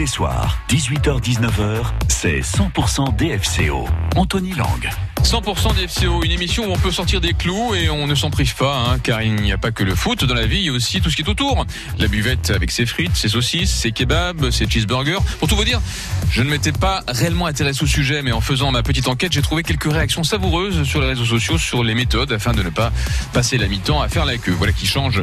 les 0.00 0.06
soirs, 0.06 0.58
18h-19h, 0.70 1.92
c'est 2.08 2.40
100% 2.40 3.16
DFCO. 3.16 3.86
Anthony 4.16 4.54
Lang. 4.54 5.09
100% 5.24 5.74
DFCO, 5.76 6.24
une 6.24 6.32
émission 6.32 6.64
où 6.64 6.72
on 6.72 6.78
peut 6.78 6.90
sortir 6.90 7.20
des 7.20 7.34
clous 7.34 7.74
et 7.74 7.88
on 7.90 8.06
ne 8.06 8.14
s'en 8.14 8.30
prive 8.30 8.54
pas, 8.56 8.76
hein, 8.76 8.98
car 8.98 9.22
il 9.22 9.34
n'y 9.36 9.52
a 9.52 9.58
pas 9.58 9.70
que 9.70 9.84
le 9.84 9.94
foot 9.94 10.24
dans 10.24 10.34
la 10.34 10.46
vie, 10.46 10.58
il 10.58 10.64
y 10.64 10.68
a 10.68 10.72
aussi 10.72 11.00
tout 11.00 11.10
ce 11.10 11.16
qui 11.16 11.22
est 11.22 11.28
autour. 11.28 11.66
La 11.98 12.08
buvette 12.08 12.50
avec 12.50 12.70
ses 12.70 12.86
frites, 12.86 13.14
ses 13.14 13.28
saucisses, 13.28 13.70
ses 13.70 13.92
kebabs, 13.92 14.50
ses 14.50 14.68
cheeseburgers. 14.68 15.20
Pour 15.38 15.48
tout 15.48 15.56
vous 15.56 15.64
dire, 15.64 15.80
je 16.30 16.42
ne 16.42 16.50
m'étais 16.50 16.72
pas 16.72 17.02
réellement 17.06 17.46
intéressé 17.46 17.84
au 17.84 17.86
sujet, 17.86 18.22
mais 18.22 18.32
en 18.32 18.40
faisant 18.40 18.72
ma 18.72 18.82
petite 18.82 19.08
enquête, 19.08 19.32
j'ai 19.32 19.42
trouvé 19.42 19.62
quelques 19.62 19.92
réactions 19.92 20.24
savoureuses 20.24 20.84
sur 20.84 21.00
les 21.00 21.08
réseaux 21.08 21.24
sociaux 21.24 21.58
sur 21.58 21.84
les 21.84 21.94
méthodes 21.94 22.32
afin 22.32 22.52
de 22.52 22.62
ne 22.62 22.70
pas 22.70 22.92
passer 23.32 23.58
la 23.58 23.68
mi-temps 23.68 24.00
à 24.00 24.08
faire 24.08 24.24
la 24.24 24.38
queue. 24.38 24.52
Voilà 24.52 24.72
qui 24.72 24.86
change 24.86 25.22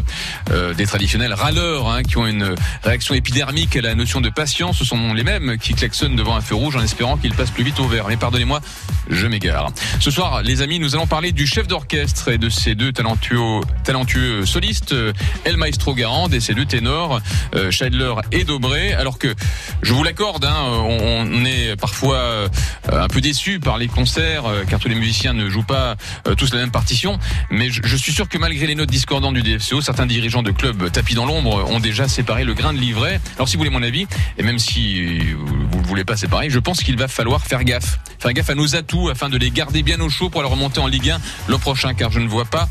euh, 0.52 0.74
des 0.74 0.86
traditionnels 0.86 1.34
râleurs 1.34 1.90
hein, 1.90 2.04
qui 2.04 2.18
ont 2.18 2.28
une 2.28 2.56
réaction 2.84 3.14
épidermique 3.16 3.76
à 3.76 3.82
la 3.82 3.96
notion 3.96 4.22
de 4.22 4.30
patience. 4.30 4.78
Ce 4.78 4.86
sont 4.86 5.14
les 5.14 5.24
mêmes 5.24 5.58
qui 5.58 5.74
klaxonnent 5.74 6.16
devant 6.16 6.36
un 6.36 6.42
feu 6.42 6.56
rouge 6.56 6.76
en 6.76 6.82
espérant 6.82 7.18
qu'il 7.18 7.34
passe 7.34 7.52
plus 7.52 7.64
vite 7.64 7.80
au 7.80 7.88
vert. 7.88 8.06
Mais 8.08 8.18
pardonnez-moi, 8.18 8.62
je 9.10 9.28
m'égare. 9.28 9.72
Ce 10.00 10.12
soir, 10.12 10.44
les 10.44 10.62
amis, 10.62 10.80
nous 10.80 10.96
allons 10.96 11.08
parler 11.08 11.32
du 11.32 11.48
chef 11.48 11.68
d'orchestre 11.68 12.30
et 12.30 12.38
de 12.38 12.50
ses 12.50 12.76
deux 12.76 12.92
talentueux, 12.92 13.62
talentueux 13.84 14.46
solistes, 14.46 14.94
euh, 14.94 15.12
El 15.44 15.58
Maestro 15.58 15.94
Garand 15.94 16.30
et 16.30 16.40
ses 16.40 16.54
deux 16.54 16.66
ténors, 16.66 17.20
euh, 17.56 17.72
Scheidler 17.72 18.14
et 18.32 18.44
Dobré. 18.44 18.94
Alors 18.94 19.18
que, 19.18 19.34
je 19.82 19.94
vous 19.94 20.04
l'accorde, 20.04 20.46
hein, 20.46 20.56
on, 20.64 21.46
est 21.46 21.76
parfois 21.76 22.18
euh, 22.18 22.48
un 22.92 23.08
peu 23.08 23.22
déçu 23.22 23.60
par 23.60 23.78
les 23.78 23.88
concerts, 23.88 24.44
car 24.70 24.80
tous 24.80 24.88
les 24.88 24.96
musiciens 24.96 25.34
ne 25.34 25.50
jouent 25.50 25.64
pas 25.64 25.96
tous 26.38 26.54
la 26.54 26.60
même 26.60 26.72
partition. 26.72 27.20
Mais 27.50 27.70
je, 27.70 27.96
suis 27.96 28.12
sûr 28.12 28.30
que 28.30 28.38
malgré 28.38 28.68
les 28.68 28.76
notes 28.76 28.90
discordantes 28.90 29.34
du 29.34 29.42
DFCO, 29.42 29.82
certains 29.82 30.06
dirigeants 30.06 30.44
de 30.44 30.52
clubs 30.52 30.92
tapis 30.92 31.16
dans 31.16 31.26
l'ombre 31.26 31.70
ont 31.70 31.80
déjà 31.80 32.08
séparé 32.08 32.44
le 32.44 32.54
grain 32.54 32.74
de 32.74 32.80
livret. 32.80 33.20
Alors 33.36 33.48
si 33.48 33.56
vous 33.56 33.62
voulez 33.62 33.70
mon 33.70 33.84
avis, 33.84 34.08
et 34.38 34.44
même 34.44 34.60
si 34.60 35.20
vous 35.34 35.82
ne 35.82 35.88
voulez 35.88 36.06
pas 36.06 36.18
séparer, 36.18 36.50
je 36.50 36.60
pense 36.60 36.84
qu'il 36.84 36.98
va 36.98 37.08
falloir 37.08 37.42
faire 37.42 37.64
gaffe. 37.64 38.00
Faire 38.20 38.34
gaffe 38.34 38.50
à 38.50 38.56
nos 38.56 38.76
atouts 38.76 39.10
afin 39.10 39.30
de 39.30 39.38
les 39.38 39.52
garder 39.52 39.77
bien 39.84 40.00
au 40.02 40.10
chaud 40.10 40.30
pour 40.30 40.42
la 40.42 40.48
remonter 40.48 40.80
en 40.80 40.88
Ligue 40.88 41.10
1 41.10 41.20
l'an 41.50 41.60
prochain, 41.60 41.94
car 41.94 42.12
je 42.12 42.20
ne 42.20 42.28
vois 42.28 42.46
pas 42.46 42.70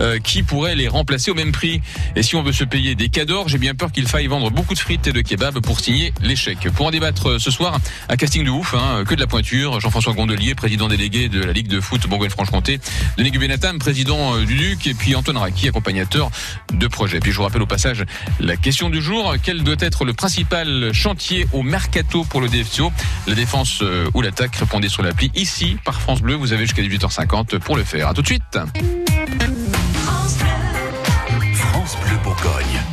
euh, 0.00 0.18
qui 0.18 0.42
pourrait 0.42 0.74
les 0.74 0.88
remplacer 0.88 1.30
au 1.30 1.34
même 1.34 1.52
prix. 1.52 1.80
Et 2.16 2.22
si 2.22 2.34
on 2.34 2.42
veut 2.42 2.52
se 2.52 2.64
payer 2.64 2.94
des 2.94 3.08
cadors, 3.08 3.48
j'ai 3.48 3.58
bien 3.58 3.74
peur 3.74 3.92
qu'il 3.92 4.08
faille 4.08 4.26
vendre 4.26 4.50
beaucoup 4.50 4.74
de 4.74 4.78
frites 4.78 5.06
et 5.06 5.12
de 5.12 5.20
kebabs 5.20 5.60
pour 5.60 5.80
signer 5.80 6.14
l'échec. 6.22 6.58
Pour 6.74 6.86
en 6.86 6.90
débattre 6.90 7.30
euh, 7.30 7.38
ce 7.38 7.50
soir, 7.50 7.78
un 8.08 8.16
casting 8.16 8.44
de 8.44 8.50
ouf, 8.50 8.74
hein, 8.74 9.04
que 9.06 9.14
de 9.14 9.20
la 9.20 9.26
pointure. 9.26 9.80
Jean-François 9.80 10.14
Gondelier, 10.14 10.54
président 10.54 10.88
délégué 10.88 11.28
de 11.28 11.42
la 11.42 11.52
Ligue 11.52 11.68
de 11.68 11.80
foot 11.80 12.06
Bourgogne-Franche-Comté, 12.06 12.80
Denis 13.18 13.30
Gubenatam, 13.30 13.78
président 13.78 14.36
euh, 14.36 14.44
du 14.44 14.56
Duc, 14.56 14.86
et 14.86 14.94
puis 14.94 15.14
Antoine 15.14 15.36
Raki, 15.36 15.68
accompagnateur 15.68 16.30
de 16.72 16.86
projet. 16.86 17.20
Puis 17.20 17.32
je 17.32 17.36
vous 17.36 17.42
rappelle 17.44 17.62
au 17.62 17.66
passage 17.66 18.04
la 18.40 18.56
question 18.56 18.88
du 18.88 19.02
jour, 19.02 19.34
quel 19.42 19.62
doit 19.62 19.76
être 19.78 20.04
le 20.04 20.14
principal 20.14 20.92
chantier 20.92 21.46
au 21.52 21.62
mercato 21.62 22.24
pour 22.24 22.40
le 22.40 22.48
DFCO 22.48 22.92
La 23.26 23.34
défense 23.34 23.82
ou 24.14 24.22
l'attaque? 24.22 24.56
Répondez 24.56 24.88
sur 24.88 25.02
l'appli 25.02 25.30
ici 25.34 25.76
par 25.84 26.00
France 26.00 26.22
Bleu. 26.22 26.36
Vous 26.42 26.52
avez 26.52 26.66
jusqu'à 26.66 26.82
18h50 26.82 27.60
pour 27.60 27.76
le 27.76 27.84
faire. 27.84 28.08
À 28.08 28.14
tout 28.14 28.20
de 28.20 28.26
suite. 28.26 28.58
France 31.54 31.96
Bleu 32.02 32.16
Bourgogne. 32.24 32.91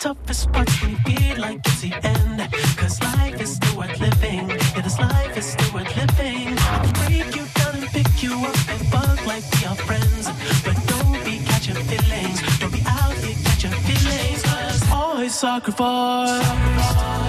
Toughest 0.00 0.50
parts 0.50 0.80
when 0.80 0.92
you 0.92 0.96
feel 1.04 1.38
like 1.38 1.60
it's 1.66 1.82
the 1.82 1.92
end. 2.02 2.40
Cause 2.78 3.00
life 3.02 3.38
is 3.40 3.56
still 3.56 3.76
worth 3.76 4.00
living. 4.00 4.48
Yeah, 4.48 4.80
this 4.80 4.98
life 4.98 5.36
is 5.36 5.52
still 5.52 5.74
worth 5.74 5.94
living. 5.94 6.56
I 6.58 6.78
can 6.84 6.92
break 7.04 7.36
you 7.36 7.44
down 7.54 7.74
and 7.76 7.86
pick 7.88 8.22
you 8.22 8.32
up 8.32 8.56
and 8.72 8.80
fuck 8.88 9.26
like 9.26 9.44
we 9.54 9.66
are 9.66 9.76
friends. 9.76 10.24
But 10.64 10.76
don't 10.88 11.22
be 11.24 11.44
catching 11.44 11.74
feelings. 11.74 12.40
Don't 12.58 12.72
be 12.72 12.82
out 12.86 13.12
here 13.22 13.36
catching 13.44 13.76
feelings. 13.86 14.42
Cause 14.42 14.82
I 14.90 15.28
sacrifice 15.28 16.46
your 16.48 17.19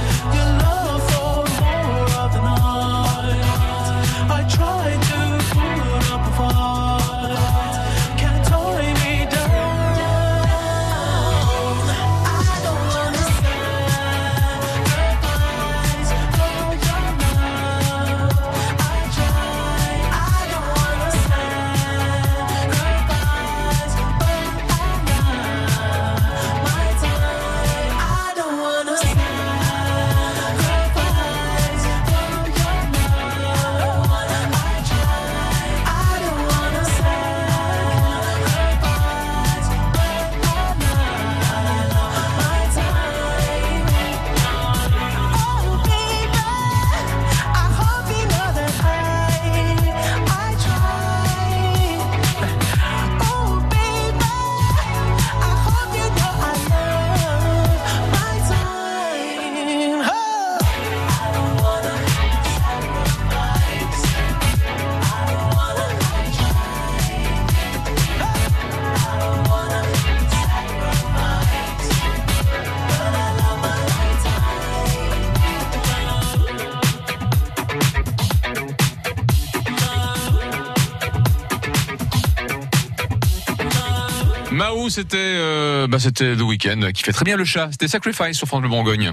Mahou, 84.73 84.89
c'était 84.89 85.18
euh, 85.18 85.85
bah, 85.88 86.00
c'était 86.00 86.33
The 86.35 86.41
Weeknd 86.41 86.91
qui 86.94 87.03
fait 87.03 87.12
très 87.12 87.25
bien 87.25 87.35
le 87.35 87.44
chat. 87.44 87.68
C'était 87.71 87.89
Sacrifice 87.89 88.38
sur 88.38 88.47
France 88.47 88.62
Bleu 88.62 88.69
Bourgogne. 88.69 89.12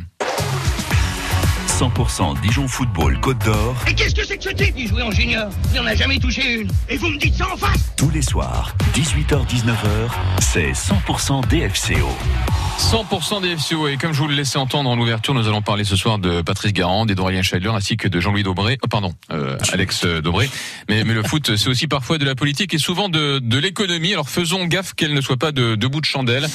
100% 1.67 2.41
Dijon 2.41 2.69
Football 2.69 3.19
Côte 3.21 3.45
d'Or, 3.45 3.75
Et 3.89 3.95
qu'est-ce 3.95 4.15
que 4.15 4.25
c'est 4.25 4.37
que 4.37 4.45
ce 4.45 4.51
type 4.51 4.75
Il 4.77 4.89
jouait 4.89 5.03
en 5.03 5.11
junior? 5.11 5.49
Il 5.73 5.81
en 5.81 5.87
a 5.87 5.95
jamais 5.97 6.19
touché 6.19 6.61
une. 6.61 6.71
Et 6.89 6.97
vous 6.97 7.09
me 7.09 7.19
dites 7.19 7.35
ça 7.35 7.47
en 7.53 7.57
face? 7.57 7.93
Tous 7.97 8.11
les 8.11 8.23
soirs, 8.23 8.75
18h-19h, 8.95 10.11
c'est 10.41 10.73
100% 10.73 11.47
DFCO. 11.49 12.09
100% 12.79 13.43
des 13.43 13.57
FCO 13.57 13.89
et 13.89 13.97
comme 13.97 14.13
je 14.13 14.21
vous 14.21 14.29
le 14.29 14.35
laissais 14.35 14.57
entendre 14.57 14.89
en 14.89 14.99
ouverture, 14.99 15.35
nous 15.35 15.47
allons 15.47 15.61
parler 15.63 15.85
ce 15.85 15.97
soir 15.97 16.19
de 16.19 16.43
Patrice 16.43 16.73
Garand, 16.73 17.05
d'Aurélien 17.07 17.43
Scheidler 17.43 17.71
ainsi 17.71 17.97
que 17.97 18.07
de 18.09 18.21
Jean-Louis 18.21 18.45
Dobré, 18.45 18.79
oh, 18.83 18.87
pardon, 18.87 19.13
euh, 19.33 19.59
Alex 19.73 20.05
euh, 20.05 20.23
Dobré. 20.23 20.49
Mais, 20.89 21.03
mais 21.05 21.13
le 21.13 21.23
foot, 21.23 21.57
c'est 21.57 21.69
aussi 21.69 21.89
parfois 21.89 22.19
de 22.19 22.25
la 22.25 22.35
politique 22.35 22.73
et 22.73 22.79
souvent 22.79 23.09
de, 23.09 23.41
de 23.41 23.59
l'économie. 23.59 24.13
Alors 24.13 24.31
faisons 24.31 24.65
gaffe 24.65 24.95
qu'elle 24.95 25.13
ne 25.13 25.21
soit 25.21 25.37
pas 25.37 25.51
de, 25.51 25.75
de 25.75 25.87
bout 25.87 26.01
de 26.01 26.07
chandelle. 26.07 26.47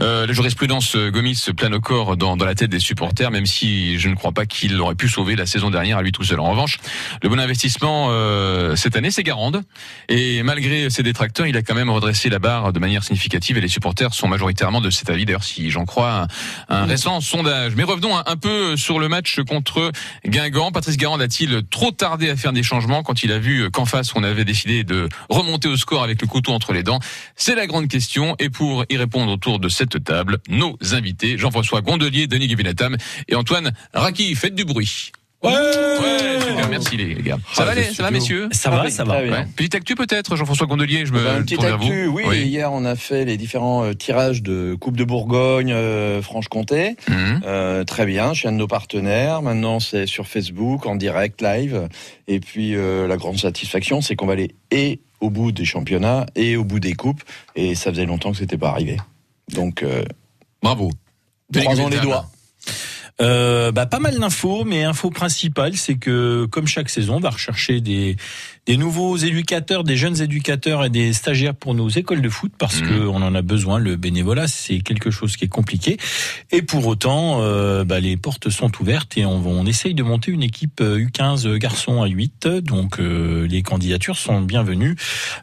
Euh, 0.00 0.26
la 0.26 0.32
jurisprudence 0.32 0.94
euh, 0.96 1.10
Gomis 1.10 1.46
plane 1.56 1.74
au 1.74 1.80
corps 1.80 2.16
dans, 2.16 2.36
dans 2.36 2.44
la 2.44 2.54
tête 2.54 2.70
des 2.70 2.78
supporters, 2.78 3.30
même 3.30 3.46
si 3.46 3.98
je 3.98 4.08
ne 4.08 4.14
crois 4.14 4.32
pas 4.32 4.46
qu'il 4.46 4.78
aurait 4.80 4.94
pu 4.94 5.08
sauver 5.08 5.34
la 5.34 5.46
saison 5.46 5.70
dernière 5.70 5.96
à 5.96 6.02
lui 6.02 6.12
tout 6.12 6.24
seul. 6.24 6.40
En 6.40 6.50
revanche, 6.50 6.78
le 7.22 7.28
bon 7.28 7.40
investissement 7.40 8.08
euh, 8.10 8.76
cette 8.76 8.96
année, 8.96 9.10
c'est 9.10 9.22
Garande. 9.22 9.62
Et 10.08 10.42
malgré 10.42 10.90
ses 10.90 11.02
détracteurs, 11.02 11.46
il 11.46 11.56
a 11.56 11.62
quand 11.62 11.74
même 11.74 11.90
redressé 11.90 12.28
la 12.28 12.38
barre 12.38 12.72
de 12.72 12.78
manière 12.78 13.02
significative 13.02 13.56
et 13.56 13.60
les 13.62 13.68
supporters 13.68 14.12
sont 14.12 14.28
majoritairement 14.28 14.82
de 14.82 14.90
cet 14.90 15.08
avis. 15.08 15.24
D'ailleurs, 15.24 15.42
si 15.42 15.69
j'en 15.70 15.84
crois 15.84 16.26
un, 16.68 16.82
un 16.82 16.84
récent 16.84 17.20
sondage. 17.20 17.74
Mais 17.76 17.84
revenons 17.84 18.16
un, 18.16 18.24
un 18.26 18.36
peu 18.36 18.76
sur 18.76 18.98
le 18.98 19.08
match 19.08 19.40
contre 19.48 19.92
Guingamp. 20.26 20.72
Patrice 20.72 20.96
Garand 20.96 21.18
a-t-il 21.20 21.62
trop 21.70 21.90
tardé 21.90 22.30
à 22.30 22.36
faire 22.36 22.52
des 22.52 22.62
changements 22.62 23.02
quand 23.02 23.22
il 23.22 23.32
a 23.32 23.38
vu 23.38 23.70
qu'en 23.70 23.84
face 23.84 24.14
on 24.14 24.22
avait 24.22 24.44
décidé 24.44 24.84
de 24.84 25.08
remonter 25.28 25.68
au 25.68 25.76
score 25.76 26.02
avec 26.02 26.20
le 26.20 26.26
couteau 26.26 26.52
entre 26.52 26.72
les 26.72 26.82
dents? 26.82 27.00
C'est 27.36 27.54
la 27.54 27.66
grande 27.66 27.88
question. 27.88 28.36
Et 28.38 28.50
pour 28.50 28.84
y 28.90 28.96
répondre 28.96 29.32
autour 29.32 29.58
de 29.58 29.68
cette 29.68 30.02
table, 30.04 30.38
nos 30.48 30.76
invités 30.92 31.38
Jean-François 31.38 31.80
Gondelier, 31.80 32.26
Denis 32.26 32.48
Guivinetam 32.48 32.96
et 33.28 33.34
Antoine 33.34 33.72
Raki. 33.94 34.34
Faites 34.34 34.54
du 34.54 34.64
bruit. 34.64 35.12
Ouais, 35.42 35.50
Ouais, 35.52 36.40
super, 36.46 36.68
merci 36.68 36.96
les 36.98 37.14
gars. 37.14 37.38
Ça 37.54 37.64
va, 37.64 37.74
les, 37.74 37.84
ça 37.84 38.02
va 38.02 38.10
messieurs 38.10 38.48
Ça 38.52 38.68
va, 38.70 38.90
ça 38.90 39.04
va. 39.04 39.22
Ouais. 39.22 39.46
Petite 39.56 39.74
actu 39.74 39.94
peut-être, 39.94 40.36
Jean-François 40.36 40.66
Gondelier, 40.66 41.06
je 41.06 41.12
me 41.12 41.24
Ben, 41.24 41.38
une 41.38 41.42
petite 41.44 41.56
tourne 41.60 41.68
vers 41.70 41.76
actu, 41.80 42.06
vous. 42.06 42.18
oui, 42.26 42.42
Hier, 42.42 42.70
on 42.72 42.84
a 42.84 42.94
fait 42.94 43.24
les 43.24 43.36
différents 43.38 43.84
euh, 43.84 43.94
tirages 43.94 44.42
de 44.42 44.76
Coupe 44.78 44.96
de 44.98 45.04
Bourgogne, 45.04 45.72
euh, 45.72 46.20
Franche-Comté. 46.20 46.96
Mhm. 47.08 47.40
Euh, 47.46 47.84
très 47.84 48.04
bien, 48.04 48.34
chez 48.34 48.48
un 48.48 48.52
de 48.52 48.58
nos 48.58 48.66
partenaires. 48.66 49.40
Maintenant, 49.40 49.80
c'est 49.80 50.06
sur 50.06 50.26
Facebook, 50.26 50.84
en 50.86 50.94
direct, 50.96 51.40
live. 51.40 51.88
Et 52.28 52.40
puis, 52.40 52.74
euh, 52.76 53.06
la 53.06 53.16
grande 53.16 53.38
satisfaction, 53.38 54.02
c'est 54.02 54.16
qu'on 54.16 54.26
va 54.26 54.34
aller 54.34 54.54
et 54.70 55.00
au 55.20 55.30
bout 55.30 55.52
des 55.52 55.64
championnats 55.64 56.26
et 56.34 56.56
au 56.56 56.64
bout 56.64 56.80
des 56.80 56.92
coupes. 56.94 57.22
Et 57.56 57.74
ça 57.74 57.90
faisait 57.90 58.06
longtemps 58.06 58.32
que 58.32 58.38
c'était 58.38 58.58
pas 58.58 58.68
arrivé. 58.70 58.98
Donc, 59.54 59.82
euh, 59.82 60.04
Bravo. 60.62 60.90
Croisons 61.54 61.88
les 61.88 61.98
doigts. 62.00 62.26
Euh, 63.20 63.70
bah, 63.72 63.86
pas 63.86 63.98
mal 63.98 64.18
d'infos, 64.18 64.64
mais 64.64 64.84
info 64.84 65.10
principale, 65.10 65.76
c'est 65.76 65.96
que 65.96 66.46
comme 66.46 66.66
chaque 66.66 66.88
saison, 66.88 67.16
on 67.16 67.20
va 67.20 67.30
rechercher 67.30 67.80
des, 67.80 68.16
des 68.66 68.76
nouveaux 68.78 69.16
éducateurs, 69.16 69.84
des 69.84 69.96
jeunes 69.96 70.22
éducateurs 70.22 70.84
et 70.84 70.90
des 70.90 71.12
stagiaires 71.12 71.54
pour 71.54 71.74
nos 71.74 71.88
écoles 71.90 72.22
de 72.22 72.28
foot 72.30 72.52
parce 72.56 72.80
Mhm. 72.80 72.88
que 72.88 72.94
on 73.06 73.16
en 73.22 73.34
a 73.34 73.42
besoin. 73.42 73.78
Le 73.78 73.96
bénévolat, 73.96 74.48
c'est 74.48 74.80
quelque 74.80 75.10
chose 75.10 75.36
qui 75.36 75.44
est 75.44 75.48
compliqué. 75.48 75.98
Et 76.50 76.62
pour 76.62 76.86
autant, 76.86 77.42
euh, 77.42 77.84
bah, 77.84 78.00
les 78.00 78.16
portes 78.16 78.48
sont 78.48 78.70
ouvertes 78.80 79.18
et 79.18 79.26
on, 79.26 79.38
va- 79.40 79.50
on 79.50 79.66
essaye 79.66 79.94
de 79.94 80.02
monter 80.02 80.30
une 80.30 80.42
équipe 80.42 80.80
euh, 80.80 80.98
U15 80.98 81.56
garçons 81.58 82.02
à 82.02 82.06
8. 82.06 82.46
Donc 82.48 83.00
euh, 83.00 83.46
les 83.46 83.62
candidatures 83.62 84.16
sont 84.16 84.40
bienvenues. 84.40 84.96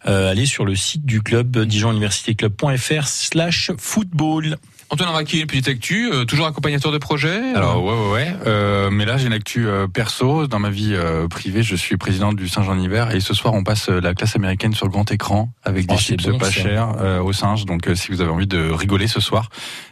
Euh, 0.07 0.31
allez 0.31 0.45
sur 0.47 0.65
le 0.65 0.75
site 0.75 1.05
du 1.05 1.21
club 1.21 1.57
dijonuniversitéclub.fr 1.65 3.07
slash 3.07 3.71
football. 3.77 4.57
Antoine 4.89 5.09
Raki, 5.09 5.45
petite 5.45 5.67
actu, 5.67 6.09
euh, 6.13 6.23
toujours 6.23 6.47
accompagnateur 6.47 6.93
de 6.93 6.97
projet 6.97 7.41
Alors 7.55 7.83
ouais 7.83 7.91
ouais 7.93 8.11
ouais. 8.13 8.35
Euh, 8.45 8.89
mais 8.89 9.03
là 9.03 9.17
j'ai 9.17 9.27
une 9.27 9.33
actu 9.33 9.67
euh, 9.67 9.85
perso. 9.87 10.47
Dans 10.47 10.59
ma 10.59 10.69
vie 10.69 10.93
euh, 10.93 11.27
privée, 11.27 11.61
je 11.61 11.75
suis 11.75 11.97
président 11.97 12.31
du 12.31 12.47
Saint-Jean-Hiver 12.47 13.13
et 13.13 13.19
ce 13.19 13.33
soir 13.33 13.53
on 13.53 13.65
passe 13.65 13.89
euh, 13.89 13.99
la 13.99 14.13
classe 14.13 14.37
américaine 14.37 14.73
sur 14.73 14.87
grand 14.87 15.11
écran 15.11 15.51
avec 15.65 15.87
des 15.87 15.93
Oh, 15.93 15.97
c'est 15.97 16.17
chips 16.17 16.29
bon, 16.29 16.37
pas 16.37 16.49
chers 16.49 16.93
euh, 17.01 17.19
au 17.21 17.33
singe. 17.33 17.65
Donc 17.65 17.89
euh, 17.89 17.95
si 17.95 18.11
vous 18.11 18.21
avez 18.21 18.31
envie 18.31 18.47
de 18.47 18.69
rigoler 18.71 19.07
ce 19.07 19.19
soir, 19.19 19.49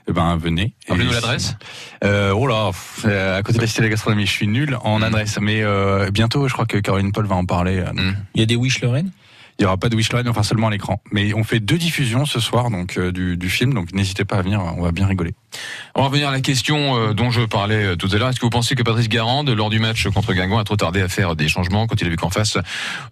eh 0.08 0.14
ben 0.14 0.38
venez. 0.38 0.74
Rappelez-nous 0.88 1.12
l'adresse. 1.12 1.58
Euh, 2.06 2.32
oh 2.32 2.48
là, 2.48 2.68
pff, 2.68 3.04
euh, 3.06 3.38
à 3.38 3.44
côté 3.44 3.58
de 3.58 3.64
la 3.64 3.68
cité 3.68 3.82
de 3.82 3.88
la 3.88 3.90
gastronomie, 3.92 4.26
je 4.26 4.32
suis 4.32 4.48
nul 4.48 4.78
en 4.82 5.00
Mm. 5.00 5.04
adresse. 5.04 5.38
Mais 5.42 5.62
euh, 5.62 6.10
bientôt, 6.10 6.48
je 6.48 6.54
crois 6.54 6.66
que 6.66 6.78
Caroline 6.78 7.12
Paul 7.12 7.26
va 7.26 7.36
en 7.36 7.46
parler. 7.46 7.80
euh, 7.80 7.92
Mm. 7.92 8.16
Il 8.36 8.40
y 8.40 8.44
a 8.44 8.46
des 8.46 8.56
Wish 8.56 8.80
Lorraine? 8.82 9.12
Il 9.57 9.63
y 9.63 9.66
aura 9.66 9.78
pas 9.78 9.88
de 9.88 9.96
wishline, 9.96 10.28
enfin 10.28 10.44
seulement 10.44 10.68
à 10.68 10.72
l'écran. 10.72 11.02
Mais 11.12 11.34
on 11.34 11.44
fait 11.46 11.60
deux 11.62 11.78
diffusions 11.78 12.25
ce 12.25 12.40
soir 12.42 12.69
donc 12.69 12.98
euh, 12.98 13.12
du, 13.12 13.38
du 13.38 13.50
film. 13.50 13.74
Donc 13.74 13.94
n'hésitez 13.94 14.25
pas 14.25 14.36
à 14.38 14.42
venir, 14.42 14.60
on 14.78 14.81
va 14.81 14.92
bien 14.92 15.07
rigoler. 15.07 15.34
On 15.96 16.02
va 16.02 16.07
revenir 16.07 16.28
à 16.28 16.31
la 16.34 16.42
question 16.42 16.98
euh, 16.98 17.13
dont 17.13 17.31
je 17.31 17.40
parlais 17.42 17.86
euh, 17.86 17.96
tout 17.96 18.10
à 18.12 18.18
l'heure. 18.18 18.28
Est-ce 18.28 18.40
que 18.40 18.46
vous 18.46 18.50
pensez 18.50 18.75
que 18.75 18.84
Patrice 18.84 19.07
Garande, 19.07 19.50
lors 19.50 19.69
du 19.69 19.80
match 19.80 20.07
contre 20.10 20.34
Guingamp, 20.34 20.57
a 20.60 20.66
trop 20.66 20.75
tardé 20.75 21.02
à 21.02 21.07
faire 21.07 21.38
des 21.38 21.48
changements 21.48 21.88
quand 21.88 22.02
il 22.02 22.07
a 22.07 22.10
vu 22.10 22.18
qu'en 22.18 22.30
face, 22.30 22.57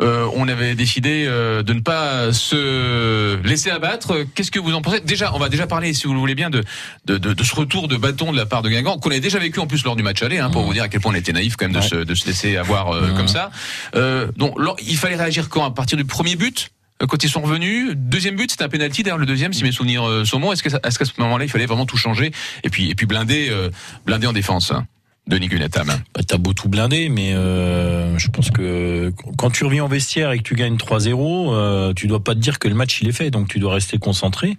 euh, 0.02 0.28
on 0.36 0.50
avait 0.50 0.76
décidé 0.76 1.24
euh, 1.28 1.64
de 1.64 1.72
ne 1.74 1.80
pas 1.80 2.34
se 2.34 3.42
laisser 3.48 3.70
abattre? 3.70 4.26
Qu'est-ce 4.36 4.52
que 4.52 4.60
vous 4.60 4.74
en 4.74 4.82
pensez? 4.82 5.00
Déjà, 5.00 5.34
on 5.34 5.40
va 5.40 5.48
déjà 5.48 5.66
parler, 5.68 5.94
si 5.94 6.08
vous 6.08 6.14
le 6.14 6.20
voulez 6.20 6.36
bien, 6.36 6.50
de, 6.50 6.62
de, 7.06 7.18
de, 7.18 7.34
de 7.34 7.44
ce 7.44 7.56
retour 7.56 7.88
de 7.88 7.96
bâton 7.96 8.32
de 8.34 8.38
la 8.38 8.46
part 8.46 8.62
de 8.62 8.70
Guingamp, 8.70 8.98
qu'on 9.00 9.12
a 9.12 9.20
déjà 9.20 9.40
vécu 9.40 9.60
en 9.60 9.68
plus 9.68 9.84
lors 9.86 9.96
du 9.96 10.04
match 10.04 10.22
aller, 10.24 10.40
hein, 10.40 10.50
pour 10.50 10.64
vous 10.64 10.74
dire 10.74 10.84
à 10.84 10.90
quel 10.90 11.00
point 11.00 11.14
on 11.14 11.16
était 11.16 11.32
naïf 11.34 11.56
quand 11.56 11.66
même 11.66 11.72
de, 11.74 11.80
Ouais. 11.80 11.88
se, 11.88 11.96
de 11.96 12.16
se 12.16 12.26
laisser 12.26 12.58
avoir 12.58 12.90
euh, 12.92 13.08
Ouais. 13.08 13.14
comme 13.16 13.28
ça. 13.30 13.50
Euh, 13.96 14.28
donc, 14.36 14.56
il 14.86 14.98
fallait 14.98 15.16
réagir 15.16 15.48
quand? 15.48 15.64
À 15.64 15.72
partir 15.72 15.98
du 15.98 16.04
premier 16.06 16.33
but 16.36 16.72
euh, 17.02 17.08
quand 17.08 17.24
ils 17.24 17.30
sont 17.30 17.42
revenus, 17.42 17.94
deuxième 17.96 18.36
but, 18.36 18.52
c'était 18.52 18.64
un 18.64 18.70
penalty. 18.70 19.04
D'ailleurs, 19.04 19.18
le 19.18 19.26
deuxième, 19.26 19.54
si 19.54 19.64
mes 19.64 19.72
souvenirs 19.72 20.08
euh, 20.08 20.26
sont 20.26 20.40
bons, 20.40 20.52
est-ce 20.52 20.64
qu'à 20.64 21.06
ce 21.06 21.22
moment-là, 21.22 21.46
il 21.46 21.50
fallait 21.50 21.66
vraiment 21.66 21.86
tout 21.86 21.98
changer 21.98 22.32
et 22.64 22.70
puis 22.70 22.90
et 22.90 22.96
puis 22.96 23.06
blinder 23.06 23.50
euh, 23.50 23.70
en 24.08 24.34
défense 24.34 24.72
hein, 24.72 24.86
Denis 25.28 25.48
Gunetam. 25.48 25.88
bah, 25.88 26.22
t'as 26.28 26.38
beau 26.38 26.54
tout 26.54 26.68
blinder, 26.68 27.08
mais 27.08 27.34
euh, 27.34 28.18
je 28.18 28.28
pense 28.28 28.52
que 28.52 29.14
quand 29.38 29.50
tu 29.52 29.64
reviens 29.64 29.86
au 29.86 29.88
vestiaire 29.88 30.32
et 30.32 30.38
que 30.38 30.44
tu 30.44 30.56
gagnes 30.56 30.76
3-0, 30.76 31.54
euh, 31.54 31.94
tu 31.94 32.08
dois 32.08 32.22
pas 32.22 32.36
te 32.36 32.40
dire 32.40 32.60
que 32.60 32.68
le 32.68 32.76
match 32.76 33.02
il 33.02 33.08
est 33.08 33.14
fait, 33.14 33.32
donc 33.32 33.48
tu 33.48 33.60
dois 33.60 33.74
rester 33.74 33.98
concentré. 33.98 34.58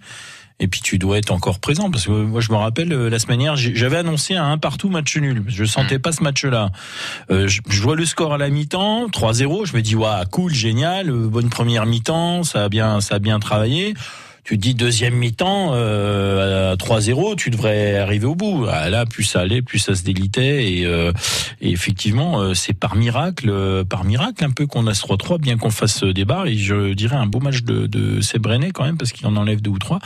Et 0.60 0.68
puis 0.68 0.80
tu 0.80 0.98
dois 0.98 1.18
être 1.18 1.32
encore 1.32 1.58
présent 1.58 1.90
parce 1.90 2.06
que 2.06 2.12
moi 2.12 2.40
je 2.40 2.52
me 2.52 2.56
rappelle 2.56 2.92
euh, 2.92 3.10
la 3.10 3.18
semaine 3.18 3.38
dernière 3.38 3.56
j'avais 3.56 3.96
annoncé 3.96 4.36
un 4.36 4.56
partout 4.56 4.88
match 4.88 5.16
nul. 5.16 5.42
Je 5.48 5.64
sentais 5.64 5.98
pas 5.98 6.12
ce 6.12 6.22
match-là. 6.22 6.70
Euh, 7.30 7.48
je, 7.48 7.60
je 7.68 7.82
vois 7.82 7.96
le 7.96 8.06
score 8.06 8.34
à 8.34 8.38
la 8.38 8.50
mi-temps 8.50 9.08
3-0. 9.08 9.66
Je 9.66 9.76
me 9.76 9.82
dis 9.82 9.96
waouh 9.96 10.24
cool 10.30 10.54
génial 10.54 11.10
euh, 11.10 11.26
bonne 11.26 11.50
première 11.50 11.86
mi-temps 11.86 12.44
ça 12.44 12.64
a 12.64 12.68
bien 12.68 13.00
ça 13.00 13.16
a 13.16 13.18
bien 13.18 13.40
travaillé. 13.40 13.94
Tu 14.44 14.58
dis 14.58 14.74
deuxième 14.74 15.14
mi-temps 15.14 15.70
euh, 15.72 16.72
à 16.72 16.76
3-0 16.76 17.36
tu 17.36 17.48
devrais 17.48 17.96
arriver 17.96 18.26
au 18.26 18.34
bout. 18.34 18.66
Ah, 18.70 18.90
là 18.90 19.06
plus 19.06 19.24
ça 19.24 19.40
allait 19.40 19.62
plus 19.62 19.78
ça 19.78 19.94
se 19.94 20.02
délitait 20.02 20.70
et, 20.80 20.84
euh, 20.84 21.12
et 21.62 21.70
effectivement 21.70 22.40
euh, 22.42 22.52
c'est 22.52 22.74
par 22.74 22.94
miracle 22.94 23.48
euh, 23.48 23.84
par 23.84 24.04
miracle 24.04 24.44
un 24.44 24.50
peu 24.50 24.66
qu'on 24.66 24.86
a 24.86 24.92
ce 24.92 25.02
3-3 25.06 25.40
bien 25.40 25.56
qu'on 25.56 25.70
fasse 25.70 26.04
des 26.04 26.26
barres 26.26 26.46
et 26.46 26.56
je 26.56 26.92
dirais 26.92 27.16
un 27.16 27.24
beau 27.26 27.40
match 27.40 27.62
de, 27.62 27.86
de 27.86 28.20
Sebrené 28.20 28.70
quand 28.70 28.84
même 28.84 28.98
parce 28.98 29.12
qu'il 29.12 29.26
en 29.26 29.34
enlève 29.36 29.62
deux 29.62 29.70
ou 29.70 29.78
trois. 29.78 29.98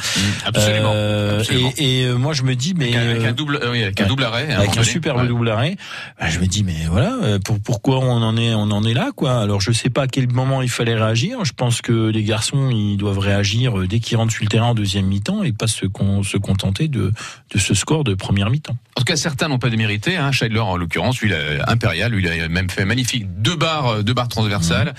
Absolument. 0.47 0.93
Euh, 0.95 1.41
absolument. 1.41 1.73
Et, 1.77 2.03
et, 2.03 2.05
euh, 2.07 2.17
moi 2.17 2.33
je 2.33 2.45
me 2.45 2.55
dis 2.55 2.75
mais 2.77 2.95
Avec 2.95 2.97
un, 2.97 3.11
avec 3.11 3.25
un 3.25 3.33
double, 3.33 3.61
oui, 3.73 3.83
avec 3.83 4.01
un 4.01 4.07
double 4.07 4.23
arrêt. 4.23 4.53
avec 4.55 4.77
un 4.79 4.85
superbe 4.85 5.19
Ouais. 5.23 5.27
double 5.27 5.49
arrêt. 5.51 5.77
bah, 6.21 6.29
je 6.29 6.39
me 6.39 6.47
dis 6.47 6.62
mais 6.62 6.87
voilà 6.89 7.17
pour, 7.45 7.59
pourquoi 7.59 7.99
on 7.99 8.23
en 8.23 8.37
est 8.37 8.55
on 8.55 8.71
en 8.71 8.85
est 8.85 8.95
là 8.95 9.11
quoi? 9.17 9.41
Alors 9.41 9.61
je 9.61 9.73
sais 9.73 9.91
pas 9.91 10.03
à 10.03 10.07
quel 10.07 10.29
moment 10.33 10.62
il 10.62 10.71
fallait 10.71 10.95
réagir. 10.95 11.45
Je 11.45 11.53
pense 11.55 11.83
que 11.83 12.09
les 12.11 12.23
garçons 12.23 12.71
ils 12.71 12.97
doivent 12.97 13.19
réagir 13.19 13.73
dès 13.89 13.99
qu'ils 13.99 14.17
rentrent 14.17 14.28
sur 14.31 14.45
le 14.45 14.49
terrain 14.49 14.69
en 14.69 14.75
deuxième 14.75 15.07
mi-temps 15.07 15.43
et 15.43 15.53
pas 15.53 15.67
se, 15.67 15.87
con- 15.87 16.23
se 16.23 16.37
contenter 16.37 16.89
de 16.89 17.13
de 17.55 17.59
ce 17.59 17.75
score 17.75 18.05
de 18.05 18.15
première 18.15 18.51
mi-temps. 18.51 18.77
En 18.97 19.01
tout 19.01 19.05
cas, 19.05 19.17
certains 19.17 19.49
n'ont 19.49 19.59
pas 19.59 19.71
démérité. 19.71 20.17
Hein. 20.17 20.33
Scheidler, 20.33 20.59
en 20.61 20.77
l'occurrence, 20.77 21.21
lui, 21.21 21.31
il 21.31 21.35
a 21.35 21.71
impérial, 21.71 22.13
lui, 22.13 22.23
il 22.23 22.43
a 22.43 22.49
même 22.49 22.69
fait 22.69 22.85
magnifique 22.85 23.27
deux 23.41 23.57
barres, 23.57 23.87
euh, 23.89 24.03
deux 24.03 24.13
barres 24.13 24.29
transversales. 24.29 24.95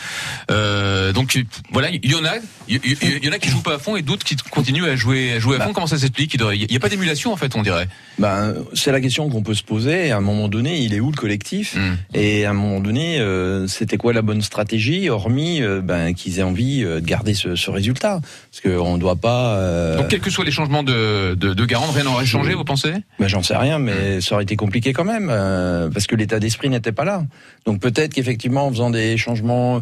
Euh, 0.49 1.13
donc 1.13 1.37
voilà, 1.71 1.89
il 1.91 2.09
y 2.09 2.15
en 2.15 2.25
a, 2.25 2.35
il 2.67 2.77
y, 2.77 2.97
il 3.01 3.25
y 3.25 3.29
en 3.29 3.31
a 3.33 3.39
qui 3.39 3.49
jouent 3.49 3.61
pas 3.61 3.75
à 3.75 3.79
fond 3.79 3.95
et 3.95 4.01
d'autres 4.01 4.23
qui 4.23 4.35
continuent 4.35 4.85
à 4.85 4.95
jouer, 4.95 5.33
à 5.33 5.39
jouer 5.39 5.57
à 5.57 5.65
fond. 5.65 5.73
Comment 5.73 5.87
ça 5.87 5.97
s'explique? 5.97 6.33
Il 6.35 6.67
n'y 6.69 6.75
a 6.75 6.79
pas 6.79 6.89
d'émulation 6.89 7.33
en 7.33 7.37
fait, 7.37 7.55
on 7.55 7.61
dirait. 7.61 7.87
Ben, 8.17 8.55
c'est 8.73 8.91
la 8.91 9.01
question 9.01 9.29
qu'on 9.29 9.43
peut 9.43 9.53
se 9.53 9.63
poser. 9.63 10.11
À 10.11 10.17
un 10.17 10.21
moment 10.21 10.47
donné, 10.47 10.79
il 10.79 10.93
est 10.93 10.99
où 10.99 11.11
le 11.11 11.17
collectif? 11.17 11.75
Hmm. 11.75 11.97
Et 12.13 12.45
à 12.45 12.51
un 12.51 12.53
moment 12.53 12.79
donné, 12.79 13.19
euh, 13.19 13.67
c'était 13.67 13.97
quoi 13.97 14.13
la 14.13 14.21
bonne 14.21 14.41
stratégie, 14.41 15.09
hormis 15.09 15.61
euh, 15.61 15.81
ben, 15.81 16.13
qu'ils 16.13 16.39
aient 16.39 16.43
envie 16.43 16.81
de 16.81 16.99
garder 16.99 17.33
ce, 17.33 17.55
ce 17.55 17.69
résultat? 17.69 18.21
Parce 18.51 18.61
qu'on 18.63 18.95
ne 18.95 18.99
doit 18.99 19.17
pas... 19.19 19.55
euh, 19.57 19.97
Donc 19.97 20.07
quels 20.07 20.19
que 20.21 20.29
soient 20.29 20.45
les 20.45 20.51
changements 20.51 20.83
de, 20.83 21.35
de, 21.35 21.65
rien 21.69 22.03
n'aurait 22.03 22.25
changé, 22.25 22.53
vous 22.55 22.63
pensez? 22.63 22.93
Ben, 23.19 23.27
J'en 23.27 23.43
sais 23.43 23.55
rien, 23.57 23.77
mais 23.79 24.21
ça 24.21 24.35
aurait 24.35 24.43
été 24.43 24.55
compliqué 24.55 24.93
quand 24.93 25.05
même, 25.05 25.29
euh, 25.31 25.89
parce 25.89 26.07
que 26.07 26.15
l'état 26.15 26.39
d'esprit 26.39 26.69
n'était 26.69 26.91
pas 26.91 27.05
là. 27.05 27.23
Donc 27.65 27.79
peut-être 27.79 28.13
qu'effectivement, 28.13 28.65
en 28.67 28.71
faisant 28.71 28.89
des 28.89 29.17
changements 29.17 29.81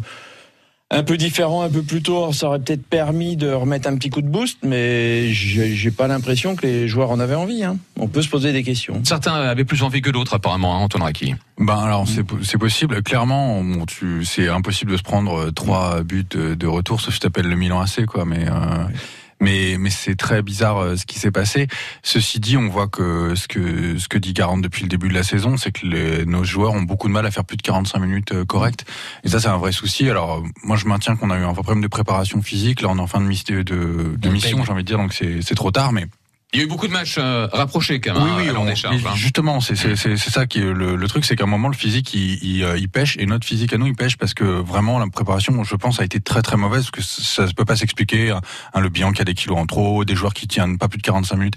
un 0.90 1.02
peu 1.02 1.18
différents 1.18 1.60
un 1.60 1.68
peu 1.68 1.82
plus 1.82 2.00
tôt, 2.00 2.32
ça 2.32 2.46
aurait 2.46 2.60
peut-être 2.60 2.82
permis 2.86 3.36
de 3.36 3.50
remettre 3.50 3.86
un 3.90 3.94
petit 3.96 4.08
coup 4.08 4.22
de 4.22 4.26
boost, 4.28 4.56
mais 4.64 5.28
j'ai 5.34 5.90
pas 5.90 6.08
l'impression 6.08 6.56
que 6.56 6.66
les 6.66 6.88
joueurs 6.88 7.10
en 7.10 7.20
avaient 7.20 7.34
envie. 7.34 7.62
Hein. 7.62 7.76
On 7.98 8.08
peut 8.08 8.22
se 8.22 8.28
poser 8.30 8.54
des 8.54 8.62
questions. 8.62 9.02
Certains 9.04 9.34
avaient 9.34 9.66
plus 9.66 9.82
envie 9.82 10.00
que 10.00 10.08
d'autres, 10.08 10.32
apparemment, 10.32 10.74
hein, 10.76 10.78
Antoine 10.78 11.02
Raki. 11.02 11.34
Ben 11.58 11.76
alors 11.76 12.08
c'est 12.08 12.22
po- 12.24 12.38
c'est 12.42 12.56
possible. 12.56 13.02
Clairement, 13.02 13.62
bon, 13.62 13.84
tu 13.84 14.24
c'est 14.24 14.48
impossible 14.48 14.92
de 14.92 14.96
se 14.96 15.02
prendre 15.02 15.38
euh, 15.48 15.50
trois 15.50 16.02
buts 16.02 16.24
de, 16.30 16.54
de 16.54 16.66
retour 16.66 17.02
sauf 17.02 17.12
si 17.12 17.20
t'appelles 17.20 17.48
le 17.48 17.56
Milan 17.56 17.80
AC 17.80 18.06
quoi. 18.06 18.24
Mais 18.24 18.46
euh, 18.48 18.52
Mais, 19.40 19.76
mais 19.78 19.90
c'est 19.90 20.16
très 20.16 20.42
bizarre 20.42 20.78
euh, 20.78 20.96
ce 20.96 21.06
qui 21.06 21.18
s'est 21.18 21.30
passé. 21.30 21.68
Ceci 22.02 22.40
dit, 22.40 22.56
on 22.56 22.68
voit 22.68 22.88
que 22.88 23.34
ce 23.36 23.46
que, 23.46 23.96
ce 23.98 24.08
que 24.08 24.18
dit 24.18 24.32
Garand 24.32 24.58
depuis 24.58 24.82
le 24.82 24.88
début 24.88 25.08
de 25.08 25.14
la 25.14 25.22
saison, 25.22 25.56
c'est 25.56 25.70
que 25.70 25.86
les, 25.86 26.26
nos 26.26 26.44
joueurs 26.44 26.72
ont 26.72 26.82
beaucoup 26.82 27.08
de 27.08 27.12
mal 27.12 27.24
à 27.24 27.30
faire 27.30 27.44
plus 27.44 27.56
de 27.56 27.62
45 27.62 27.98
minutes 28.00 28.32
euh, 28.32 28.44
correctes. 28.44 28.84
Et 29.24 29.28
ça, 29.28 29.40
c'est 29.40 29.48
un 29.48 29.58
vrai 29.58 29.72
souci. 29.72 30.10
Alors, 30.10 30.42
moi, 30.64 30.76
je 30.76 30.86
maintiens 30.86 31.16
qu'on 31.16 31.30
a 31.30 31.38
eu 31.38 31.44
un 31.44 31.52
vrai 31.52 31.62
problème 31.62 31.82
de 31.82 31.88
préparation 31.88 32.42
physique. 32.42 32.82
Là, 32.82 32.88
on 32.90 32.98
est 32.98 33.00
en 33.00 33.06
fin 33.06 33.20
de, 33.20 33.28
de, 33.28 33.62
de, 33.62 34.16
de 34.16 34.28
mission, 34.28 34.64
j'ai 34.64 34.72
envie 34.72 34.82
de 34.82 34.88
dire, 34.88 34.98
donc 34.98 35.12
c'est 35.12 35.40
c'est 35.42 35.54
trop 35.54 35.70
tard. 35.70 35.92
Mais 35.92 36.06
Il 36.54 36.58
y 36.58 36.62
a 36.62 36.64
eu 36.64 36.68
beaucoup 36.68 36.86
de 36.88 36.92
matchs 36.92 37.16
euh, 37.18 37.46
rapprochés 37.52 38.00
quand 38.00 38.14
même. 38.14 38.22
oui, 38.22 38.30
hein, 38.30 38.36
oui, 38.38 38.48
on- 38.56 38.64
hein. 39.10 39.14
justement, 39.14 39.60
c'est 39.60 39.76
ça 39.76 40.46
qui 40.46 40.60
est 40.60 40.72
le, 40.72 40.96
le 40.96 41.08
truc, 41.08 41.26
c'est 41.26 41.36
qu'à 41.36 41.44
un 41.44 41.46
moment 41.46 41.68
le 41.68 41.74
physique 41.76 42.14
il, 42.14 42.42
il, 42.42 42.64
euh, 42.64 42.78
il 42.78 42.88
pêche 42.88 43.16
et 43.18 43.26
notre 43.26 43.46
physique 43.46 43.74
à 43.74 43.76
nous 43.76 43.86
il 43.86 43.94
pêche 43.94 44.16
parce 44.16 44.32
que 44.32 44.44
vraiment 44.44 44.98
la 44.98 45.06
préparation, 45.08 45.62
je 45.62 45.76
pense, 45.76 46.00
a 46.00 46.04
été 46.04 46.20
très 46.20 46.40
très 46.40 46.56
mauvaise 46.56 46.84
parce 46.90 46.90
que 46.90 47.02
ça 47.02 47.44
ne 47.46 47.52
peut 47.52 47.66
pas 47.66 47.76
s'expliquer. 47.76 48.30
Un, 48.72 48.80
le 48.80 48.88
bilan 48.88 49.12
qui 49.12 49.20
a 49.20 49.24
des 49.26 49.34
kilos 49.34 49.58
en 49.58 49.66
trop, 49.66 50.06
des 50.06 50.14
joueurs 50.14 50.32
qui 50.32 50.48
tiennent 50.48 50.78
pas 50.78 50.88
plus 50.88 50.96
de 50.98 51.02
45 51.02 51.36
minutes. 51.36 51.56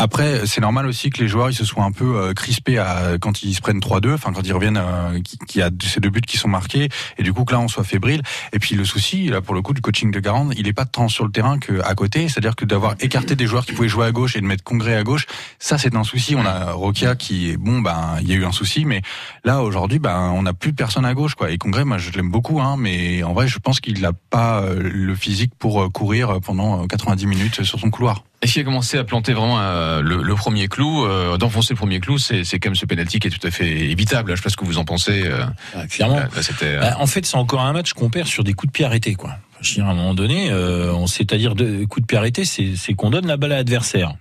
Après, 0.00 0.46
c'est 0.46 0.60
normal 0.60 0.86
aussi 0.86 1.10
que 1.10 1.20
les 1.20 1.26
joueurs 1.26 1.50
ils 1.50 1.54
se 1.56 1.64
soient 1.64 1.82
un 1.82 1.90
peu 1.90 2.16
euh, 2.16 2.32
crispés 2.32 2.78
à, 2.78 3.18
quand 3.20 3.42
ils 3.42 3.52
se 3.52 3.60
prennent 3.60 3.80
3-2, 3.80 4.14
enfin 4.14 4.32
quand 4.32 4.42
ils 4.46 4.52
reviennent, 4.52 4.76
euh, 4.76 5.20
qui- 5.22 5.38
qu'il 5.38 5.60
y 5.60 5.64
a 5.64 5.70
ces 5.82 5.98
deux 5.98 6.08
buts 6.10 6.20
qui 6.20 6.36
sont 6.38 6.46
marqués, 6.46 6.88
et 7.18 7.24
du 7.24 7.32
coup 7.32 7.44
que 7.44 7.52
là 7.52 7.58
on 7.58 7.66
soit 7.66 7.82
fébrile. 7.82 8.22
Et 8.52 8.60
puis 8.60 8.76
le 8.76 8.84
souci, 8.84 9.26
là 9.26 9.40
pour 9.40 9.56
le 9.56 9.60
coup 9.62 9.74
du 9.74 9.80
coaching 9.80 10.12
de 10.12 10.20
Garand, 10.20 10.50
il 10.56 10.68
est 10.68 10.72
pas 10.72 10.84
tant 10.84 11.08
sur 11.08 11.24
le 11.24 11.32
terrain 11.32 11.58
qu'à 11.58 11.94
côté, 11.96 12.28
c'est-à-dire 12.28 12.54
que 12.54 12.64
d'avoir 12.64 12.94
écarté 13.00 13.34
des 13.34 13.46
joueurs 13.48 13.66
qui 13.66 13.72
pouvaient 13.72 13.88
jouer 13.88 14.06
à 14.06 14.12
gauche 14.12 14.36
et 14.36 14.40
de 14.40 14.46
mettre 14.46 14.62
Congrès 14.62 14.94
à 14.94 15.02
gauche, 15.02 15.26
ça 15.58 15.78
c'est 15.78 15.96
un 15.96 16.04
souci. 16.04 16.36
On 16.36 16.46
a 16.46 16.72
Rokia 16.72 17.16
qui 17.16 17.50
est 17.50 17.56
bon, 17.56 17.80
ben 17.80 18.18
il 18.20 18.28
y 18.28 18.32
a 18.32 18.36
eu 18.36 18.44
un 18.44 18.52
souci, 18.52 18.84
mais 18.84 19.02
là 19.44 19.62
aujourd'hui, 19.62 19.98
ben 19.98 20.30
on 20.32 20.42
n'a 20.42 20.52
plus 20.54 20.72
personne 20.72 21.04
à 21.06 21.14
gauche 21.14 21.34
quoi. 21.34 21.50
Et 21.50 21.58
Congrès, 21.58 21.84
moi 21.84 21.98
je 21.98 22.12
l'aime 22.12 22.30
beaucoup, 22.30 22.60
hein, 22.60 22.76
mais 22.78 23.24
en 23.24 23.32
vrai 23.32 23.48
je 23.48 23.58
pense 23.58 23.80
qu'il 23.80 24.00
n'a 24.00 24.12
pas 24.12 24.60
euh, 24.62 24.80
le 24.80 25.14
physique 25.16 25.52
pour 25.58 25.92
courir 25.92 26.38
pendant 26.40 26.84
euh, 26.84 26.86
90 26.86 27.26
minutes 27.26 27.64
sur 27.64 27.80
son 27.80 27.90
couloir. 27.90 28.22
Est-ce 28.40 28.52
qu'il 28.52 28.62
a 28.62 28.64
commencé 28.64 28.96
à 28.98 29.02
planter 29.04 29.32
vraiment 29.32 29.58
euh, 29.60 30.00
le, 30.00 30.22
le 30.22 30.34
premier 30.36 30.68
clou, 30.68 31.04
euh, 31.04 31.36
d'enfoncer 31.38 31.74
le 31.74 31.76
premier 31.78 31.98
clou, 31.98 32.18
c'est 32.18 32.44
quand 32.60 32.68
même 32.68 32.76
ce 32.76 32.86
penalty 32.86 33.18
qui 33.18 33.26
est 33.26 33.30
tout 33.32 33.44
à 33.44 33.50
fait 33.50 33.66
évitable. 33.68 34.30
Je 34.32 34.36
sais 34.36 34.42
pas 34.42 34.50
ce 34.50 34.56
que 34.56 34.64
vous 34.64 34.78
en 34.78 34.84
pensez. 34.84 35.22
euh, 35.26 35.44
Ah, 35.74 35.86
clairement. 35.88 36.16
là, 36.16 36.28
là, 36.34 36.42
c'était. 36.42 36.66
euh, 36.66 36.80
Bah, 36.80 36.96
en 37.00 37.06
fait, 37.06 37.26
c'est 37.26 37.36
encore 37.36 37.62
un 37.62 37.72
match 37.72 37.94
qu'on 37.94 38.10
perd 38.10 38.28
sur 38.28 38.44
des 38.44 38.52
coups 38.54 38.68
de 38.70 38.72
pied 38.76 38.84
arrêtés, 38.84 39.14
quoi. 39.16 39.32
Je 39.60 39.70
veux 39.70 39.74
dire, 39.76 39.86
à 39.86 39.90
un 39.90 39.94
moment 39.94 40.14
donné, 40.14 40.50
euh, 40.50 40.92
on 40.92 41.06
c'est-à-dire 41.06 41.54
de 41.54 41.84
coups 41.84 42.02
de 42.02 42.06
pied 42.06 42.16
arrêtés, 42.18 42.44
c'est 42.44 42.74
c'est 42.76 42.94
qu'on 42.94 43.10
donne 43.10 43.26
la 43.26 43.36
balle 43.36 43.52
à 43.52 43.56
l'adversaire. 43.56 44.14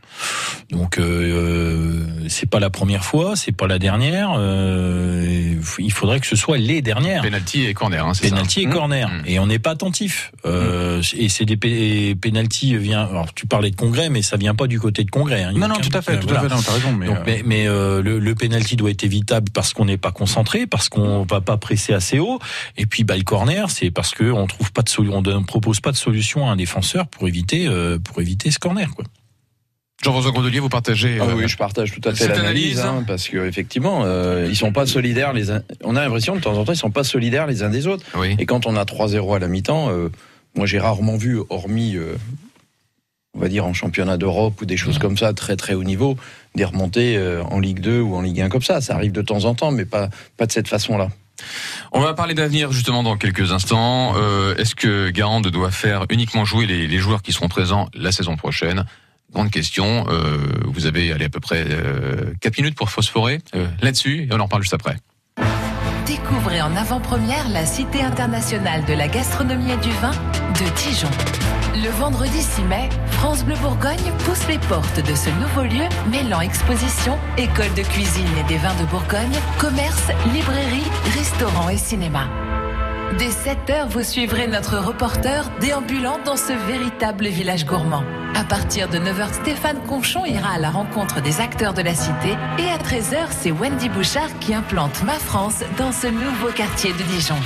Donc, 0.72 0.98
euh, 0.98 2.06
c'est 2.28 2.50
pas 2.50 2.60
la 2.60 2.70
première 2.70 3.04
fois, 3.06 3.36
c'est 3.36 3.52
pas 3.52 3.68
la 3.68 3.80
dernière. 3.80 4.32
euh, 4.38 5.56
il 5.80 5.92
faudrait 5.92 6.20
que 6.20 6.28
ce 6.28 6.36
soit 6.36 6.58
les 6.58 6.82
dernières. 6.82 7.22
penalty 7.22 7.66
et 7.66 7.74
corner, 7.74 8.06
hein, 8.06 8.14
c'est 8.14 8.28
ça. 8.30 8.36
Penalty 8.36 8.62
et 8.62 8.66
corner. 8.66 9.10
Mmh. 9.10 9.22
Et 9.28 9.40
on 9.40 9.48
n'est 9.48 9.60
pas 9.60 9.72
attentif. 9.72 10.32
Euh, 10.46 11.02
Et 11.16 11.30
c'est 11.30 11.46
des 11.46 11.58
pe- 11.58 12.16
penalty 12.20 12.76
vient. 12.78 13.04
Alors 13.06 13.34
tu 13.34 13.46
parlais 13.48 13.70
de 13.72 13.76
Congrès, 13.76 14.10
mais 14.10 14.22
ça 14.22 14.38
vient 14.38 14.56
pas 14.56 14.68
du 14.68 14.80
côté 14.80 15.04
de 15.04 15.12
Congrès. 15.12 15.44
hein. 15.44 15.52
Non, 15.56 15.68
non, 15.68 15.76
tout 15.76 15.90
à 15.96 16.02
fait, 16.02 16.20
tout 16.20 16.28
Voilà. 16.28 16.42
à 16.42 16.50
fait, 16.50 16.56
non, 16.56 16.62
t'as 16.62 16.74
raison, 16.74 16.92
mais, 16.94 17.06
Donc, 17.08 17.18
euh, 17.18 17.24
mais 17.26 17.42
mais, 17.46 17.68
euh, 17.68 18.02
le, 18.02 18.20
le 18.20 18.36
penalty 18.36 18.76
doit 18.76 18.90
être 18.90 19.04
évitable 19.04 19.52
parce 19.54 19.74
qu'on 19.74 19.86
n'est 19.86 19.98
pas 19.98 20.12
concentré, 20.12 20.68
parce 20.68 20.90
qu'on 20.90 21.24
va 21.24 21.42
pas 21.42 21.58
presser 21.58 21.94
assez 21.94 22.20
haut. 22.20 22.40
Et 22.78 22.86
puis 22.86 23.04
bah, 23.04 23.16
le 23.18 23.24
corner, 23.24 23.70
c'est 23.70 23.92
parce 23.92 24.14
que 24.14 24.24
on 24.32 24.48
trouve 24.48 24.72
pas 24.72 24.82
de 24.82 24.90
solution, 24.90 25.22
on 25.28 25.34
donne- 25.36 25.46
propose 25.46 25.80
pas 25.80 25.92
de 25.92 25.98
solution 25.98 26.48
à 26.48 26.52
un 26.52 26.56
défenseur 26.56 27.08
pour 27.08 27.28
éviter 27.28 27.68
euh, 27.68 27.98
pour 28.00 28.22
éviter 28.22 28.52
ce 28.52 28.60
corner. 28.60 28.90
Quoi. 28.96 29.06
Jean-François 30.04 30.32
Gondelier, 30.32 30.60
vous 30.60 30.70
partagez. 30.70 31.18
Ah 31.20 31.24
euh, 31.26 31.34
oui, 31.36 31.48
je 31.48 31.58
partage 31.58 31.92
tout 31.92 32.02
à 32.08 32.12
fait 32.14 32.26
cette 32.26 32.36
l'analyse, 32.36 32.80
analyse. 32.80 33.00
hein, 33.02 33.04
parce 33.08 33.28
que 33.28 33.48
effectivement, 33.48 34.04
euh, 34.06 34.46
ils 34.48 34.56
sont 34.56 34.72
pas 34.72 34.86
solidaires 34.86 35.34
les 35.34 35.50
uns. 35.50 35.64
On 35.84 35.96
a 35.96 36.02
l'impression 36.04 36.36
de 36.36 36.42
temps 36.42 36.56
en 36.58 36.64
temps, 36.66 36.74
ils 36.74 36.78
sont 36.78 36.92
pas 36.92 37.04
solidaires 37.04 37.48
les 37.48 37.64
uns 37.64 37.70
des 37.70 37.88
autres. 37.88 38.06
Oui. 38.16 38.36
Et 38.38 38.46
quand 38.46 38.68
on 38.68 38.76
a 38.76 38.84
3-0 38.86 39.36
à 39.36 39.40
la 39.40 39.48
mi-temps, 39.48 39.90
euh, 39.90 40.10
moi 40.56 40.68
j'ai 40.68 40.78
rarement 40.80 41.18
vu, 41.18 41.40
hormis, 41.50 41.96
euh, 41.96 42.16
on 43.34 43.40
va 43.40 43.48
dire 43.50 43.66
en 43.66 43.74
championnat 43.74 44.18
d'Europe 44.18 44.62
ou 44.62 44.66
des 44.66 44.78
choses 44.78 45.00
comme 45.00 45.18
ça, 45.18 45.34
très 45.34 45.56
très 45.56 45.74
haut 45.74 45.84
niveau, 45.84 46.16
des 46.56 46.66
remontées 46.66 47.18
euh, 47.18 47.44
en 47.46 47.60
Ligue 47.60 47.80
2 47.80 48.00
ou 48.00 48.16
en 48.16 48.22
Ligue 48.22 48.42
1 48.42 48.50
comme 48.50 48.62
ça. 48.62 48.82
Ça 48.82 48.94
arrive 48.96 49.12
de 49.12 49.22
temps 49.24 49.46
en 49.46 49.56
temps, 49.56 49.72
mais 49.72 49.86
pas 49.86 50.10
pas 50.38 50.46
de 50.46 50.52
cette 50.52 50.68
façon-là. 50.68 51.10
On 51.92 52.00
va 52.00 52.14
parler 52.14 52.34
d'avenir 52.34 52.72
justement 52.72 53.04
dans 53.04 53.18
quelques 53.18 53.52
instants. 53.52 54.14
Euh, 54.18 54.56
Est-ce 54.56 54.76
que 54.76 55.10
Garand 55.10 55.42
doit 55.42 55.72
faire 55.72 56.06
uniquement 56.10 56.46
jouer 56.46 56.66
les, 56.66 56.88
les 56.88 56.98
joueurs 56.98 57.22
qui 57.22 57.32
seront 57.32 57.48
présents 57.48 57.90
la 57.94 58.12
saison 58.12 58.36
prochaine? 58.36 58.86
Grande 59.34 59.52
question. 59.52 60.06
Euh, 60.10 60.38
vous 60.66 60.86
avez 60.86 61.12
allez, 61.12 61.26
à 61.26 61.30
peu 61.30 61.40
près 61.40 61.66
euh, 61.68 62.34
4 62.40 62.58
minutes 62.58 62.76
pour 62.76 62.90
phosphorer 62.90 63.40
euh, 63.56 63.68
là-dessus 63.82 64.24
et 64.24 64.34
on 64.34 64.40
en 64.40 64.46
reparle 64.46 64.62
juste 64.62 64.74
après. 64.74 64.96
Découvrez 66.08 66.62
en 66.62 66.74
avant-première 66.78 67.50
la 67.50 67.66
Cité 67.66 68.02
internationale 68.02 68.86
de 68.86 68.94
la 68.94 69.10
gastronomie 69.10 69.72
et 69.72 69.78
du 69.78 69.92
vin 69.92 70.12
de 70.12 70.70
Dijon. 70.78 71.10
Le 71.76 71.90
vendredi 72.00 72.42
6 72.42 72.62
mai, 72.62 72.88
France 73.12 73.44
Bleu 73.44 73.56
Bourgogne 73.56 74.12
pousse 74.20 74.48
les 74.48 74.58
portes 74.58 75.06
de 75.06 75.16
ce 75.16 75.30
nouveau 75.32 75.64
lieu 75.64 75.84
mêlant 76.10 76.40
exposition, 76.40 77.18
école 77.38 77.74
de 77.76 77.84
cuisine 77.84 78.26
et 78.40 78.48
des 78.48 78.58
vins 78.58 78.76
de 78.76 78.86
Bourgogne, 78.86 79.38
commerce, 79.58 80.08
librairie, 80.34 80.88
restaurant 81.18 81.68
et 81.68 81.78
cinéma. 81.78 82.24
Dès 83.16 83.32
7 83.32 83.70
heures, 83.70 83.88
vous 83.88 84.04
suivrez 84.04 84.48
notre 84.48 84.78
reporter 84.78 85.50
déambulant 85.60 86.20
dans 86.26 86.36
ce 86.36 86.52
véritable 86.68 87.28
village 87.28 87.66
gourmand. 87.66 88.04
À 88.36 88.44
partir 88.44 88.90
de 88.90 88.98
9h, 88.98 89.34
Stéphane 89.34 89.80
Conchon 89.88 90.26
ira 90.26 90.52
à 90.52 90.60
la 90.60 90.70
rencontre 90.70 91.22
des 91.22 91.40
acteurs 91.40 91.74
de 91.74 91.82
la 91.82 91.96
cité. 91.96 92.36
Et 92.60 92.70
à 92.70 92.78
13h, 92.78 93.30
c'est 93.32 93.52
Wendy 93.52 93.90
Bouchard 93.90 94.38
qui 94.40 94.54
implante 94.54 95.04
Ma 95.04 95.14
France 95.14 95.64
dans 95.78 95.92
ce 95.92 96.08
nouveau 96.08 96.50
quartier 96.54 96.92
de 96.92 97.04
Dijon. 97.04 97.38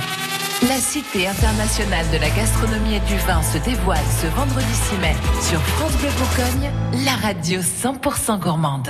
La 0.68 0.76
Cité 0.76 1.26
internationale 1.28 2.06
de 2.12 2.18
la 2.18 2.28
gastronomie 2.30 2.96
et 2.96 3.00
du 3.00 3.16
vin 3.18 3.42
se 3.42 3.58
dévoile 3.58 3.98
ce 4.20 4.26
vendredi 4.36 4.74
6 4.74 4.96
mai 4.98 5.14
sur 5.40 5.60
France 5.60 5.96
Bleu 5.96 6.10
Bourgogne, 6.18 6.70
la 7.04 7.16
radio 7.26 7.60
100% 7.60 8.38
gourmande. 8.40 8.88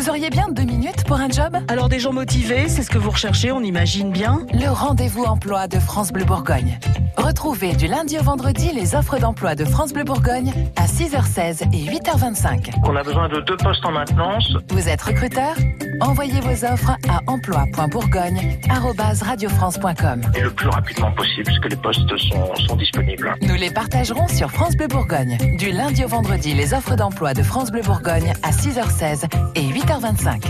Vous 0.00 0.08
auriez 0.08 0.30
bien 0.30 0.48
deux 0.48 0.62
minutes 0.62 1.04
pour 1.04 1.20
un 1.20 1.28
job 1.28 1.58
Alors 1.68 1.90
des 1.90 1.98
gens 1.98 2.14
motivés, 2.14 2.70
c'est 2.70 2.82
ce 2.82 2.88
que 2.88 2.96
vous 2.96 3.10
recherchez, 3.10 3.52
on 3.52 3.60
imagine 3.60 4.10
bien. 4.10 4.46
Le 4.54 4.70
rendez-vous 4.70 5.24
emploi 5.24 5.68
de 5.68 5.78
France 5.78 6.10
Bleu 6.10 6.24
Bourgogne. 6.24 6.78
Retrouvez 7.18 7.74
du 7.74 7.86
lundi 7.86 8.18
au 8.18 8.22
vendredi 8.22 8.70
les 8.74 8.94
offres 8.94 9.18
d'emploi 9.18 9.54
de 9.54 9.66
France 9.66 9.92
Bleu 9.92 10.04
Bourgogne 10.04 10.54
à 10.76 10.86
6h16 10.86 11.64
et 11.74 11.84
8h25. 11.84 12.70
On 12.84 12.96
a 12.96 13.02
besoin 13.02 13.28
de 13.28 13.40
deux 13.40 13.58
postes 13.58 13.84
en 13.84 13.92
maintenance. 13.92 14.56
Vous 14.70 14.88
êtes 14.88 15.02
recruteur 15.02 15.54
Envoyez 16.00 16.40
vos 16.40 16.64
offres 16.64 16.96
à 17.08 17.20
emploi.bourgogne.radiofrance.com. 17.26 20.22
Et 20.34 20.40
le 20.40 20.50
plus 20.50 20.68
rapidement 20.68 21.12
possible, 21.12 21.44
parce 21.44 21.58
que 21.58 21.68
les 21.68 21.76
postes 21.76 22.16
sont, 22.16 22.54
sont 22.56 22.76
disponibles. 22.76 23.34
Nous 23.42 23.54
les 23.54 23.70
partagerons 23.70 24.28
sur 24.28 24.50
France 24.50 24.76
Bleu 24.76 24.88
Bourgogne. 24.88 25.36
Du 25.58 25.70
lundi 25.70 26.04
au 26.04 26.08
vendredi, 26.08 26.54
les 26.54 26.72
offres 26.74 26.96
d'emploi 26.96 27.34
de 27.34 27.42
France 27.42 27.70
Bleu 27.70 27.82
Bourgogne 27.82 28.32
à 28.42 28.50
6h16 28.50 29.26
et 29.54 29.62
8h25. 29.62 30.42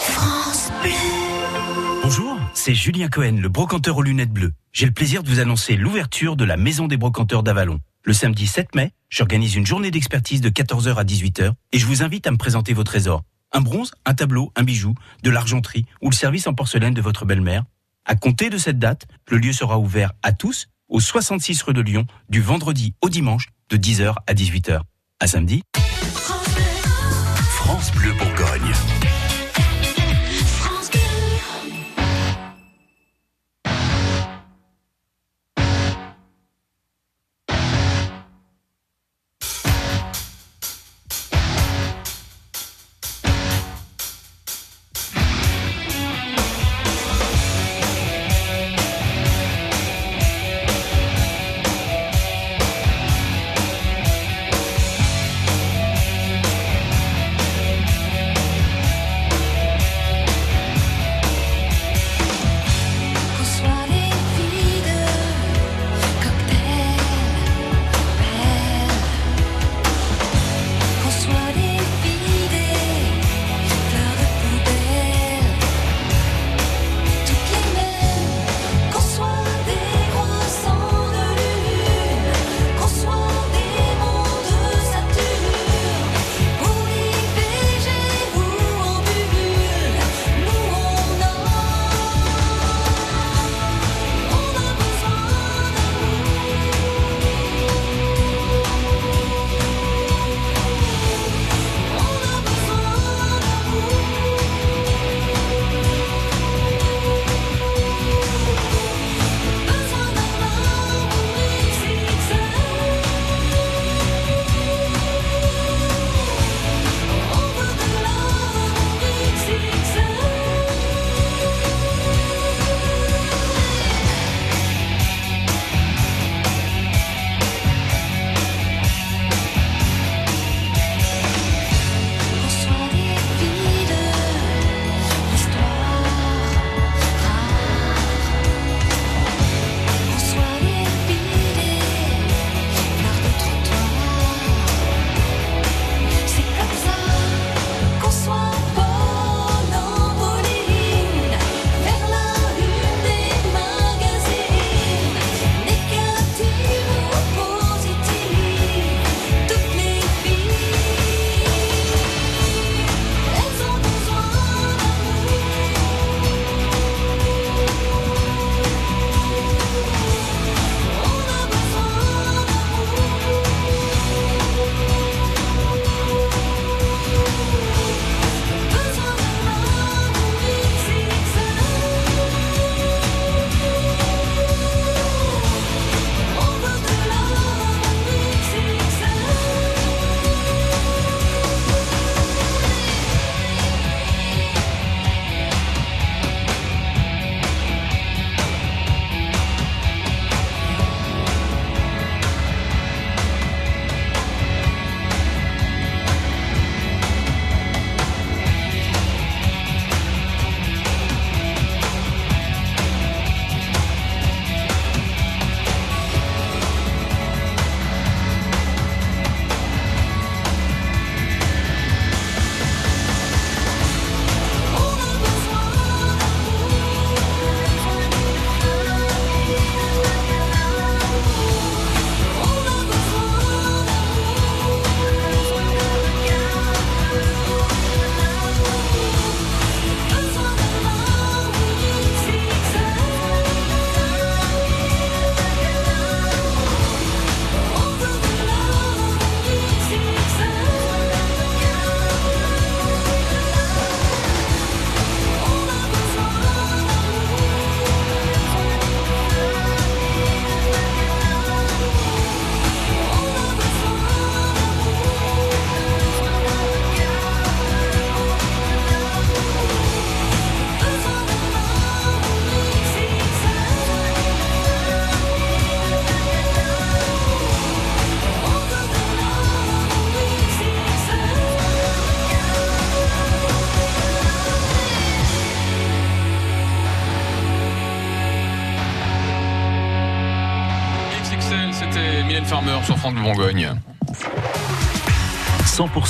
France 0.00 0.72
Bleu. 0.82 0.90
Bonjour, 2.02 2.36
c'est 2.52 2.74
Julien 2.74 3.08
Cohen, 3.08 3.38
le 3.40 3.48
brocanteur 3.48 3.96
aux 3.96 4.02
lunettes 4.02 4.32
bleues. 4.32 4.52
J'ai 4.72 4.86
le 4.86 4.92
plaisir 4.92 5.22
de 5.22 5.28
vous 5.28 5.40
annoncer 5.40 5.76
l'ouverture 5.76 6.36
de 6.36 6.44
la 6.44 6.56
Maison 6.56 6.86
des 6.86 6.96
brocanteurs 6.96 7.42
d'Avalon. 7.42 7.80
Le 8.02 8.12
samedi 8.12 8.46
7 8.46 8.74
mai, 8.74 8.92
j'organise 9.08 9.54
une 9.54 9.64
journée 9.64 9.90
d'expertise 9.90 10.42
de 10.42 10.50
14h 10.50 10.96
à 10.96 11.04
18h 11.04 11.52
et 11.72 11.78
je 11.78 11.86
vous 11.86 12.02
invite 12.02 12.26
à 12.26 12.30
me 12.30 12.36
présenter 12.36 12.74
vos 12.74 12.84
trésors. 12.84 13.22
Un 13.54 13.60
bronze, 13.60 13.92
un 14.04 14.14
tableau, 14.14 14.52
un 14.56 14.64
bijou, 14.64 14.94
de 15.22 15.30
l'argenterie 15.30 15.86
ou 16.02 16.10
le 16.10 16.14
service 16.14 16.48
en 16.48 16.54
porcelaine 16.54 16.92
de 16.92 17.00
votre 17.00 17.24
belle-mère. 17.24 17.64
À 18.04 18.16
compter 18.16 18.50
de 18.50 18.58
cette 18.58 18.80
date, 18.80 19.06
le 19.30 19.38
lieu 19.38 19.52
sera 19.52 19.78
ouvert 19.78 20.12
à 20.22 20.32
tous 20.32 20.66
au 20.88 20.98
66 21.00 21.62
rue 21.62 21.72
de 21.72 21.80
Lyon 21.80 22.04
du 22.28 22.42
vendredi 22.42 22.94
au 23.00 23.08
dimanche 23.08 23.48
de 23.70 23.76
10h 23.76 24.14
à 24.26 24.34
18h. 24.34 24.80
À 25.20 25.26
samedi. 25.28 25.62
France 27.38 27.92
Bleu 27.92 28.12
Bourgogne. 28.12 28.93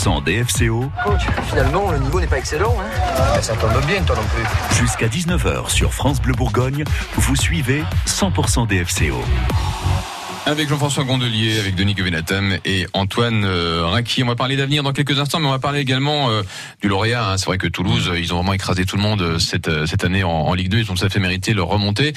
100% 0.05 0.23
DFCO 0.23 0.91
Finalement, 1.49 1.91
le 1.91 1.99
niveau 1.99 2.21
n'est 2.21 2.27
pas 2.27 2.37
excellent. 2.37 2.77
Hein 2.79 3.41
ça 3.41 3.55
tombe 3.55 3.71
bien, 3.87 4.03
toi 4.03 4.17
non 4.17 4.23
plus. 4.23 4.77
jusqu'à 4.79 5.07
19h 5.07 5.71
sur 5.71 5.95
France 5.95 6.21
Bleu 6.21 6.35
Bourgogne. 6.35 6.85
Vous 7.17 7.37
suivez 7.37 7.83
100% 8.07 8.67
DFCO. 8.67 9.25
Avec 10.47 10.69
Jean-François 10.69 11.05
Gondelier, 11.05 11.59
avec 11.59 11.75
Denis 11.75 11.95
Guvenatam 11.95 12.59
et 12.67 12.87
Antoine 12.93 13.45
euh. 13.47 13.83
On 14.23 14.27
va 14.27 14.37
parler 14.37 14.57
d'avenir 14.57 14.83
dans 14.83 14.93
quelques 14.93 15.19
instants, 15.19 15.41
mais 15.41 15.47
on 15.47 15.51
va 15.53 15.59
parler 15.59 15.81
également 15.81 16.29
euh, 16.31 16.43
du 16.83 16.89
lauréat. 16.89 17.31
hein. 17.31 17.39
C'est 17.39 17.47
vrai 17.47 17.57
que 17.57 17.67
Toulouse, 17.67 18.09
euh, 18.11 18.19
ils 18.21 18.33
ont 18.35 18.37
vraiment 18.37 18.53
écrasé 18.53 18.85
tout 18.85 18.97
le 18.97 19.03
monde 19.03 19.23
euh, 19.23 19.39
cette 19.39 19.71
cette 19.87 20.05
année 20.05 20.23
en, 20.23 20.53
Ligue 20.53 20.69
2. 20.69 20.79
Ils 20.81 20.91
ont 20.91 20.95
tout 20.95 21.05
à 21.05 21.09
fait 21.09 21.19
mérité 21.19 21.55
leur 21.55 21.69
remontée. 21.69 22.13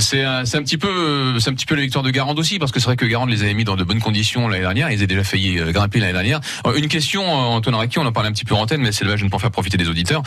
C'est 0.00 0.24
un, 0.24 0.40
un 0.40 0.62
petit 0.62 0.78
peu 0.78 1.38
c'est 1.38 1.50
un 1.50 1.54
petit 1.54 1.64
peu 1.66 1.76
la 1.76 1.82
victoire 1.82 2.02
de 2.02 2.10
Garande 2.10 2.40
aussi, 2.40 2.58
parce 2.58 2.72
que 2.72 2.80
c'est 2.80 2.86
vrai 2.86 2.96
que 2.96 3.06
Garande 3.06 3.30
les 3.30 3.42
avait 3.42 3.54
mis 3.54 3.64
dans 3.64 3.76
de 3.76 3.84
bonnes 3.84 4.00
conditions 4.00 4.48
l'année 4.48 4.62
dernière. 4.62 4.90
Ils 4.90 4.94
avaient 4.98 5.06
déjà 5.06 5.22
failli 5.24 5.56
grimper 5.72 6.00
l'année 6.00 6.12
dernière. 6.12 6.40
Une 6.76 6.88
question, 6.88 7.24
Antoine 7.32 7.76
Raqui, 7.76 7.98
on 8.00 8.06
en 8.06 8.12
parlait 8.12 8.28
un 8.30 8.32
petit 8.32 8.44
peu 8.44 8.54
en 8.56 8.62
antenne, 8.62 8.80
mais 8.82 8.90
c'est 8.90 9.04
dommage 9.04 9.20
de 9.20 9.26
ne 9.26 9.30
pas 9.30 9.36
en 9.36 9.40
faire 9.40 9.50
profiter 9.52 9.76
des 9.76 9.88
auditeurs. 9.88 10.22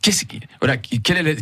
Qu'est-ce 0.00 0.24
voilà, 0.60 0.76
quelle 0.76 1.16
est 1.18 1.22
la- 1.22 1.40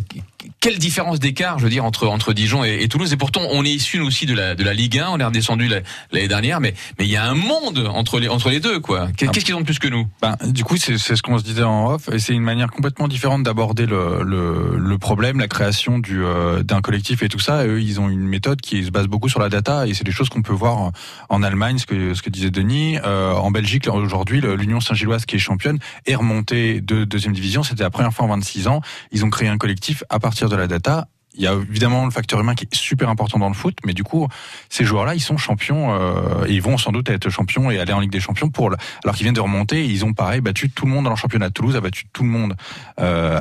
quelle 0.59 0.77
différence 0.79 1.19
d'écart, 1.19 1.59
je 1.59 1.63
veux 1.65 1.69
dire, 1.69 1.85
entre 1.85 2.07
entre 2.07 2.33
Dijon 2.33 2.63
et, 2.63 2.79
et 2.81 2.87
Toulouse? 2.87 3.11
Et 3.13 3.17
pourtant, 3.17 3.41
on 3.51 3.63
est 3.65 3.69
issu 3.71 3.99
aussi 3.99 4.25
de 4.25 4.33
la 4.33 4.55
de 4.55 4.63
la 4.63 4.73
Ligue 4.73 4.99
1. 4.99 5.09
On 5.11 5.19
est 5.19 5.23
redescendu 5.23 5.67
la- 5.67 5.81
l'année 6.11 6.27
dernière, 6.27 6.59
mais 6.59 6.73
mais 6.99 7.05
il 7.05 7.11
y 7.11 7.17
a 7.17 7.23
un 7.25 7.33
monde 7.35 7.89
entre 7.93 8.19
les 8.19 8.27
entre 8.27 8.49
les 8.49 8.59
deux, 8.59 8.79
quoi. 8.79 9.07
Qu'est- 9.17 9.27
Qu'est-ce 9.31 9.45
qu'ils 9.45 9.55
ont 9.55 9.59
de 9.61 9.65
plus 9.65 9.79
que 9.79 9.87
nous? 9.87 10.07
Ben, 10.21 10.35
du 10.47 10.63
coup, 10.63 10.77
c'est 10.77 10.97
c'est 10.97 11.15
ce 11.15 11.21
qu'on 11.21 11.37
se 11.37 11.43
disait 11.43 11.63
en 11.63 11.87
off, 11.91 12.09
et 12.11 12.19
c'est 12.19 12.33
une 12.33 12.41
manière 12.43 12.69
complètement 12.71 13.07
différente 13.07 13.43
d'aborder 13.43 13.85
le, 13.85 14.23
le, 14.23 14.77
le 14.77 14.97
problème, 14.97 15.39
la 15.39 15.47
création 15.47 15.99
du 15.99 16.23
euh, 16.23 16.63
d'un 16.63 16.81
collectif 16.81 17.23
et 17.23 17.29
tout 17.29 17.39
ça. 17.39 17.65
Eux, 17.65 17.81
ils 17.81 17.99
ont 17.99 18.09
une 18.09 18.27
méthode 18.27 18.61
qui 18.61 18.83
se 18.83 18.91
base 18.91 19.07
beaucoup 19.07 19.29
sur 19.29 19.39
la 19.39 19.49
data, 19.49 19.85
et 19.87 19.93
c'est 19.93 20.03
des 20.03 20.11
choses 20.11 20.29
qu'on 20.29 20.41
peut 20.41 20.53
voir 20.53 20.91
en- 21.29 21.41
Allemagne, 21.43 21.77
ce 21.79 21.85
que 21.85 22.13
ce 22.13 22.21
que 22.21 22.29
disait 22.29 22.51
Denis. 22.51 22.97
Euh, 23.03 23.33
en 23.33 23.49
Belgique, 23.51 23.87
aujourd'hui, 23.91 24.41
l'Union 24.41 24.79
Saint-Gilloise, 24.79 25.25
qui 25.25 25.35
est 25.37 25.39
championne, 25.39 25.79
est 26.05 26.13
remontée 26.15 26.79
de 26.81 27.03
deuxième 27.03 27.33
division. 27.33 27.63
C'était 27.63 27.81
la 27.83 27.89
première 27.89 28.13
fois 28.13 28.25
en 28.25 28.29
26 28.29 28.67
ans. 28.67 28.81
Ils 29.11 29.25
ont 29.25 29.29
créé 29.29 29.49
un 29.49 29.57
collectif 29.57 30.03
à 30.09 30.19
partir 30.19 30.30
de 30.39 30.55
la 30.55 30.67
data. 30.67 31.07
Il 31.33 31.41
y 31.41 31.47
a 31.47 31.53
évidemment 31.53 32.03
le 32.03 32.11
facteur 32.11 32.41
humain 32.41 32.55
qui 32.55 32.65
est 32.65 32.75
super 32.75 33.09
important 33.09 33.39
dans 33.39 33.47
le 33.47 33.53
foot, 33.53 33.77
mais 33.85 33.93
du 33.93 34.03
coup, 34.03 34.27
ces 34.69 34.83
joueurs-là, 34.83 35.15
ils 35.15 35.21
sont 35.21 35.37
champions 35.37 35.93
euh, 35.93 36.45
et 36.45 36.53
ils 36.53 36.61
vont 36.61 36.77
sans 36.77 36.91
doute 36.91 37.09
être 37.09 37.29
champions 37.29 37.71
et 37.71 37.79
aller 37.79 37.93
en 37.93 38.01
Ligue 38.01 38.11
des 38.11 38.19
Champions 38.19 38.49
pour 38.49 38.69
le- 38.69 38.75
alors 39.05 39.15
qu'ils 39.15 39.23
viennent 39.23 39.33
de 39.33 39.39
remonter. 39.39 39.85
Ils 39.85 40.03
ont 40.03 40.11
pareil 40.11 40.41
battu 40.41 40.69
tout 40.69 40.85
le 40.85 40.91
monde 40.91 41.05
dans 41.05 41.09
leur 41.09 41.17
championnat. 41.17 41.49
Toulouse 41.49 41.77
a 41.77 41.81
battu 41.81 42.05
tout 42.11 42.23
le 42.23 42.29
monde 42.29 42.55
euh, 42.99 43.39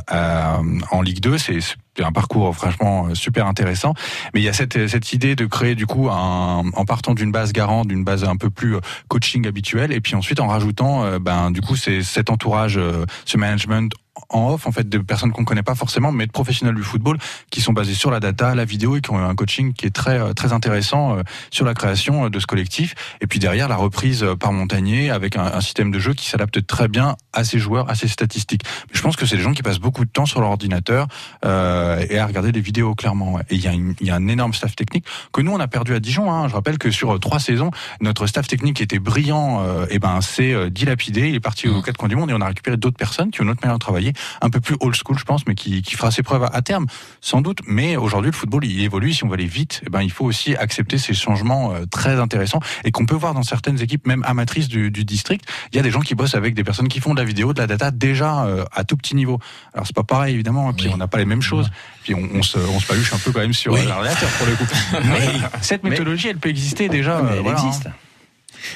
en 0.92 1.02
Ligue 1.02 1.18
2. 1.18 1.36
C'est 1.36 1.58
un 1.98 2.12
parcours 2.12 2.54
franchement 2.54 3.08
euh, 3.08 3.14
super 3.16 3.46
intéressant. 3.48 3.94
Mais 4.34 4.40
il 4.40 4.44
y 4.44 4.48
a 4.48 4.52
cette, 4.52 5.12
idée 5.12 5.34
de 5.34 5.46
créer 5.46 5.74
du 5.74 5.86
coup 5.86 6.08
un, 6.10 6.62
en 6.72 6.84
partant 6.84 7.14
d'une 7.14 7.32
base 7.32 7.52
garante, 7.52 7.88
d'une 7.88 8.04
base 8.04 8.22
un 8.22 8.36
peu 8.36 8.50
plus 8.50 8.76
coaching 9.08 9.48
habituelle, 9.48 9.90
et 9.90 10.00
puis 10.00 10.14
ensuite 10.14 10.38
en 10.38 10.46
rajoutant 10.46 11.18
ben 11.18 11.50
du 11.50 11.60
coup 11.60 11.74
c'est 11.74 12.02
cet 12.02 12.30
entourage, 12.30 12.78
ce 13.24 13.36
management 13.36 13.92
en 14.30 14.52
off 14.52 14.66
en 14.66 14.72
fait 14.72 14.88
de 14.88 14.98
personnes 14.98 15.32
qu'on 15.32 15.44
connaît 15.44 15.62
pas 15.62 15.74
forcément 15.74 16.12
mais 16.12 16.26
de 16.26 16.32
professionnels 16.32 16.74
du 16.74 16.82
football 16.82 17.18
qui 17.50 17.60
sont 17.60 17.72
basés 17.72 17.94
sur 17.94 18.10
la 18.10 18.20
data, 18.20 18.54
la 18.54 18.64
vidéo 18.64 18.96
et 18.96 19.00
qui 19.00 19.10
ont 19.10 19.18
un 19.18 19.34
coaching 19.34 19.72
qui 19.72 19.86
est 19.86 19.90
très 19.90 20.18
euh, 20.18 20.32
très 20.32 20.52
intéressant 20.52 21.16
euh, 21.16 21.22
sur 21.50 21.64
la 21.64 21.74
création 21.74 22.26
euh, 22.26 22.30
de 22.30 22.38
ce 22.38 22.46
collectif 22.46 22.94
et 23.20 23.26
puis 23.26 23.38
derrière 23.38 23.68
la 23.68 23.76
reprise 23.76 24.24
par 24.38 24.52
Montagnier 24.52 25.10
avec 25.10 25.36
un, 25.36 25.44
un 25.44 25.60
système 25.60 25.90
de 25.90 25.98
jeu 25.98 26.14
qui 26.14 26.28
s'adapte 26.28 26.66
très 26.66 26.88
bien 26.88 27.16
à 27.32 27.44
ces 27.44 27.58
joueurs, 27.58 27.88
à 27.90 27.94
ces 27.94 28.08
statistiques. 28.08 28.62
Mais 28.88 28.96
je 28.96 29.02
pense 29.02 29.16
que 29.16 29.26
c'est 29.26 29.36
des 29.36 29.42
gens 29.42 29.52
qui 29.52 29.62
passent 29.62 29.78
beaucoup 29.78 30.04
de 30.04 30.10
temps 30.10 30.26
sur 30.26 30.40
leur 30.40 30.50
ordinateur 30.50 31.06
euh, 31.44 32.04
et 32.08 32.18
à 32.18 32.26
regarder 32.26 32.52
des 32.52 32.60
vidéos 32.60 32.94
clairement. 32.94 33.34
ouais. 33.34 33.42
Et 33.50 33.56
il 33.56 33.60
y, 33.60 34.06
y 34.06 34.10
a 34.10 34.14
un 34.14 34.28
énorme 34.28 34.52
staff 34.54 34.76
technique 34.76 35.04
que 35.32 35.40
nous 35.40 35.52
on 35.52 35.60
a 35.60 35.68
perdu 35.68 35.94
à 35.94 36.00
Dijon. 36.00 36.30
Hein. 36.32 36.48
Je 36.48 36.54
rappelle 36.54 36.78
que 36.78 36.90
sur 36.90 37.18
trois 37.20 37.38
saisons, 37.40 37.70
notre 38.00 38.26
staff 38.26 38.46
technique 38.46 38.76
qui 38.76 38.82
était 38.82 38.98
brillant, 38.98 39.62
euh, 39.62 39.86
et 39.90 39.98
ben 39.98 40.20
c'est 40.20 40.70
dilapidé. 40.70 41.28
Il 41.28 41.34
est 41.34 41.40
parti 41.40 41.68
aux 41.68 41.82
quatre 41.82 41.96
coins 41.96 42.08
du 42.08 42.16
monde 42.16 42.30
et 42.30 42.34
on 42.34 42.40
a 42.40 42.46
récupéré 42.46 42.76
d'autres 42.76 42.96
personnes 42.96 43.30
qui 43.30 43.40
ont 43.40 43.44
une 43.44 43.50
autre 43.50 43.60
manière 43.62 43.78
de 43.78 43.82
travailler, 43.82 44.12
un 44.40 44.50
peu 44.50 44.60
plus 44.60 44.76
old 44.80 44.94
school, 44.94 45.18
je 45.18 45.24
pense, 45.24 45.46
mais 45.46 45.54
qui, 45.54 45.82
qui 45.82 45.94
fera 45.96 46.10
ses 46.10 46.22
preuves 46.22 46.48
à, 46.52 46.62
terme, 46.62 46.86
sans 47.20 47.40
doute. 47.40 47.58
Mais 47.66 47.96
aujourd'hui, 47.96 48.30
le 48.30 48.36
football 48.36 48.64
il 48.64 48.80
évolue. 48.82 49.12
Si 49.12 49.24
on 49.24 49.28
veut 49.28 49.34
aller 49.34 49.46
vite, 49.46 49.82
eh 49.86 49.90
ben 49.90 50.02
il 50.02 50.10
faut 50.10 50.24
aussi 50.24 50.56
accepter 50.56 50.98
ces 50.98 51.14
changements 51.14 51.72
euh, 51.74 51.86
très 51.90 52.18
intéressants 52.20 52.60
et 52.84 52.90
qu'on 52.92 53.06
peut 53.06 53.14
voir 53.16 53.34
dans 53.34 53.42
certaines 53.42 53.80
équipes, 53.82 54.06
même 54.06 54.22
amatrices 54.26 54.68
du, 54.68 54.90
du 54.90 55.04
district. 55.04 55.44
Il 55.72 55.76
y 55.76 55.78
a 55.78 55.82
des 55.82 55.90
gens 55.90 56.00
qui 56.00 56.14
bossent 56.14 56.34
avec 56.34 56.54
des 56.54 56.64
personnes 56.64 56.88
qui 56.88 57.00
font 57.00 57.14
de 57.14 57.18
la 57.20 57.24
vidéo, 57.26 57.52
de 57.52 57.58
la 57.60 57.66
data 57.66 57.90
déjà 57.90 58.44
euh, 58.44 58.64
à 58.72 58.84
tout 58.84 58.96
petit 58.96 59.14
niveau. 59.14 59.38
Alors 59.74 59.86
c'est 59.86 59.96
pas 59.96 60.02
pareil 60.04 60.34
évidemment. 60.34 60.72
Puis 60.72 60.88
on 60.92 60.96
n'a 60.96 61.08
pas 61.08 61.18
les 61.18 61.24
mêmes 61.24 61.42
choses. 61.42 61.70
Puis 62.02 62.14
on, 62.14 62.28
on 62.34 62.42
se, 62.42 62.58
on 62.58 62.80
se 62.80 62.86
paluche 62.86 63.12
un 63.12 63.18
peu 63.18 63.32
quand 63.32 63.40
même 63.40 63.52
sur 63.52 63.72
Oui. 63.72 63.84
l'ordinateur 63.86 64.28
pour 64.30 64.46
le 64.46 64.54
coup. 64.54 64.64
Mais 65.04 65.28
cette 65.60 65.82
Mais- 65.84 65.90
méthodologie, 65.90 66.28
elle 66.28 66.38
peut 66.38 66.48
exister 66.48 66.88
déjà. 66.88 67.20
Mais 67.22 67.38
euh, 67.38 67.40
voilà, 67.42 67.58
existe. 67.62 67.86
hein. 67.86 67.92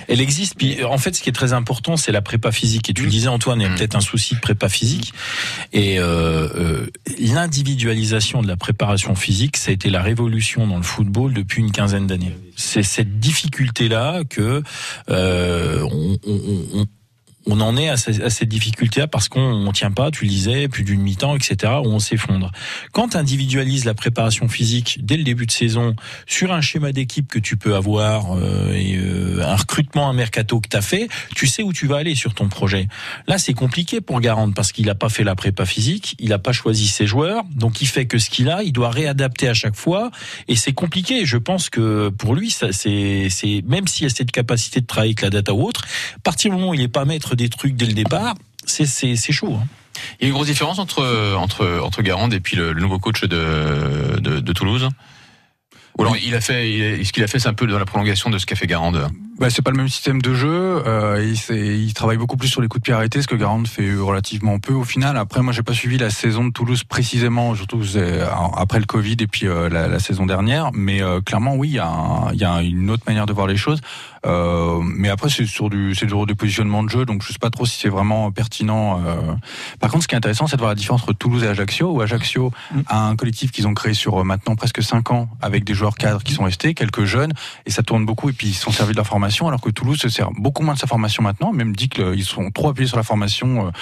Elle 0.09 0.21
existe. 0.21 0.55
Puis 0.57 0.83
en 0.85 0.99
fait, 0.99 1.15
ce 1.15 1.23
qui 1.23 1.29
est 1.29 1.33
très 1.33 1.53
important, 1.53 1.97
c'est 1.97 2.13
la 2.13 2.23
prépa 2.23 2.53
physique. 2.53 2.89
Et 2.91 2.95
tu 2.95 3.03
le 3.05 3.11
disais, 3.11 3.29
Antoine, 3.29 3.61
il 3.61 3.65
y 3.65 3.67
a 3.67 3.75
peut-être 3.75 3.97
un 3.97 4.01
souci 4.01 4.35
de 4.35 4.41
prépa 4.41 4.69
physique. 4.69 5.13
Et 5.73 5.99
euh, 5.99 6.49
euh, 6.55 6.87
l'individualisation 7.19 8.43
de 8.43 8.49
la 8.49 8.57
préparation 8.57 9.15
physique, 9.15 9.57
ça 9.57 9.71
a 9.71 9.75
été 9.75 9.91
la 9.91 10.03
révolution 10.03 10.67
dans 10.67 10.77
le 10.77 10.83
football 10.83 11.33
depuis 11.35 11.61
une 11.61 11.73
quinzaine 11.73 12.07
d'années. 12.07 12.37
C'est 12.57 12.83
cette 12.83 13.19
difficulté-là 13.21 14.23
que 14.29 14.63
euh, 15.11 15.83
on, 15.91 16.19
on- 16.27 16.81
on- 16.81 16.87
on 17.47 17.61
en 17.61 17.77
est 17.77 17.89
à, 17.89 17.97
ces- 17.97 18.23
à 18.23 18.31
cette 18.31 18.49
difficulté-là 18.49 19.07
parce 19.07 19.29
qu'on 19.29 19.41
on 19.41 19.73
tient 19.73 19.91
pas, 19.91 20.11
tu 20.11 20.25
le 20.25 20.31
disais, 20.31 20.69
plus 20.69 20.83
d'une 20.85 21.01
mi-temps, 21.01 21.37
etc., 21.37 21.75
où 21.85 21.89
on 21.89 21.99
s'effondre. 21.99 22.51
Quand 22.93 23.09
tu 23.11 23.17
individualises 23.17 23.85
la 23.85 23.95
préparation 23.95 24.49
physique 24.49 24.99
dès 25.03 25.17
le 25.17 25.25
début 25.25 25.47
de 25.47 25.51
saison 25.51 25.95
sur 26.27 26.53
un 26.53 26.61
schéma 26.61 26.93
d'équipe 26.93 27.29
que 27.29 27.39
tu 27.39 27.57
peux 27.57 27.75
avoir 27.75 28.37
euh, 28.37 28.73
et 28.73 28.97
euh, 28.97 29.43
un 29.45 29.57
recrutement, 29.57 30.09
un 30.09 30.13
mercato 30.15 30.61
que 30.61 30.69
tu 30.69 30.77
as 30.77 30.83
fait, 30.83 31.09
tu 31.35 31.47
sais 31.47 31.63
où 31.63 31.73
tu 31.73 31.87
vas 31.87 31.97
aller 31.99 32.15
sur 32.15 32.35
ton 32.35 32.49
projet. 32.49 32.89
Là, 33.27 33.39
c'est 33.39 33.55
compliqué 33.55 34.01
pour 34.01 34.21
Garande 34.21 34.55
parce 34.55 34.73
qu'il 34.73 34.87
n'a 34.87 34.95
pas 34.95 35.09
fait 35.09 35.25
la 35.25 35.35
prépa 35.35 35.67
physique, 35.67 36.17
il 36.19 36.31
n'a 36.31 36.39
pas 36.39 36.53
choisi 36.53 36.87
ses 36.87 37.07
joueurs, 37.07 37.45
donc 37.55 37.81
il 37.83 37.87
fait 37.87 38.07
que 38.07 38.19
ce 38.19 38.31
qu'il 38.31 38.49
a, 38.49 38.63
il 38.63 38.73
doit 38.73 38.91
réadapter 38.91 39.49
à 39.49 39.55
chaque 39.55 39.77
fois 39.77 40.11
et 40.49 40.57
c'est 40.57 40.73
compliqué. 40.73 41.27
Je 41.27 41.37
pense 41.37 41.69
que 41.71 42.09
pour 42.09 42.35
lui, 42.35 42.51
c'est, 42.51 43.63
même 43.67 43.87
s'il 43.87 44.07
a 44.07 44.11
cette 44.11 44.33
capacité 44.33 44.81
de 44.81 44.87
travailler 44.87 45.11
avec 45.11 45.23
la 45.23 45.31
data 45.31 45.53
ou 45.55 45.63
autre, 45.63 45.85
à 46.17 46.19
partir 46.21 46.51
du 46.51 46.57
moment 46.57 46.71
où 46.71 46.75
il 46.75 46.81
n'est 46.81 46.89
pas 46.89 47.05
maître 47.05 47.34
des 47.35 47.49
trucs 47.49 47.75
dès 47.77 47.87
le 47.87 47.93
départ, 47.95 48.35
c'est, 48.67 48.87
chaud. 49.33 49.59
hein. 49.61 49.67
Il 50.21 50.25
y 50.25 50.27
a 50.27 50.29
une 50.29 50.35
grosse 50.35 50.49
différence 50.49 50.79
entre 50.79 51.35
entre 51.37 51.81
entre 51.83 52.03
Garande 52.03 52.35
et 52.35 52.41
puis 52.41 52.57
le, 52.57 52.73
le 52.73 52.81
nouveau 52.81 52.99
coach 52.99 53.23
de, 53.23 54.19
de 54.21 54.41
de 54.41 54.53
Toulouse? 54.53 54.89
Ou 55.97 56.03
alors 56.03 56.17
il 56.17 56.35
a 56.35 56.41
fait, 56.41 56.73
il 56.73 56.83
a- 57.01 57.05
ce 57.05 57.13
qu'il 57.13 57.23
a 57.23 57.29
fait, 57.29 57.39
c'est 57.39 57.49
un 57.49 57.55
peu 57.55 57.69
dans 57.69 57.79
la 57.79 57.85
prolongation 57.85 58.29
de 58.29 58.39
ce 58.39 58.47
qu'a 58.47 58.57
fait 58.57 58.67
Garande? 58.67 59.07
Bah, 59.39 59.49
c'est 59.51 59.63
pas 59.63 59.71
le 59.71 59.77
même 59.77 59.89
système 59.89 60.21
de 60.23 60.35
jeu. 60.35 60.83
Euh, 60.87 61.35
il, 61.51 61.95
travaille 61.95 62.17
beaucoup 62.17 62.37
plus 62.37 62.49
sur 62.49 62.61
les 62.61 62.67
coups 62.69 62.81
de 62.83 62.85
pied 62.85 62.93
arrêtés, 62.95 63.23
ce 63.23 63.29
que 63.29 63.35
Garand 63.37 63.65
fait 63.65 63.95
relativement 63.95 64.59
peu 64.59 64.73
au 64.75 64.83
final. 64.85 65.17
Après, 65.17 65.41
moi, 65.43 65.53
j'ai 65.53 65.63
pas 65.63 65.73
suivi 65.73 65.97
la 65.99 66.11
saison 66.11 66.45
de 66.45 66.53
Toulouse 66.53 66.83
précisément, 66.85 67.55
surtout 67.55 67.83
après 68.57 68.79
le 68.81 68.87
Covid 68.87 69.17
et 69.21 69.27
puis 69.29 69.47
euh, 69.47 69.69
la, 69.69 69.87
la 69.89 69.99
saison 70.01 70.27
dernière. 70.27 70.71
Mais 70.73 71.01
euh, 71.03 71.21
clairement, 71.21 71.55
oui, 71.55 71.69
il 71.71 71.75
y, 71.75 71.79
a 71.79 71.87
un- 71.89 72.33
il 72.33 72.41
y 72.41 72.45
a 72.45 72.61
une 72.63 72.91
autre 72.91 73.05
manière 73.07 73.27
de 73.27 73.33
voir 73.33 73.47
les 73.47 73.57
choses. 73.57 73.81
Euh, 74.27 74.81
mais 74.83 75.09
après, 75.09 75.29
c'est 75.29 75.47
sur 75.47 75.71
du, 75.71 75.95
c'est 75.95 76.07
du 76.07 76.35
positionnement 76.35 76.83
de 76.83 76.89
jeu, 76.89 77.05
donc 77.05 77.23
je 77.23 77.33
sais 77.33 77.39
pas 77.39 77.51
trop 77.51 77.67
si 77.67 77.79
c'est 77.79 77.89
vraiment 77.89 78.31
pertinent. 78.31 79.01
euh. 79.05 79.35
Par 79.81 79.91
contre, 79.91 80.05
ce 80.05 80.09
qui 80.09 80.15
est 80.15 80.19
intéressant, 80.19 80.47
c'est 80.47 80.57
de 80.57 80.61
voir 80.61 80.71
la 80.71 80.75
différence 80.75 81.03
entre 81.03 81.13
Toulouse 81.13 81.45
et 81.45 81.49
Ajaccio. 81.49 81.91
Où 81.91 82.01
Ajaccio 82.01 82.53
a 82.87 83.07
un 83.07 83.17
collectif 83.17 83.53
qu'ils 83.53 83.67
ont 83.67 83.75
créé 83.75 83.95
sur 83.95 84.21
euh, 84.21 84.25
maintenant 84.25 84.57
presque 84.57 84.83
5 84.83 85.11
ans, 85.11 85.29
avec 85.43 85.65
des 85.65 85.75
joueurs 85.75 85.97
cadres 85.97 86.23
qui 86.23 86.33
sont 86.33 86.45
restés, 86.45 86.75
quelques 86.75 87.05
jeunes, 87.05 87.33
et 87.67 87.71
ça 87.71 87.83
tourne 87.83 88.07
beaucoup. 88.07 88.29
Et 88.31 88.33
puis 88.33 88.49
ils 88.49 88.55
sont 88.55 88.71
servis 88.71 88.93
de 88.93 88.97
leur 88.97 89.07
formation, 89.07 89.49
alors 89.49 89.61
que 89.61 89.71
Toulouse 89.71 89.99
se 89.99 90.09
sert 90.09 90.31
beaucoup 90.33 90.63
moins 90.63 90.75
de 90.75 90.79
sa 90.79 90.87
formation 90.87 91.23
maintenant. 91.23 91.53
Même 91.53 91.77
dit 91.77 91.89
qu'ils 91.89 92.25
sont 92.25 92.51
trop 92.51 92.71
appuyés 92.71 92.89
sur 92.89 92.97
la 92.97 93.03
formation. 93.03 93.73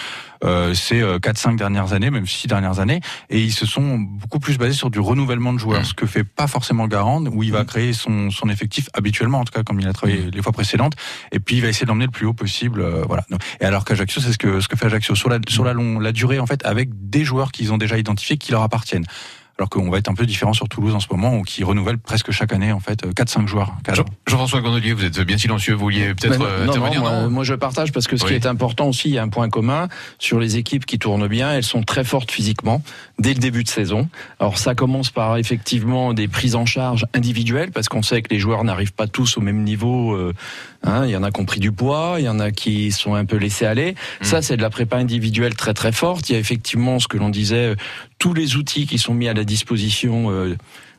Euh, 0.44 0.52
euh, 0.62 0.74
ces 0.74 1.00
euh, 1.00 1.18
4-5 1.18 1.56
dernières 1.56 1.92
années, 1.92 2.10
même 2.10 2.26
6 2.26 2.46
dernières 2.46 2.78
années, 2.78 3.00
et 3.30 3.40
ils 3.40 3.52
se 3.52 3.66
sont 3.66 3.98
beaucoup 3.98 4.38
plus 4.38 4.58
basés 4.58 4.74
sur 4.74 4.90
du 4.90 5.00
renouvellement 5.00 5.52
de 5.52 5.58
joueurs, 5.58 5.84
ce 5.84 5.94
que 5.94 6.06
fait 6.06 6.24
pas 6.24 6.46
forcément 6.46 6.86
Garand, 6.86 7.24
où 7.26 7.42
il 7.42 7.52
va 7.52 7.64
créer 7.64 7.92
son, 7.92 8.30
son 8.30 8.48
effectif 8.48 8.88
habituellement, 8.92 9.40
en 9.40 9.44
tout 9.44 9.52
cas 9.52 9.62
comme 9.62 9.80
il 9.80 9.88
a 9.88 9.92
travaillé 9.92 10.30
les 10.30 10.42
fois 10.42 10.52
précédentes, 10.52 10.94
et 11.32 11.40
puis 11.40 11.56
il 11.56 11.62
va 11.62 11.68
essayer 11.68 11.86
d'emmener 11.86 12.06
le 12.06 12.10
plus 12.10 12.26
haut 12.26 12.34
possible, 12.34 12.80
euh, 12.80 13.02
voilà. 13.06 13.24
Et 13.60 13.64
alors 13.64 13.84
qu'Ajaccio, 13.84 14.20
c'est 14.20 14.32
ce 14.32 14.38
que 14.38 14.60
ce 14.60 14.68
que 14.68 14.76
fait 14.76 14.86
Ajaccio. 14.86 15.14
Sur 15.14 15.28
la 15.28 15.38
sur 15.48 15.64
la 15.64 15.72
long, 15.72 15.98
la 15.98 16.12
durée 16.12 16.38
en 16.38 16.46
fait, 16.46 16.64
avec 16.64 16.90
des 16.92 17.24
joueurs 17.24 17.52
qu'ils 17.52 17.72
ont 17.72 17.78
déjà 17.78 17.98
identifiés 17.98 18.36
qui 18.36 18.52
leur 18.52 18.62
appartiennent. 18.62 19.06
Alors 19.58 19.68
qu'on 19.68 19.90
va 19.90 19.98
être 19.98 20.08
un 20.08 20.14
peu 20.14 20.26
différent 20.26 20.52
sur 20.54 20.68
Toulouse 20.68 20.94
en 20.94 21.00
ce 21.00 21.06
moment, 21.10 21.36
où 21.36 21.42
qui 21.42 21.62
renouvelle 21.62 21.98
presque 21.98 22.30
chaque 22.30 22.52
année 22.52 22.72
en 22.72 22.80
fait 22.80 23.04
4-5 23.06 23.46
joueurs. 23.46 23.72
cadres. 23.84 23.98
Jean- 23.98 24.04
Jean-François 24.26 24.60
Gondelier, 24.60 24.92
vous 24.94 25.04
êtes 25.04 25.20
bien 25.20 25.38
silencieux. 25.38 25.74
Vous 25.74 25.80
vouliez 25.80 26.14
peut-être 26.14 26.40
euh, 26.40 26.60
non, 26.60 26.64
non, 26.64 26.70
intervenir 26.72 27.00
moi, 27.00 27.20
non 27.22 27.30
moi, 27.30 27.44
je 27.44 27.54
partage 27.54 27.92
parce 27.92 28.06
que 28.06 28.16
ce 28.16 28.24
qui 28.24 28.32
est 28.34 28.46
important 28.46 28.88
aussi, 28.88 29.08
il 29.10 29.14
y 29.14 29.18
a 29.18 29.22
un 29.22 29.28
point 29.28 29.48
commun 29.48 29.88
sur 30.18 30.40
les 30.40 30.56
équipes 30.56 30.86
qui 30.86 30.98
tournent 30.98 31.28
bien, 31.28 31.52
elles 31.52 31.62
sont 31.64 31.82
très 31.82 32.02
fortes 32.04 32.30
physiquement 32.30 32.82
dès 33.18 33.34
le 33.34 33.40
début 33.40 33.62
de 33.62 33.68
saison. 33.68 34.08
Alors 34.40 34.58
ça 34.58 34.74
commence 34.74 35.10
par 35.10 35.36
effectivement 35.36 36.12
des 36.14 36.28
prises 36.28 36.54
en 36.56 36.66
charge 36.66 37.06
individuelles 37.14 37.70
parce 37.70 37.88
qu'on 37.88 38.02
sait 38.02 38.22
que 38.22 38.30
les 38.30 38.38
joueurs 38.40 38.64
n'arrivent 38.64 38.94
pas 38.94 39.06
tous 39.06 39.36
au 39.36 39.40
même 39.42 39.62
niveau. 39.62 40.12
euh, 40.14 40.32
hein, 40.82 41.04
il 41.04 41.10
y 41.10 41.16
en 41.16 41.22
a 41.22 41.30
qui 41.30 41.40
ont 41.40 41.44
pris 41.44 41.60
du 41.60 41.70
poids, 41.72 42.16
il 42.18 42.24
y 42.24 42.28
en 42.28 42.40
a 42.40 42.50
qui 42.50 42.90
sont 42.90 43.14
un 43.14 43.24
peu 43.26 43.36
laissés 43.36 43.66
aller. 43.66 43.94
Ça, 44.22 44.42
c'est 44.42 44.56
de 44.56 44.62
la 44.62 44.70
prépa 44.70 44.96
individuelle 44.96 45.54
très 45.54 45.74
très 45.74 45.92
forte. 45.92 46.28
Il 46.30 46.32
y 46.32 46.36
a 46.36 46.38
effectivement 46.38 46.98
ce 46.98 47.06
que 47.06 47.16
l'on 47.18 47.28
disait, 47.28 47.72
euh, 47.72 47.74
tous 48.22 48.34
les 48.34 48.54
outils 48.54 48.86
qui 48.86 48.98
sont 48.98 49.14
mis 49.14 49.26
à 49.26 49.34
la 49.34 49.42
disposition. 49.42 50.30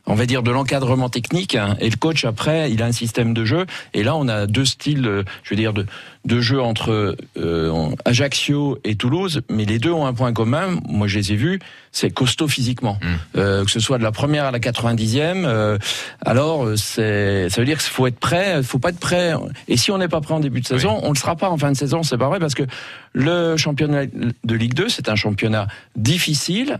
On 0.06 0.14
va 0.14 0.26
dire 0.26 0.42
de 0.42 0.50
l'encadrement 0.50 1.08
technique 1.08 1.54
hein, 1.54 1.76
et 1.80 1.88
le 1.88 1.96
coach 1.96 2.24
après 2.24 2.70
il 2.70 2.82
a 2.82 2.86
un 2.86 2.92
système 2.92 3.34
de 3.34 3.44
jeu. 3.44 3.66
Et 3.92 4.02
là 4.02 4.16
on 4.16 4.28
a 4.28 4.46
deux 4.46 4.64
styles 4.64 5.06
euh, 5.06 5.24
je 5.42 5.50
veux 5.50 5.56
dire 5.56 5.72
de, 5.72 5.86
de 6.24 6.40
jeu 6.40 6.60
entre 6.60 7.16
euh, 7.36 7.88
Ajaccio 8.04 8.78
et 8.84 8.96
Toulouse. 8.96 9.42
Mais 9.48 9.64
les 9.64 9.78
deux 9.78 9.92
ont 9.92 10.06
un 10.06 10.14
point 10.14 10.32
commun. 10.32 10.78
Moi 10.88 11.06
je 11.06 11.18
les 11.18 11.32
ai 11.32 11.36
vus. 11.36 11.60
C'est 11.92 12.10
costaud 12.10 12.48
physiquement. 12.48 12.98
Euh, 13.36 13.64
que 13.64 13.70
ce 13.70 13.80
soit 13.80 13.98
de 13.98 14.02
la 14.02 14.12
première 14.12 14.44
à 14.44 14.50
la 14.50 14.58
90e 14.58 15.44
euh, 15.44 15.78
alors 16.24 16.64
euh, 16.64 16.76
c'est 16.76 17.48
ça 17.48 17.60
veut 17.60 17.66
dire 17.66 17.78
qu'il 17.78 17.90
faut 17.90 18.06
être 18.06 18.18
prêt 18.18 18.62
faut 18.62 18.78
pas 18.78 18.90
être 18.90 18.98
prêt. 18.98 19.34
Et 19.68 19.76
si 19.76 19.90
on 19.90 19.98
n'est 19.98 20.08
pas 20.08 20.20
prêt 20.20 20.34
en 20.34 20.40
début 20.40 20.60
de 20.60 20.66
saison 20.66 20.98
on 21.02 21.10
ne 21.10 21.14
le 21.14 21.18
sera 21.18 21.36
pas 21.36 21.50
en 21.50 21.56
fin 21.56 21.70
de 21.70 21.76
saison 21.76 22.02
c'est 22.02 22.18
pas 22.18 22.28
vrai 22.28 22.40
parce 22.40 22.54
que 22.54 22.64
le 23.12 23.56
championnat 23.56 24.06
de 24.06 24.54
Ligue 24.54 24.74
2 24.74 24.88
c'est 24.88 25.08
un 25.08 25.16
championnat 25.16 25.66
difficile 25.96 26.78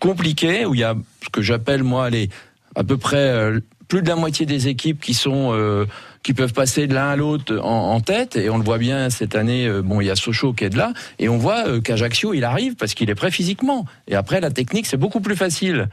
compliqué 0.00 0.66
où 0.66 0.74
il 0.74 0.80
y 0.80 0.84
a 0.84 0.94
ce 1.22 1.28
que 1.30 1.42
j'appelle 1.42 1.82
moi 1.82 2.10
les 2.10 2.28
à 2.76 2.84
peu 2.84 2.96
près 2.96 3.16
euh, 3.16 3.60
plus 3.88 4.02
de 4.02 4.08
la 4.08 4.16
moitié 4.16 4.46
des 4.46 4.68
équipes 4.68 5.00
qui 5.00 5.14
sont 5.14 5.50
euh, 5.52 5.86
qui 6.22 6.34
peuvent 6.34 6.52
passer 6.52 6.86
de 6.86 6.94
l'un 6.94 7.08
à 7.08 7.16
l'autre 7.16 7.58
en, 7.58 7.94
en 7.94 8.00
tête. 8.00 8.36
Et 8.36 8.50
on 8.50 8.58
le 8.58 8.64
voit 8.64 8.78
bien 8.78 9.10
cette 9.10 9.34
année 9.34 9.66
euh, 9.66 9.82
bon 9.82 10.00
il 10.00 10.06
y 10.06 10.10
a 10.10 10.16
Sochaux 10.16 10.52
qui 10.52 10.64
est 10.64 10.70
de 10.70 10.78
là. 10.78 10.92
Et 11.18 11.28
on 11.28 11.38
voit 11.38 11.66
euh, 11.68 11.80
qu'Ajaccio 11.80 12.34
il 12.34 12.44
arrive 12.44 12.76
parce 12.76 12.94
qu'il 12.94 13.10
est 13.10 13.14
prêt 13.14 13.30
physiquement. 13.30 13.86
Et 14.08 14.14
après 14.14 14.40
la 14.40 14.50
technique 14.50 14.86
c'est 14.86 14.96
beaucoup 14.96 15.20
plus 15.20 15.36
facile 15.36 15.88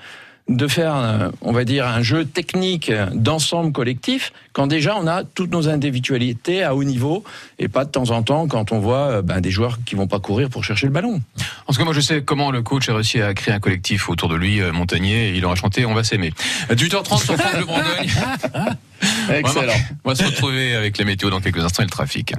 de 0.49 0.67
faire 0.67 0.95
euh, 0.95 1.29
on 1.41 1.53
va 1.53 1.63
dire 1.63 1.87
un 1.87 2.01
jeu 2.01 2.25
technique 2.25 2.91
d'ensemble 3.13 3.71
collectif 3.71 4.33
quand 4.51 4.67
déjà 4.67 4.95
on 4.97 5.07
a 5.07 5.23
toutes 5.23 5.51
nos 5.51 5.69
individualités 5.69 6.63
à 6.63 6.75
haut 6.75 6.83
niveau 6.83 7.23
et 7.59 7.67
pas 7.67 7.85
de 7.85 7.89
temps 7.89 8.11
en 8.11 8.23
temps 8.23 8.47
quand 8.47 8.71
on 8.71 8.79
voit 8.79 9.09
euh, 9.09 9.21
ben, 9.21 9.39
des 9.41 9.51
joueurs 9.51 9.79
qui 9.85 9.95
vont 9.95 10.07
pas 10.07 10.19
courir 10.19 10.49
pour 10.49 10.63
chercher 10.63 10.85
le 10.85 10.91
ballon. 10.91 11.21
En 11.67 11.73
tout 11.73 11.79
cas, 11.79 11.85
moi, 11.85 11.93
je 11.93 12.01
sais 12.01 12.21
comment 12.23 12.51
le 12.51 12.61
coach 12.61 12.89
a 12.89 12.93
réussi 12.93 13.21
à 13.21 13.33
créer 13.33 13.53
un 13.53 13.59
collectif 13.59 14.09
autour 14.09 14.29
de 14.29 14.35
lui, 14.35 14.61
euh, 14.61 14.71
Montagnier, 14.71 15.29
et 15.29 15.35
il 15.35 15.45
aura 15.45 15.55
chanté 15.55 15.85
On 15.85 15.93
va 15.93 16.03
s'aimer. 16.03 16.33
À 16.69 16.75
18h30 16.75 17.23
sur 17.23 17.35
France 17.35 17.55
Bleu 17.55 17.65
Bourgogne. 17.65 18.11
Excellent. 19.29 19.73
On 20.03 20.09
va 20.09 20.15
se 20.15 20.23
retrouver 20.23 20.75
avec 20.75 20.97
la 20.97 21.05
météo 21.05 21.29
dans 21.29 21.39
quelques 21.41 21.63
instants 21.63 21.83
et 21.83 21.85
le 21.85 21.91
trafic. 21.91 22.33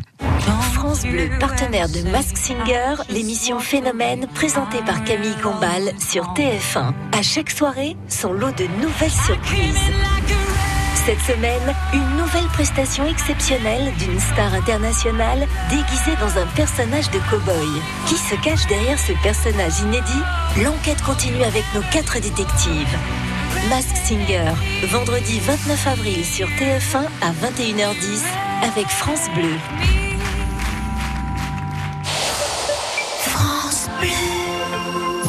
France 0.75 1.03
Bleu, 1.05 1.31
partenaire 1.41 1.89
de 1.89 2.03
Mask 2.11 2.37
Singer, 2.37 3.03
l'émission 3.11 3.59
Phénomène 3.59 4.27
présentée 4.35 4.81
par 4.85 5.03
Camille 5.05 5.37
Combal 5.43 5.93
sur 5.99 6.25
TF1. 6.35 6.93
À 7.13 7.23
chaque 7.23 7.51
soirée, 7.51 7.97
son 8.09 8.33
lot 8.33 8.53
de 8.53 8.65
nouvelles 8.81 9.11
surprises. 9.11 9.91
Cette 11.07 11.21
semaine, 11.21 11.75
une 11.93 12.17
nouvelle 12.17 12.47
prestation 12.55 13.07
exceptionnelle 13.07 13.93
d'une 13.99 14.19
star 14.19 14.55
internationale 14.55 15.47
déguisée 15.69 16.17
dans 16.19 16.41
un 16.41 16.47
personnage 16.57 17.11
de 17.11 17.19
cow-boy. 17.31 17.83
Qui 18.07 18.15
se 18.17 18.35
cache 18.43 18.67
derrière 18.69 18.99
ce 18.99 19.13
personnage 19.23 19.81
inédit? 19.81 20.63
L'enquête 20.65 21.03
continue 21.03 21.43
avec 21.43 21.65
nos 21.75 21.83
quatre 21.93 22.15
détectives. 22.21 22.97
Mask 23.69 23.97
Singer, 24.05 24.53
vendredi 24.91 25.41
29 25.41 25.87
avril 25.87 26.25
sur 26.25 26.47
TF1 26.49 27.05
à 27.23 27.33
21h10 27.33 28.21
avec 28.63 28.87
France 28.89 29.29
Bleu. 29.35 29.57
France 33.21 33.89
Bleu. 34.01 34.09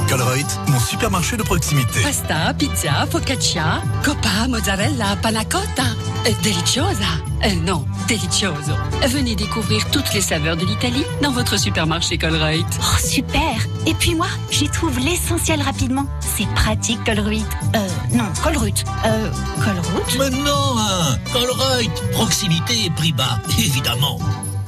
Colruyt, 0.10 0.46
mon 0.68 0.80
supermarché 0.80 1.38
de 1.38 1.44
proximité. 1.44 2.02
Pasta, 2.02 2.54
pizza, 2.54 3.06
focaccia, 3.10 3.82
coppa, 4.04 4.48
mozzarella, 4.50 5.16
panna 5.22 5.46
cotta. 5.46 5.84
Euh, 6.28 6.32
Deliciosa. 6.44 7.06
Euh, 7.44 7.54
non, 7.66 7.86
delicioso. 8.08 8.72
Venez 9.08 9.36
découvrir 9.36 9.90
toutes 9.92 10.14
les 10.14 10.22
saveurs 10.22 10.58
de 10.58 10.66
l'Italie 10.66 11.04
dans 11.22 11.32
votre 11.32 11.58
supermarché 11.58 12.18
Colruyt. 12.18 12.66
Oh, 12.80 12.98
super 13.00 13.56
Et 13.86 13.94
puis 13.94 14.16
moi, 14.16 14.28
j'y 14.52 14.68
trouve 14.70 14.98
l'essentiel 15.00 15.62
rapidement. 15.62 16.06
C'est 16.38 16.48
pratique, 16.54 17.02
Colruyt. 17.06 17.46
Euh, 17.76 17.88
non, 18.12 18.26
Colruyt. 18.44 18.84
Euh, 19.06 19.32
Colruyt 19.64 20.20
Mais 20.20 20.30
non, 20.32 20.78
hein 20.78 21.18
Colruyt, 21.32 21.90
proximité 22.12 22.86
et 22.86 22.90
prix 22.90 23.14
bas, 23.14 23.40
évidemment. 23.58 24.20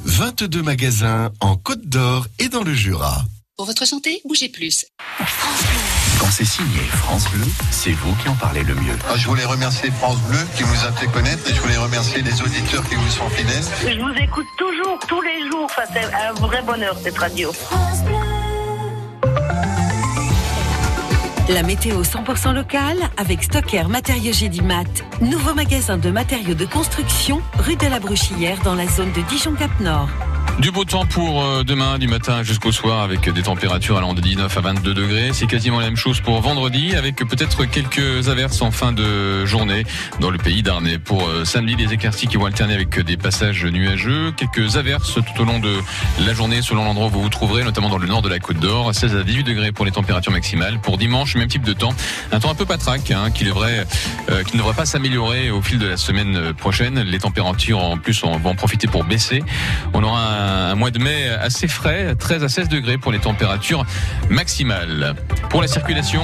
22 0.06 0.62
magasins 0.62 1.32
en 1.42 1.58
Côte 1.58 1.86
d'Or 1.88 2.28
et 2.40 2.48
dans 2.48 2.64
le 2.64 2.74
Jura. 2.74 3.24
Pour 3.58 3.66
votre 3.66 3.86
santé, 3.86 4.22
bougez 4.26 4.50
plus. 4.50 4.86
Quand 6.20 6.32
c'est 6.32 6.46
signé 6.46 6.80
France 6.94 7.30
Bleu, 7.32 7.46
c'est 7.72 7.92
vous 7.92 8.14
qui 8.16 8.30
en 8.30 8.36
parlez 8.36 8.64
le 8.64 8.76
mieux. 8.76 8.98
Ah, 9.10 9.18
Je 9.18 9.28
voulais 9.28 9.46
remercier 9.46 9.92
France 9.92 10.20
Bleu 10.30 10.40
qui 10.56 10.64
nous 10.64 10.86
a 10.86 10.92
fait 10.94 11.08
connaître 11.08 11.50
et 11.50 11.54
je 11.54 11.60
voulais 11.60 11.78
remercier 11.78 12.22
les 12.22 12.42
auditeurs 12.42 12.88
qui 12.88 12.96
vous 12.96 13.10
sont 13.10 13.30
fidèles. 13.30 13.64
Je 13.82 14.00
vous 14.00 14.24
écoute 14.24 14.48
toujours, 14.58 15.00
tous 15.08 15.22
les 15.22 15.50
jours. 15.50 15.66
Enfin, 15.66 15.84
c'est 15.92 16.06
un 16.14 16.34
vrai 16.34 16.62
bonheur, 16.62 16.98
cette 17.04 17.18
radio. 17.18 17.52
La 21.50 21.64
météo 21.64 22.02
100% 22.02 22.54
locale 22.54 22.98
avec 23.16 23.42
Stocker 23.42 23.88
Matériaux 23.88 24.34
Gédimat. 24.34 24.84
Nouveau 25.22 25.54
magasin 25.54 25.98
de 25.98 26.12
matériaux 26.12 26.56
de 26.56 26.66
construction 26.66 27.42
rue 27.60 27.78
de 27.78 27.88
la 27.88 28.02
Bruchillière 28.02 28.60
dans 28.66 28.76
la 28.76 28.86
zone 28.86 29.14
de 29.14 29.22
Dijon-Cap 29.30 29.72
Nord. 29.80 30.10
Du 30.60 30.72
beau 30.72 30.86
temps 30.86 31.06
pour 31.06 31.44
euh, 31.44 31.64
demain, 31.64 32.00
du 32.00 32.08
matin 32.08 32.42
jusqu'au 32.42 32.72
soir, 32.72 33.02
avec 33.02 33.30
des 33.30 33.44
températures 33.44 33.96
allant 33.96 34.16
de 34.16 34.22
19 34.22 34.58
à 34.58 34.62
22 34.62 34.96
degrés. 34.96 35.30
C'est 35.32 35.46
quasiment 35.46 35.80
la 35.80 35.86
même 35.86 35.96
chose 35.96 36.20
pour 36.20 36.42
vendredi, 36.42 36.96
avec 36.96 37.18
peut-être 37.18 37.66
quelques 37.66 38.28
averses 38.28 38.64
en 38.64 38.72
fin 38.72 38.92
de 38.92 39.46
journée 39.46 39.86
dans 40.20 40.32
le 40.32 40.40
pays 40.40 40.64
d'Arnais. 40.64 40.98
Pour 40.98 41.28
euh, 41.28 41.46
samedi, 41.46 41.76
des 41.76 41.94
éclaircies 41.94 42.26
qui 42.26 42.38
vont 42.38 42.48
alterner 42.48 42.74
avec 42.74 43.00
des 43.00 43.18
passages 43.18 43.66
nuageux, 43.66 44.32
quelques 44.36 44.78
averses 44.78 45.14
tout 45.14 45.42
au 45.44 45.46
long 45.46 45.60
de 45.60 45.76
la 46.26 46.34
journée 46.34 46.64
selon 46.64 46.86
l'endroit 46.86 47.06
où 47.06 47.12
vous 47.12 47.22
vous 47.22 47.30
trouverez, 47.30 47.64
notamment 47.64 47.90
dans 47.90 48.00
le 48.00 48.08
nord 48.08 48.24
de 48.24 48.30
la 48.30 48.40
Côte 48.40 48.58
d'Or. 48.58 48.96
16 48.96 49.16
à 49.16 49.24
18 49.24 49.44
degrés 49.44 49.72
pour 49.72 49.86
les 49.86 49.92
températures 49.92 50.32
maximales. 50.32 50.80
Pour 50.80 50.98
dimanche, 50.98 51.36
même 51.36 51.50
type 51.50 51.66
de 51.66 51.74
temps. 51.74 51.94
Un 52.32 52.40
temps 52.40 52.50
un 52.50 52.56
peu 52.56 52.66
patraque, 52.66 53.12
hein, 53.12 53.30
qui 53.30 53.44
devrait, 53.44 53.86
euh, 54.32 54.44
qui 54.44 54.54
ne 54.54 54.58
devrait 54.58 54.76
pas 54.76 54.88
s'améliorer 54.88 55.52
au 55.52 55.62
fil 55.62 55.78
de 55.78 55.88
la 55.88 55.98
semaine 55.98 56.54
prochaine. 56.54 57.00
Les 57.02 57.20
températures 57.20 57.84
en 57.84 57.98
plus 57.98 58.24
on 58.24 58.38
va 58.40 58.50
en 58.50 58.56
profiter 58.56 58.88
pour 58.88 59.04
baisser. 59.04 59.44
On 59.94 60.02
aura 60.02 60.47
un 60.48 60.76
mois 60.76 60.92
de 60.92 61.00
mai 61.00 61.30
assez 61.30 61.68
frais, 61.68 62.16
13 62.16 62.44
à 62.44 62.50
16 62.50 62.70
degrés 62.70 62.98
pour 62.98 63.12
les 63.12 63.20
températures 63.20 63.86
maximales. 64.30 65.16
Pour 65.50 65.62
la 65.62 65.68
circulation, 65.68 66.24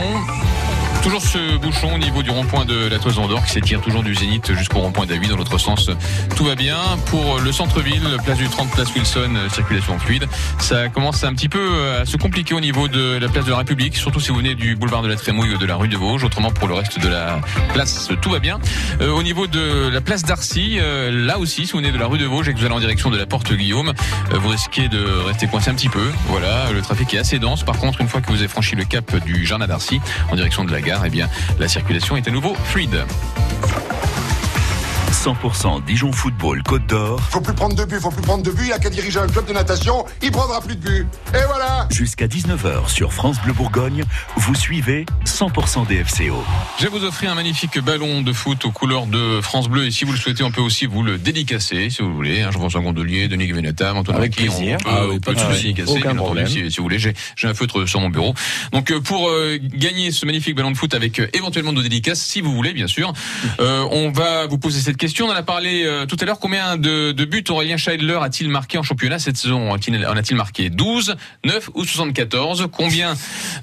Toujours 1.03 1.21
ce 1.21 1.57
bouchon 1.57 1.95
au 1.95 1.97
niveau 1.97 2.23
du 2.23 2.29
rond-point 2.29 2.63
de 2.63 2.87
la 2.87 2.97
Toison 2.97 3.27
d'Or 3.27 3.43
qui 3.43 3.51
s'étire 3.51 3.81
toujours 3.81 4.03
du 4.03 4.15
Zénith 4.15 4.53
jusqu'au 4.53 4.79
rond-point 4.79 5.05
d'Avis. 5.05 5.27
Dans 5.27 5.35
l'autre 5.35 5.57
sens, 5.57 5.91
tout 6.37 6.45
va 6.45 6.55
bien. 6.55 6.77
Pour 7.07 7.39
le 7.39 7.51
centre-ville, 7.51 8.17
place 8.23 8.37
du 8.37 8.47
30, 8.47 8.71
place 8.71 8.93
Wilson, 8.95 9.35
euh, 9.35 9.49
circulation 9.49 9.99
fluide. 9.99 10.27
Ça 10.59 10.87
commence 10.87 11.25
un 11.25 11.33
petit 11.33 11.49
peu 11.49 11.59
euh, 11.59 12.01
à 12.01 12.05
se 12.05 12.15
compliquer 12.15 12.53
au 12.53 12.61
niveau 12.61 12.87
de 12.87 13.17
la 13.17 13.27
place 13.27 13.43
de 13.43 13.51
la 13.51 13.57
République, 13.57 13.97
surtout 13.97 14.21
si 14.21 14.29
vous 14.29 14.37
venez 14.37 14.55
du 14.55 14.77
boulevard 14.77 15.01
de 15.01 15.09
la 15.09 15.15
Trémouille 15.17 15.53
ou 15.53 15.57
de 15.57 15.65
la 15.65 15.75
rue 15.75 15.89
de 15.89 15.97
Vosges. 15.97 16.23
Autrement, 16.23 16.51
pour 16.51 16.69
le 16.69 16.73
reste 16.73 16.99
de 16.99 17.09
la 17.09 17.41
place, 17.73 18.09
tout 18.21 18.29
va 18.29 18.39
bien. 18.39 18.59
Euh, 19.01 19.11
au 19.11 19.23
niveau 19.23 19.47
de 19.47 19.89
la 19.89 20.01
place 20.01 20.23
d'Arcy, 20.23 20.77
euh, 20.79 21.11
là 21.11 21.39
aussi, 21.39 21.65
si 21.65 21.73
vous 21.73 21.79
venez 21.79 21.91
de 21.91 21.97
la 21.97 22.07
rue 22.07 22.17
de 22.17 22.25
Vosges 22.25 22.47
et 22.47 22.53
que 22.53 22.59
vous 22.59 22.65
allez 22.65 22.75
en 22.75 22.79
direction 22.79 23.09
de 23.09 23.17
la 23.17 23.25
porte 23.25 23.53
Guillaume, 23.53 23.93
euh, 24.33 24.37
vous 24.37 24.49
risquez 24.49 24.87
de 24.87 25.03
rester 25.25 25.47
coincé 25.47 25.69
un 25.69 25.73
petit 25.73 25.89
peu. 25.89 26.11
Voilà, 26.27 26.71
le 26.71 26.81
trafic 26.81 27.13
est 27.13 27.17
assez 27.17 27.39
dense. 27.39 27.63
Par 27.63 27.77
contre, 27.77 28.01
une 28.01 28.07
fois 28.07 28.21
que 28.21 28.27
vous 28.27 28.39
avez 28.39 28.47
franchi 28.47 28.75
le 28.75 28.85
cap 28.85 29.15
du 29.25 29.45
jardin 29.45 29.67
d'Arcy 29.67 29.99
en 30.31 30.35
direction 30.35 30.63
de 30.63 30.71
la 30.71 30.81
gare, 30.81 30.92
eh 31.05 31.09
bien, 31.09 31.29
la 31.59 31.67
circulation 31.67 32.15
est 32.17 32.27
à 32.27 32.31
nouveau 32.31 32.53
fluide. 32.55 33.05
100% 35.23 35.85
Dijon 35.85 36.11
Football 36.11 36.63
Côte 36.63 36.85
d'Or. 36.85 37.17
Faut 37.29 37.39
plus 37.39 37.53
prendre 37.53 37.75
de 37.77 37.85
but, 37.85 37.97
faut 37.97 38.11
plus 38.11 38.21
prendre 38.21 38.43
de 38.43 38.51
but. 38.51 38.65
Il 38.65 38.73
a 38.73 38.77
qu'à 38.77 38.89
diriger 38.89 39.19
un 39.19 39.27
club 39.27 39.45
de 39.47 39.53
natation, 39.53 40.03
il 40.21 40.31
prendra 40.31 40.59
plus 40.59 40.75
de 40.75 40.81
but. 40.81 41.07
Et 41.33 41.45
voilà. 41.47 41.87
Jusqu'à 41.89 42.27
19h 42.27 42.89
sur 42.89 43.13
France 43.13 43.37
Bleu 43.41 43.53
Bourgogne, 43.53 44.03
vous 44.35 44.53
suivez 44.53 45.05
100% 45.25 45.87
DFCO. 45.87 46.43
Je 46.77 46.83
vais 46.83 46.89
vous 46.89 47.05
offrir 47.05 47.31
un 47.31 47.35
magnifique 47.35 47.79
ballon 47.79 48.21
de 48.21 48.33
foot 48.33 48.65
aux 48.65 48.71
couleurs 48.71 49.05
de 49.05 49.39
France 49.39 49.69
Bleu 49.69 49.85
et 49.85 49.91
si 49.91 50.03
vous 50.03 50.11
le 50.11 50.17
souhaitez, 50.17 50.43
on 50.43 50.51
peut 50.51 50.59
aussi 50.59 50.87
vous 50.87 51.03
le 51.03 51.17
dédicacer 51.17 51.89
si 51.89 52.01
vous 52.01 52.13
voulez. 52.13 52.41
Hein, 52.41 52.51
Jean-François 52.51 52.81
Gondelier, 52.81 53.29
Denis 53.29 53.47
Guévenetta, 53.47 53.93
Antoine 53.93 54.17
Avec 54.17 54.33
on 54.37 54.43
peut, 54.43 54.83
Ah 54.85 55.05
oui, 55.07 55.11
on 55.15 55.19
peut 55.19 55.33
pas 55.33 55.33
de 55.35 55.53
souci. 55.53 55.73
si, 56.47 56.69
si 56.69 56.77
vous 56.77 56.83
voulez. 56.83 56.99
J'ai 56.99 57.13
un 57.47 57.53
feutre 57.53 57.87
sur 57.87 58.01
mon 58.01 58.09
bureau. 58.09 58.33
Donc 58.73 58.91
euh, 58.91 58.99
pour 58.99 59.29
euh, 59.29 59.57
gagner 59.61 60.11
ce 60.11 60.25
magnifique 60.25 60.57
ballon 60.57 60.71
de 60.71 60.77
foot 60.77 60.93
avec 60.93 61.19
euh, 61.19 61.27
éventuellement 61.31 61.71
nos 61.71 61.81
dédicaces, 61.81 62.21
si 62.21 62.41
vous 62.41 62.51
voulez, 62.53 62.73
bien 62.73 62.87
sûr, 62.87 63.13
euh, 63.61 63.87
on 63.89 64.11
va 64.11 64.47
vous 64.47 64.57
poser 64.57 64.81
cette 64.81 64.97
question. 64.97 65.12
On 65.21 65.29
en 65.29 65.31
a 65.31 65.43
parlé 65.43 65.83
euh, 65.85 66.05
tout 66.05 66.17
à 66.19 66.25
l'heure. 66.25 66.39
Combien 66.39 66.77
de, 66.77 67.11
buts 67.25 67.43
Aurélien 67.49 67.77
Scheidler 67.77 68.17
a-t-il 68.21 68.49
marqué 68.49 68.77
en 68.77 68.83
championnat 68.83 69.19
cette 69.19 69.37
saison 69.37 69.71
En 69.71 69.75
a-t-il- 69.75 70.35
marqué? 70.35 70.69
12, 70.69 71.15
9 71.45 71.69
ou 71.75 71.85
74 71.85 72.67
Combien 72.71 73.13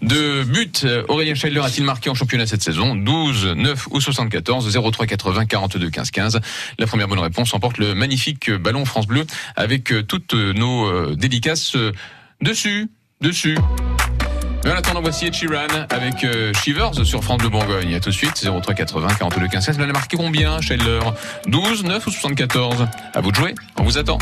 de 0.02 0.44
buts 0.44 0.70
euh, 0.84 1.02
Aurélien 1.08 1.34
Scheidler 1.34 1.60
a-t-il 1.60 1.84
marqué 1.84 2.08
en 2.08 2.14
championnat 2.14 2.46
cette 2.46 2.62
saison? 2.62 2.94
12, 2.94 3.54
9 3.56 3.88
ou 3.90 4.00
74 4.00 4.72
03 4.92 5.06
80 5.06 5.46
42 5.46 5.90
15 5.90 6.10
15. 6.10 6.40
La 6.78 6.86
première 6.86 7.08
bonne 7.08 7.18
réponse 7.18 7.52
emporte 7.52 7.78
le 7.78 7.94
magnifique 7.94 8.50
ballon 8.50 8.84
France 8.84 9.06
Bleu 9.06 9.26
avec 9.56 9.92
euh, 9.92 10.02
toutes 10.02 10.34
nos 10.34 11.14
dédicaces 11.16 11.76
dessus, 12.40 12.88
dessus. 13.20 13.56
Mais 14.70 14.76
en 14.76 14.78
attendant, 14.78 15.00
voici 15.00 15.26
Ed 15.26 15.34
Sheeran 15.34 15.66
avec 15.90 16.22
euh, 16.22 16.52
Shivers 16.62 17.04
sur 17.04 17.24
France 17.24 17.42
de 17.42 17.48
Bourgogne. 17.48 17.92
À 17.92 17.98
tout 17.98 18.10
de 18.10 18.14
suite, 18.14 18.40
03 18.40 18.72
80 18.72 19.08
42 19.18 19.48
15 19.48 19.64
16. 19.64 19.76
Vous 19.76 19.82
allez 19.82 19.92
marquer 19.92 20.16
combien, 20.16 20.60
Scheller 20.60 21.00
12, 21.48 21.82
9 21.82 22.06
ou 22.06 22.10
74 22.12 22.86
À 23.12 23.20
vous 23.20 23.32
de 23.32 23.36
jouer, 23.36 23.56
on 23.76 23.82
vous 23.82 23.98
attend. 23.98 24.18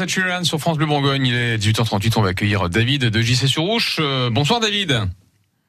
Et 0.00 0.06
Children 0.08 0.44
sur 0.44 0.60
France 0.60 0.76
Bleu 0.76 0.86
Bourgogne. 0.86 1.26
Il 1.26 1.34
est 1.34 1.58
18h38. 1.58 2.12
On 2.16 2.22
va 2.22 2.28
accueillir 2.30 2.68
David 2.68 3.04
de 3.06 3.20
JC 3.20 3.48
sur 3.48 3.62
Rouge. 3.62 3.96
Euh, 3.98 4.30
bonsoir 4.30 4.60
David. 4.60 5.08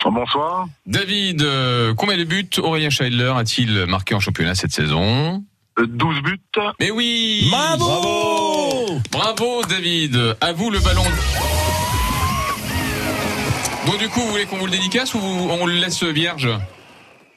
Bonsoir. 0.05 0.67
David, 0.85 1.41
euh, 1.41 1.93
combien 1.95 2.17
de 2.17 2.23
buts 2.23 2.49
Aurélien 2.59 2.89
Scheidler 2.89 3.33
a-t-il 3.35 3.85
marqué 3.87 4.13
en 4.15 4.19
championnat 4.19 4.55
cette 4.55 4.71
saison? 4.71 5.43
12 5.81 6.21
buts. 6.21 6.39
Mais 6.79 6.91
oui 6.91 7.47
Bravo 7.49 8.99
Bravo 9.11 9.63
David. 9.67 10.35
À 10.41 10.53
vous 10.53 10.69
le 10.69 10.79
ballon. 10.79 11.03
Bon 13.85 13.97
du 13.97 14.09
coup, 14.09 14.19
vous 14.19 14.29
voulez 14.29 14.45
qu'on 14.45 14.57
vous 14.57 14.65
le 14.65 14.71
dédicace 14.71 15.13
ou 15.15 15.19
on 15.19 15.65
le 15.65 15.73
laisse 15.73 16.03
vierge? 16.03 16.49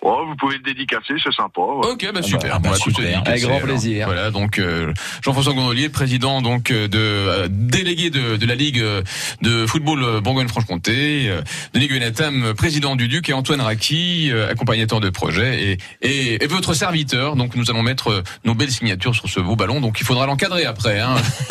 Oh, 0.04 0.24
vous 0.28 0.34
pouvez 0.36 0.56
le 0.56 0.62
dédicacer, 0.62 1.14
c'est 1.22 1.32
sympa. 1.32 1.60
ouais. 1.60 1.86
Ok, 1.92 2.10
bah 2.12 2.22
super. 2.22 2.58
bah, 2.58 2.58
Bon, 2.60 2.70
bah, 2.70 2.76
super. 2.76 3.04
écoutez, 3.04 3.30
Avec 3.30 3.42
grand 3.42 3.54
alors. 3.56 3.68
plaisir. 3.68 4.06
Voilà, 4.06 4.30
donc 4.32 4.58
euh, 4.58 4.92
Jean-François 5.24 5.52
Gondolier, 5.54 5.88
président 5.90 6.42
donc 6.42 6.70
euh, 6.72 6.88
de 6.88 6.98
euh, 6.98 7.48
délégué 7.48 8.10
de, 8.10 8.36
de 8.36 8.46
la 8.46 8.56
Ligue 8.56 8.80
euh, 8.80 9.02
de 9.42 9.64
football 9.66 10.02
euh, 10.02 10.20
Bourgogne-Franche-Comté, 10.20 11.28
euh, 11.28 11.40
Denis 11.72 11.86
Guenatam, 11.86 12.52
président 12.54 12.96
du 12.96 13.06
Duc, 13.06 13.28
et 13.28 13.32
Antoine 13.32 13.60
Raki, 13.60 14.30
euh, 14.32 14.50
accompagnateur 14.50 14.98
de 14.98 15.08
projet, 15.08 15.62
et, 15.62 15.78
et, 16.02 16.42
et 16.42 16.46
votre 16.48 16.74
serviteur. 16.74 17.36
Donc 17.36 17.54
nous 17.54 17.70
allons 17.70 17.82
mettre 17.82 18.24
nos 18.44 18.54
belles 18.54 18.72
signatures 18.72 19.14
sur 19.14 19.28
ce 19.28 19.38
beau 19.38 19.54
ballon. 19.54 19.80
Donc 19.80 20.00
il 20.00 20.04
faudra 20.06 20.26
l'encadrer 20.26 20.64
après. 20.64 20.98
Hein. 20.98 21.14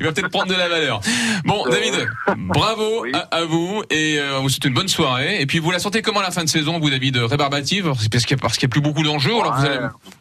il 0.00 0.02
va 0.06 0.12
peut-être 0.12 0.30
prendre 0.30 0.48
de 0.48 0.54
la 0.56 0.68
valeur. 0.68 1.00
Bon, 1.44 1.64
David, 1.70 2.08
bravo 2.38 3.04
à, 3.12 3.18
à 3.36 3.44
vous 3.44 3.82
et 3.90 4.18
euh, 4.18 4.38
vous 4.40 4.48
souhaite 4.48 4.64
une 4.64 4.74
bonne 4.74 4.88
soirée. 4.88 5.40
Et 5.40 5.46
puis 5.46 5.58
vous 5.58 5.70
la 5.70 5.78
sentez 5.78 6.02
comment 6.02 6.20
la 6.22 6.30
fin 6.30 6.42
de 6.44 6.48
saison, 6.48 6.78
vous 6.80 6.90
David 6.90 7.18
rébarbative 7.34 7.86
Parce 7.86 8.24
qu'il 8.24 8.36
y 8.36 8.40
a, 8.40 8.42
parce 8.42 8.54
qu'il 8.54 8.62
y 8.64 8.70
a 8.70 8.72
plus 8.72 8.80
beaucoup 8.80 9.02
d'enjeux. 9.02 9.32
Alors 9.34 9.54
vous 9.54 9.64
allez, 9.66 9.78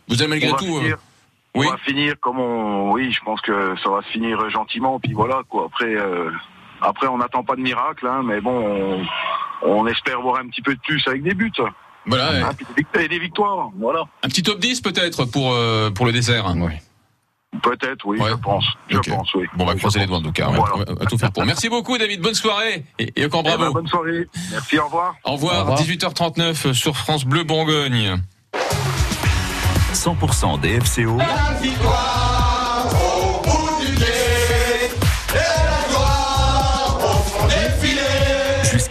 vous 0.07 0.21
allez 0.21 0.29
malgré 0.29 0.49
On 0.49 0.51
va 0.53 0.57
tout. 0.57 0.75
euh, 0.77 0.81
finir. 0.81 0.97
oui. 1.55 1.65
On 1.67 1.71
va 1.71 1.77
finir 1.77 2.13
comme 2.19 2.39
on. 2.39 2.91
Oui, 2.91 3.11
je 3.11 3.19
pense 3.23 3.41
que 3.41 3.75
ça 3.83 3.89
va 3.89 4.01
se 4.01 4.07
finir 4.09 4.49
gentiment. 4.49 4.99
Puis 4.99 5.13
voilà, 5.13 5.41
quoi. 5.49 5.65
Après, 5.67 5.93
euh, 5.95 6.29
après, 6.81 7.07
on 7.07 7.17
n'attend 7.17 7.43
pas 7.43 7.55
de 7.55 7.61
miracle, 7.61 8.05
hein, 8.07 8.21
mais 8.25 8.41
bon, 8.41 9.01
on, 9.63 9.69
on 9.69 9.87
espère 9.87 10.19
voir 10.21 10.39
un 10.41 10.47
petit 10.47 10.61
peu 10.61 10.73
de 10.75 10.79
plus 10.81 11.01
avec 11.07 11.23
des 11.23 11.33
buts. 11.33 11.51
Voilà. 12.05 12.47
Hein, 12.47 12.51
puis 12.57 12.65
des 12.75 12.81
vict- 12.83 12.99
et 12.99 13.07
des 13.07 13.19
victoires. 13.19 13.69
Voilà. 13.79 14.03
Un 14.23 14.27
petit 14.27 14.43
top 14.43 14.59
10 14.59 14.81
peut-être 14.81 15.23
pour 15.25 15.53
euh, 15.53 15.89
pour 15.89 16.05
le 16.05 16.11
dessert. 16.11 16.45
hein. 16.47 16.69
Peut-être, 17.61 18.05
oui, 18.05 18.19
je 18.27 18.33
pense. 18.35 18.65
Je 18.89 18.97
pense, 18.97 19.33
oui. 19.35 19.45
Bon, 19.55 19.63
on 19.63 19.67
va 19.67 19.75
croiser 19.75 19.99
les 19.99 20.05
doigts 20.07 20.17
en 20.17 20.21
tout 20.21 20.31
cas. 20.31 20.47
Voilà. 20.47 20.73
on 20.87 20.93
va, 20.95 21.05
tout 21.05 21.17
faire 21.17 21.31
pour. 21.31 21.45
Merci 21.45 21.69
beaucoup, 21.69 21.97
David. 21.97 22.21
Bonne 22.21 22.33
soirée 22.33 22.85
et, 22.99 23.13
et 23.15 23.25
encore 23.25 23.41
Eh 23.45 23.49
ben, 23.49 23.57
bravo. 23.57 23.73
bonne 23.73 23.87
soirée. 23.87 24.27
Merci, 24.51 24.79
au 24.79 24.85
revoir. 24.85 25.15
Au 25.23 25.33
revoir. 25.33 25.75
18h39 25.81 26.73
sur 26.73 26.97
France 26.97 27.25
Bleu 27.25 27.43
Bourgogne. 27.43 28.17
100% 29.93 30.59
DFCO. 30.59 31.17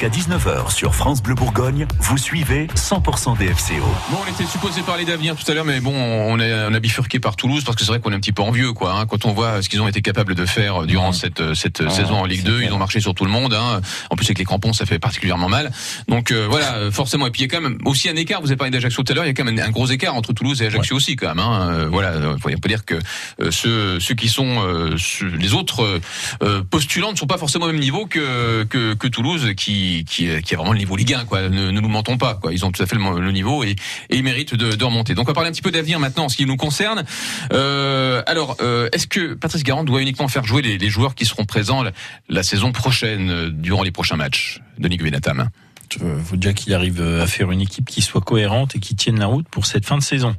Jusqu'à 0.03 0.35
19h 0.35 0.75
sur 0.75 0.97
France 0.97 1.23
Bleu 1.23 1.37
Bourgogne, 1.37 1.87
vous 2.01 2.19
suivez 2.19 2.67
100% 2.75 3.39
DFCO. 3.39 3.85
Bon, 4.11 4.19
on 4.27 4.31
était 4.33 4.51
supposé 4.51 4.81
parler 4.83 5.05
d'avenir 5.05 5.37
tout 5.37 5.49
à 5.49 5.55
l'heure, 5.55 5.65
mais 5.65 5.79
bon, 5.79 5.93
on 5.95 6.41
a, 6.41 6.69
on 6.69 6.75
a 6.75 6.81
bifurqué 6.81 7.21
par 7.21 7.37
Toulouse 7.37 7.63
parce 7.63 7.77
que 7.77 7.85
c'est 7.85 7.91
vrai 7.93 8.01
qu'on 8.01 8.11
est 8.11 8.17
un 8.17 8.21
petit 8.21 8.33
peu 8.33 8.43
envieux, 8.43 8.73
quoi. 8.73 8.95
hein, 8.99 9.07
quand 9.07 9.27
on 9.27 9.33
voit 9.33 9.63
ce 9.63 9.69
qu'ils 9.69 9.81
ont 9.81 9.87
été 9.87 10.03
capables 10.03 10.35
de 10.35 10.45
faire 10.45 10.87
durant 10.87 11.13
cette 11.13 11.55
cette 11.55 11.89
saison 11.89 12.17
en 12.17 12.25
Ligue 12.25 12.43
2, 12.43 12.63
ils 12.63 12.73
ont 12.73 12.79
marché 12.79 12.99
sur 12.99 13.15
tout 13.15 13.25
le 13.25 13.31
monde. 13.31 13.55
Hein. 13.55 13.81
En 14.11 14.17
plus 14.17 14.27
avec 14.27 14.39
les 14.41 14.45
crampons, 14.45 14.73
ça 14.73 14.87
fait 14.87 14.99
particulièrement 14.99 15.49
mal. 15.49 15.71
Donc 16.09 16.33
euh, 16.33 16.49
voilà, 16.51 16.75
euh, 16.75 16.91
forcément. 16.91 17.29
Et 17.29 17.31
puis 17.31 17.43
il 17.43 17.45
y 17.45 17.55
a 17.55 17.57
quand 17.57 17.63
même 17.63 17.79
aussi 17.85 18.09
un 18.09 18.17
écart. 18.17 18.41
Vous 18.41 18.49
avez 18.49 18.57
parlé 18.57 18.73
d'Ajaccio 18.73 19.05
tout 19.05 19.13
à 19.13 19.15
l'heure. 19.15 19.25
Il 19.25 19.29
y 19.29 19.31
a 19.31 19.35
quand 19.35 19.45
même 19.45 19.57
un, 19.61 19.67
un 19.67 19.71
gros 19.71 19.87
écart 19.87 20.17
entre 20.17 20.33
Toulouse 20.33 20.61
et 20.63 20.67
Ajaccio 20.67 20.97
aussi, 20.97 21.15
quand 21.15 21.29
même. 21.29 21.39
Hein. 21.39 21.69
Euh, 21.71 21.89
voilà, 21.89 22.09
euh, 22.09 22.35
on 22.45 22.59
peut 22.59 22.69
dire 22.69 22.85
que 22.85 22.97
euh, 23.41 23.53
ceux 23.53 24.01
ceux 24.01 24.15
qui 24.17 24.29
sont 24.29 24.65
euh, 24.67 24.97
ceux- 24.99 25.29
les 25.29 25.55
autres 25.55 25.85
euh, 25.85 26.01
euh, 26.43 26.63
postulants 26.69 27.13
ne 27.13 27.17
sont 27.17 27.29
pas 27.29 27.39
forcément 27.39 27.67
au 27.67 27.69
même 27.73 27.79
niveau 27.81 28.07
que 28.07 28.65
que, 28.65 28.95
que 28.95 29.07
Toulouse, 29.07 29.53
qui 29.57 29.92
qui 30.05 30.29
qui 30.43 30.55
a 30.55 30.57
vraiment 30.57 30.73
le 30.73 30.79
niveau 30.79 30.97
Ligue 30.97 31.15
1, 31.15 31.25
quoi. 31.25 31.49
Ne, 31.49 31.71
nous 31.71 31.89
mentons 31.89 32.19
pas, 32.19 32.35
quoi. 32.35 32.53
Ils 32.53 32.65
ont 32.65 32.73
tout 32.73 32.83
à 32.83 32.87
fait 32.87 32.97
le, 32.97 33.33
niveau 33.33 33.65
et, 33.65 33.77
ils 34.11 34.23
méritent 34.23 34.55
de, 34.55 34.73
de 34.73 34.85
remonter. 34.85 35.15
Donc 35.15 35.27
on 35.27 35.31
va 35.31 35.35
parler 35.35 35.49
un 35.49 35.53
petit 35.53 35.63
peu 35.63 35.71
d'avenir 35.71 35.99
maintenant 35.99 36.25
en 36.25 36.29
ce 36.29 36.37
qui 36.37 36.47
nous 36.47 36.57
concerne. 36.57 37.05
Euh, 37.53 38.23
alors, 38.27 38.57
euh, 38.61 38.89
est-ce 38.93 39.07
que 39.07 39.35
Patrice 39.35 39.63
Garand 39.63 39.85
doit 39.85 40.01
uniquement 40.01 40.29
faire 40.29 40.45
jouer 40.45 40.63
les, 40.63 40.91
joueurs 40.91 41.15
qui 41.15 41.25
seront 41.25 41.45
présents 41.45 41.83
la, 42.29 42.43
saison 42.43 42.73
prochaine 42.73 43.31
euh, 43.31 43.51
durant 43.51 43.83
les 43.83 43.91
prochains 43.91 44.17
matchs 44.17 44.61
Denis 44.79 44.97
Guenatam 44.97 45.49
Je 45.91 45.99
vous 45.99 46.37
dire 46.37 46.55
qu'il 46.55 46.75
arrive 46.75 47.01
euh, 47.01 47.23
à 47.23 47.27
faire 47.27 47.51
une 47.51 47.61
équipe 47.61 47.89
qui 47.89 48.03
soit 48.03 48.21
cohérente 48.21 48.77
et 48.77 48.79
qui 48.79 48.97
tienne 48.97 49.19
la 49.19 49.27
route 49.27 49.47
pour 49.49 49.67
cette 49.67 49.87
fin 49.87 49.97
de 49.97 50.03
saison. 50.03 50.37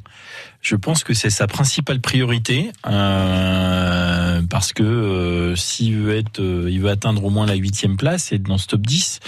Je 0.64 0.78
pense 0.78 1.04
que 1.04 1.14
c'est 1.14 1.30
sa 1.30 1.46
principale 1.46 2.00
priorité 2.00 2.72
euh, 2.88 4.42
parce 4.50 4.72
que 4.72 4.82
euh, 4.82 5.56
s'il 5.58 5.98
veut 5.98 6.16
être, 6.16 6.40
euh, 6.40 6.70
il 6.72 6.80
veut 6.80 6.90
atteindre 6.90 7.26
au 7.26 7.30
moins 7.30 7.46
la 7.46 7.56
huitième 7.56 7.98
place 7.98 8.32
et 8.32 8.40
dans 8.40 8.58
ce 8.58 8.68
top 8.68 8.82
10, 8.82 9.20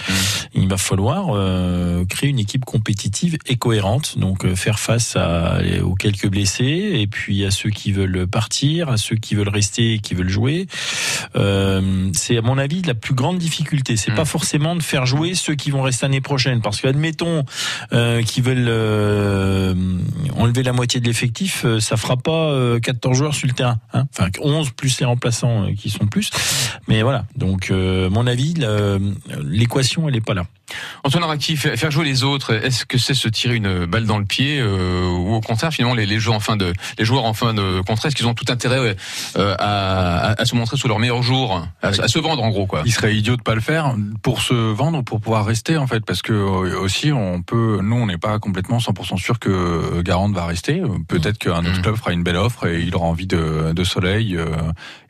il 0.54 0.66
va 0.66 0.78
falloir 0.78 1.28
euh, 1.34 2.06
créer 2.06 2.30
une 2.30 2.38
équipe 2.38 2.64
compétitive 2.64 3.36
et 3.46 3.56
cohérente. 3.56 4.18
Donc 4.18 4.46
euh, 4.46 4.56
faire 4.56 4.78
face 4.78 5.14
à, 5.14 5.58
aux 5.82 5.94
quelques 5.94 6.28
blessés 6.28 6.92
et 6.94 7.06
puis 7.06 7.44
à 7.44 7.50
ceux 7.50 7.68
qui 7.68 7.92
veulent 7.92 8.26
partir, 8.26 8.88
à 8.88 8.96
ceux 8.96 9.16
qui 9.16 9.34
veulent 9.34 9.50
rester 9.50 9.92
et 9.92 9.98
qui 9.98 10.14
veulent 10.14 10.30
jouer. 10.30 10.66
Euh, 11.36 12.10
c'est 12.14 12.36
à 12.38 12.42
mon 12.42 12.58
avis 12.58 12.82
la 12.82 12.94
plus 12.94 13.14
grande 13.14 13.38
difficulté. 13.38 13.96
C'est 13.96 14.14
pas 14.14 14.24
forcément 14.24 14.76
de 14.76 14.82
faire 14.82 15.06
jouer 15.06 15.34
ceux 15.34 15.54
qui 15.54 15.70
vont 15.70 15.82
rester 15.82 16.06
l'année 16.06 16.20
prochaine, 16.20 16.60
parce 16.60 16.80
que 16.80 16.88
admettons 16.88 17.44
euh, 17.92 18.22
qu'ils 18.22 18.44
veulent 18.44 18.66
euh, 18.68 19.74
enlever 20.36 20.62
la 20.62 20.72
moitié 20.72 21.00
de 21.00 21.06
l'effectif, 21.06 21.25
euh, 21.64 21.80
ça 21.80 21.96
fera 21.96 22.16
pas 22.16 22.50
euh, 22.50 22.80
14 22.80 23.16
joueurs 23.16 23.34
sur 23.34 23.46
le 23.46 23.52
terrain. 23.52 23.78
Hein 23.92 24.06
enfin 24.12 24.28
11 24.40 24.70
plus 24.70 24.98
les 25.00 25.06
remplaçants 25.06 25.64
euh, 25.64 25.72
qui 25.72 25.90
sont 25.90 26.06
plus. 26.06 26.30
Mais 26.88 27.02
voilà. 27.02 27.24
Donc 27.36 27.70
euh, 27.70 28.10
mon 28.10 28.26
avis, 28.26 28.54
l'équation 29.42 30.08
elle 30.08 30.16
est 30.16 30.20
pas 30.20 30.34
là. 30.34 30.46
Antoine 31.04 31.22
Araki, 31.24 31.56
fa- 31.56 31.76
faire 31.76 31.90
jouer 31.90 32.04
les 32.04 32.24
autres, 32.24 32.52
est-ce 32.54 32.84
que 32.84 32.98
c'est 32.98 33.14
se 33.14 33.28
tirer 33.28 33.54
une 33.56 33.86
balle 33.86 34.04
dans 34.04 34.18
le 34.18 34.24
pied 34.24 34.58
euh, 34.60 35.06
ou 35.08 35.34
au 35.34 35.40
contraire 35.40 35.72
finalement 35.72 35.94
les, 35.94 36.06
les 36.06 36.18
joueurs 36.18 36.36
en 36.36 36.40
fin 36.40 36.56
de 36.56 36.72
les 36.98 37.04
joueurs 37.04 37.24
en 37.24 37.34
fin 37.34 37.54
de 37.54 37.80
contrat, 37.86 38.08
est-ce 38.08 38.16
qu'ils 38.16 38.26
ont 38.26 38.34
tout 38.34 38.46
intérêt 38.48 38.96
euh, 39.36 39.54
à, 39.58 40.30
à, 40.32 40.40
à 40.42 40.44
se 40.44 40.54
montrer 40.56 40.76
sous 40.76 40.88
leur 40.88 40.98
meilleur 40.98 41.22
jour, 41.22 41.66
à, 41.82 41.88
à 41.88 42.08
se 42.08 42.18
vendre 42.18 42.42
en 42.42 42.48
gros 42.50 42.66
quoi? 42.66 42.82
Il 42.84 42.92
serait 42.92 43.14
idiot 43.14 43.36
de 43.36 43.42
pas 43.42 43.54
le 43.54 43.60
faire 43.60 43.94
pour 44.22 44.40
se 44.42 44.54
vendre, 44.54 45.02
pour 45.02 45.20
pouvoir 45.20 45.44
rester 45.46 45.76
en 45.76 45.86
fait, 45.86 46.04
parce 46.04 46.22
que 46.22 46.32
euh, 46.32 46.80
aussi 46.80 47.12
on 47.12 47.42
peut, 47.42 47.78
nous 47.82 47.96
on 47.96 48.06
n'est 48.06 48.18
pas 48.18 48.38
complètement 48.38 48.78
100% 48.78 49.16
sûr 49.18 49.38
que 49.38 50.00
Garande 50.02 50.34
va 50.34 50.46
rester. 50.46 50.82
Peut-être 51.08 51.38
qu'un 51.38 51.62
Mmh. 51.62 51.66
autre 51.66 51.82
club 51.82 51.96
fera 51.96 52.12
une 52.12 52.22
belle 52.22 52.36
offre 52.36 52.66
et 52.66 52.80
il 52.82 52.94
aura 52.94 53.06
envie 53.06 53.26
de, 53.26 53.72
de 53.72 53.84
soleil 53.84 54.36
euh, 54.36 54.46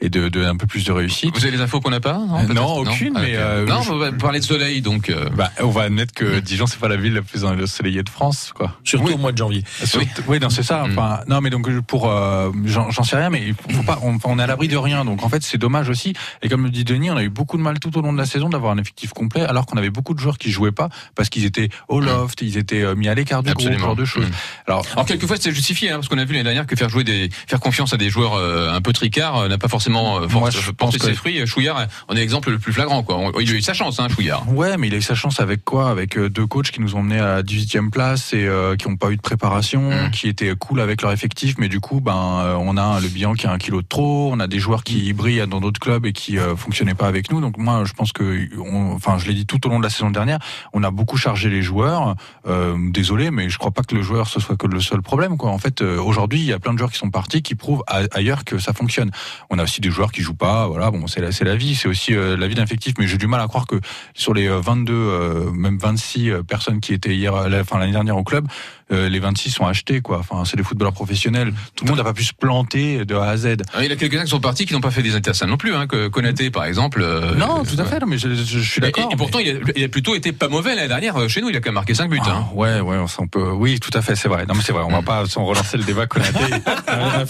et 0.00 0.08
de, 0.08 0.28
de 0.28 0.44
un 0.44 0.56
peu 0.56 0.66
plus 0.66 0.84
de 0.84 0.92
réussite. 0.92 1.34
Vous 1.36 1.44
avez 1.44 1.56
les 1.56 1.62
infos 1.62 1.80
qu'on 1.80 1.90
n'a 1.90 2.00
pas 2.00 2.18
Non, 2.54 2.76
aucune, 2.78 3.12
Ah, 3.16 3.20
mais, 3.22 3.36
euh, 3.36 3.66
non, 3.66 3.82
je- 3.82 3.90
on 3.92 3.98
va 3.98 4.12
parler 4.12 4.38
de 4.40 4.44
soleil 4.44 4.80
donc. 4.80 5.10
euh, 5.10 5.28
Bah, 5.56 5.64
on 5.64 5.70
va 5.70 5.82
admettre 5.82 6.12
que 6.14 6.40
Dijon 6.40 6.66
c'est 6.66 6.78
pas 6.80 6.88
la 6.88 6.96
ville 6.96 7.14
la 7.14 7.22
plus 7.22 7.44
ensoleillée 7.44 8.02
de 8.02 8.08
France, 8.08 8.52
quoi. 8.54 8.76
Surtout 8.84 9.12
au 9.12 9.18
mois 9.18 9.32
de 9.32 9.38
janvier. 9.38 9.64
Surtout- 9.84 10.22
oui, 10.28 10.38
non, 10.40 10.50
c'est 10.50 10.62
ça. 10.62 10.84
Mm. 10.86 10.92
Enfin, 10.92 11.20
non, 11.28 11.40
mais 11.40 11.50
donc 11.50 11.68
pour, 11.82 12.10
euh, 12.10 12.50
j'en 12.64 12.90
sais 13.04 13.16
rien, 13.16 13.30
mais 13.30 13.54
faut, 13.70 13.82
pas. 13.82 13.98
On, 14.02 14.18
on 14.24 14.38
est 14.38 14.42
à 14.42 14.46
l'abri 14.46 14.68
de 14.68 14.76
rien, 14.76 15.04
donc 15.04 15.22
en 15.22 15.28
fait 15.28 15.42
c'est 15.42 15.58
dommage 15.58 15.88
aussi. 15.88 16.14
Et 16.42 16.48
comme 16.48 16.64
le 16.64 16.70
dit 16.70 16.84
Denis, 16.84 17.10
on 17.10 17.16
a 17.16 17.22
eu 17.22 17.28
beaucoup 17.28 17.56
de 17.56 17.62
mal 17.62 17.78
tout 17.78 17.96
au 17.96 18.00
long 18.02 18.12
de 18.12 18.18
la 18.18 18.26
saison 18.26 18.48
d'avoir 18.48 18.72
un 18.72 18.78
effectif 18.78 19.10
complet, 19.12 19.42
alors 19.42 19.66
qu'on 19.66 19.76
avait 19.76 19.90
beaucoup 19.90 20.14
de 20.14 20.18
joueurs 20.20 20.38
qui 20.38 20.50
jouaient 20.50 20.72
pas 20.72 20.88
parce 21.14 21.28
qu'ils 21.28 21.44
étaient 21.44 21.68
au 21.88 22.00
loft, 22.00 22.40
ils 22.42 22.56
étaient 22.56 22.82
euh, 22.82 22.94
mis 22.94 23.08
à 23.08 23.14
l'écart 23.14 23.42
du 23.42 23.50
groupe, 23.50 23.60
ce 23.62 23.66
Absolument. 23.68 23.86
genre 23.88 23.96
de 23.96 24.04
choses. 24.04 24.26
Mm. 24.26 24.32
Alors, 24.68 24.86
Alors 24.92 25.06
quelquefois 25.06 25.36
c'est 25.38 25.52
justifié 25.52 25.90
hein, 25.90 25.96
parce 25.96 26.08
qu'on 26.08 26.18
a 26.18 26.24
vu 26.24 26.32
l'année 26.32 26.44
dernière 26.44 26.66
que 26.66 26.76
faire 26.76 26.88
jouer 26.88 27.04
des 27.04 27.30
faire 27.46 27.60
confiance 27.60 27.92
à 27.92 27.96
des 27.96 28.10
joueurs 28.10 28.34
euh, 28.34 28.72
un 28.72 28.80
peu 28.80 28.92
tricards 28.92 29.36
euh, 29.38 29.48
n'a 29.48 29.58
pas 29.58 29.68
forcément 29.68 30.20
je 30.28 30.70
pense 30.70 30.92
ses 30.92 30.98
que- 30.98 31.14
fruits. 31.14 31.46
Chouillard 31.46 31.86
en 32.08 32.14
est 32.14 32.18
l'exemple 32.20 32.50
le 32.50 32.58
plus 32.58 32.72
flagrant 32.72 33.02
quoi. 33.02 33.30
Il 33.40 33.50
a 33.50 33.54
eu 33.54 33.62
sa 33.62 33.74
chance 33.74 34.00
hein, 34.00 34.08
Chouillard. 34.14 34.48
Ouais, 34.52 34.76
mais 34.76 34.88
il 34.88 34.94
a 34.94 34.96
eu 34.98 35.02
sa 35.02 35.14
chance 35.14 35.35
avec 35.40 35.64
quoi? 35.64 35.90
Avec 35.90 36.16
euh, 36.18 36.28
deux 36.30 36.46
coachs 36.46 36.70
qui 36.70 36.80
nous 36.80 36.94
ont 36.96 37.02
menés 37.02 37.18
à 37.20 37.36
la 37.36 37.42
18e 37.42 37.90
place 37.90 38.32
et 38.32 38.44
euh, 38.46 38.76
qui 38.76 38.88
n'ont 38.88 38.96
pas 38.96 39.10
eu 39.10 39.16
de 39.16 39.22
préparation, 39.22 39.90
Mm. 39.90 40.10
qui 40.10 40.28
étaient 40.28 40.54
cool 40.56 40.80
avec 40.80 41.02
leur 41.02 41.12
effectif, 41.12 41.56
mais 41.58 41.68
du 41.68 41.80
coup, 41.80 42.00
ben, 42.00 42.14
euh, 42.40 42.56
on 42.58 42.76
a 42.76 43.00
le 43.00 43.08
bilan 43.08 43.34
qui 43.34 43.46
a 43.46 43.52
un 43.52 43.58
kilo 43.58 43.82
de 43.82 43.86
trop, 43.86 44.30
on 44.32 44.40
a 44.40 44.46
des 44.46 44.58
joueurs 44.58 44.84
qui 44.84 45.12
brillent 45.12 45.46
dans 45.48 45.60
d'autres 45.60 45.80
clubs 45.80 46.04
et 46.06 46.12
qui 46.12 46.38
euh, 46.38 46.56
fonctionnaient 46.56 46.94
pas 46.94 47.06
avec 47.06 47.30
nous. 47.30 47.40
Donc 47.40 47.58
moi, 47.58 47.82
je 47.84 47.92
pense 47.92 48.12
que, 48.12 48.48
on- 48.58 48.92
enfin, 48.94 49.18
je 49.18 49.26
l'ai 49.26 49.34
dit 49.34 49.46
tout 49.46 49.64
au 49.66 49.70
long 49.70 49.78
de 49.78 49.84
la 49.84 49.90
saison 49.90 50.10
dernière, 50.10 50.38
on 50.72 50.82
a 50.82 50.90
beaucoup 50.90 51.16
chargé 51.16 51.48
les 51.50 51.62
joueurs. 51.62 52.14
Euh, 52.46 52.76
désolé, 52.90 53.30
mais 53.30 53.48
je 53.50 53.58
crois 53.58 53.70
pas 53.70 53.82
que 53.82 53.94
le 53.94 54.02
joueur 54.02 54.28
ce 54.28 54.40
soit 54.40 54.56
que 54.56 54.66
le 54.66 54.80
seul 54.80 55.02
problème. 55.02 55.36
Quoi. 55.36 55.50
En 55.50 55.58
fait, 55.58 55.80
aujourd'hui, 55.82 56.40
il 56.40 56.46
y 56.46 56.52
a 56.52 56.58
plein 56.58 56.72
de 56.72 56.78
joueurs 56.78 56.90
qui 56.92 56.98
sont 56.98 57.10
partis, 57.10 57.42
qui 57.42 57.54
prouvent 57.54 57.82
a- 57.86 58.02
ailleurs 58.12 58.44
que 58.44 58.58
ça 58.58 58.72
fonctionne. 58.72 59.10
On 59.50 59.58
a 59.58 59.62
aussi 59.64 59.80
des 59.80 59.90
joueurs 59.90 60.12
qui 60.12 60.22
jouent 60.22 60.34
pas. 60.34 60.66
Voilà, 60.68 60.90
bon, 60.90 61.06
c'est 61.06 61.20
la, 61.20 61.32
c'est 61.32 61.44
la 61.44 61.56
vie, 61.56 61.74
c'est 61.74 61.88
aussi 61.88 62.12
la 62.14 62.46
vie 62.48 62.54
d'un 62.54 62.64
effectif. 62.64 62.94
Mais 62.98 63.06
j'ai 63.06 63.18
du 63.18 63.26
mal 63.26 63.40
à 63.40 63.48
croire 63.48 63.66
que 63.66 63.76
sur 64.14 64.34
les 64.34 64.48
euh, 64.48 64.60
22 64.60 64.92
euh, 64.92 65.25
même 65.52 65.78
26 65.78 66.30
euh, 66.30 66.42
personnes 66.42 66.80
qui 66.80 66.92
étaient 66.94 67.14
hier, 67.14 67.34
euh, 67.34 67.48
la- 67.48 67.60
enfin 67.60 67.78
l'année 67.78 67.92
dernière 67.92 68.16
au 68.16 68.24
club, 68.24 68.46
euh, 68.92 69.08
les 69.08 69.18
26 69.18 69.50
sont 69.50 69.66
achetés 69.66 70.00
quoi. 70.00 70.18
Enfin, 70.20 70.44
c'est 70.44 70.56
des 70.56 70.62
footballeurs 70.62 70.92
professionnels. 70.92 71.52
Tout 71.74 71.84
le 71.84 71.90
monde 71.90 71.98
n'a 71.98 72.04
pas 72.04 72.12
pu 72.12 72.24
se 72.24 72.32
planter 72.32 73.04
de 73.04 73.14
A 73.16 73.28
à 73.30 73.36
Z. 73.36 73.56
Ah, 73.74 73.82
Il 73.82 73.88
y 73.90 73.92
a 73.92 73.96
quelques-uns 73.96 74.24
qui 74.24 74.30
sont 74.30 74.40
partis 74.40 74.64
qui 74.66 74.74
n'ont 74.74 74.80
pas 74.80 74.90
fait 74.90 75.02
des 75.02 75.14
intersables 75.16 75.50
non 75.50 75.56
plus, 75.56 75.74
hein, 75.74 75.86
que 75.86 76.08
Konaté 76.08 76.50
par 76.50 76.64
exemple. 76.64 77.00
euh, 77.02 77.34
Non, 77.34 77.64
tout 77.64 77.76
à 77.80 77.84
fait. 77.84 77.98
Non, 78.00 78.06
mais 78.06 78.18
je, 78.18 78.28
je- 78.34 78.44
je 78.44 78.58
suis 78.60 78.78
Et, 78.78 78.82
d'accord. 78.82 79.08
et 79.12 79.16
pourtant, 79.16 79.38
il, 79.40 79.48
a, 79.50 79.52
il 79.76 79.84
a 79.84 79.88
plutôt 79.88 80.14
été 80.14 80.32
pas 80.32 80.48
mauvais 80.48 80.74
l'année 80.74 80.88
dernière 80.88 81.16
euh, 81.20 81.28
chez 81.28 81.40
nous. 81.40 81.48
Il 81.50 81.56
a 81.56 81.60
quand 81.60 81.68
même 81.68 81.74
marqué 81.74 81.94
5 81.94 82.08
buts. 82.10 82.18
Ah, 82.24 82.30
hein. 82.30 82.46
ouais, 82.54 82.80
ouais, 82.80 82.96
on 82.98 83.06
s'en 83.08 83.26
peut. 83.26 83.50
Oui, 83.50 83.80
tout 83.80 83.90
à 83.92 84.02
fait, 84.02 84.14
c'est 84.16 84.28
vrai. 84.28 84.46
Non, 84.46 84.54
mais 84.54 84.62
c'est 84.62 84.72
vrai. 84.72 84.82
On 84.86 84.90
va 84.92 85.02
pas 85.02 85.22
relancer 85.36 85.76
le 85.78 85.84
débat 85.84 86.06
Konaté 86.06 86.38
euh. 86.88 87.24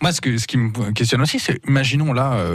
Moi, 0.00 0.12
ce 0.12 0.20
que 0.20 0.38
ce 0.38 0.46
qui 0.46 0.56
me 0.56 0.92
questionne 0.92 1.20
aussi, 1.22 1.38
c'est 1.38 1.60
imaginons 1.68 2.12
là, 2.12 2.32
euh, 2.34 2.54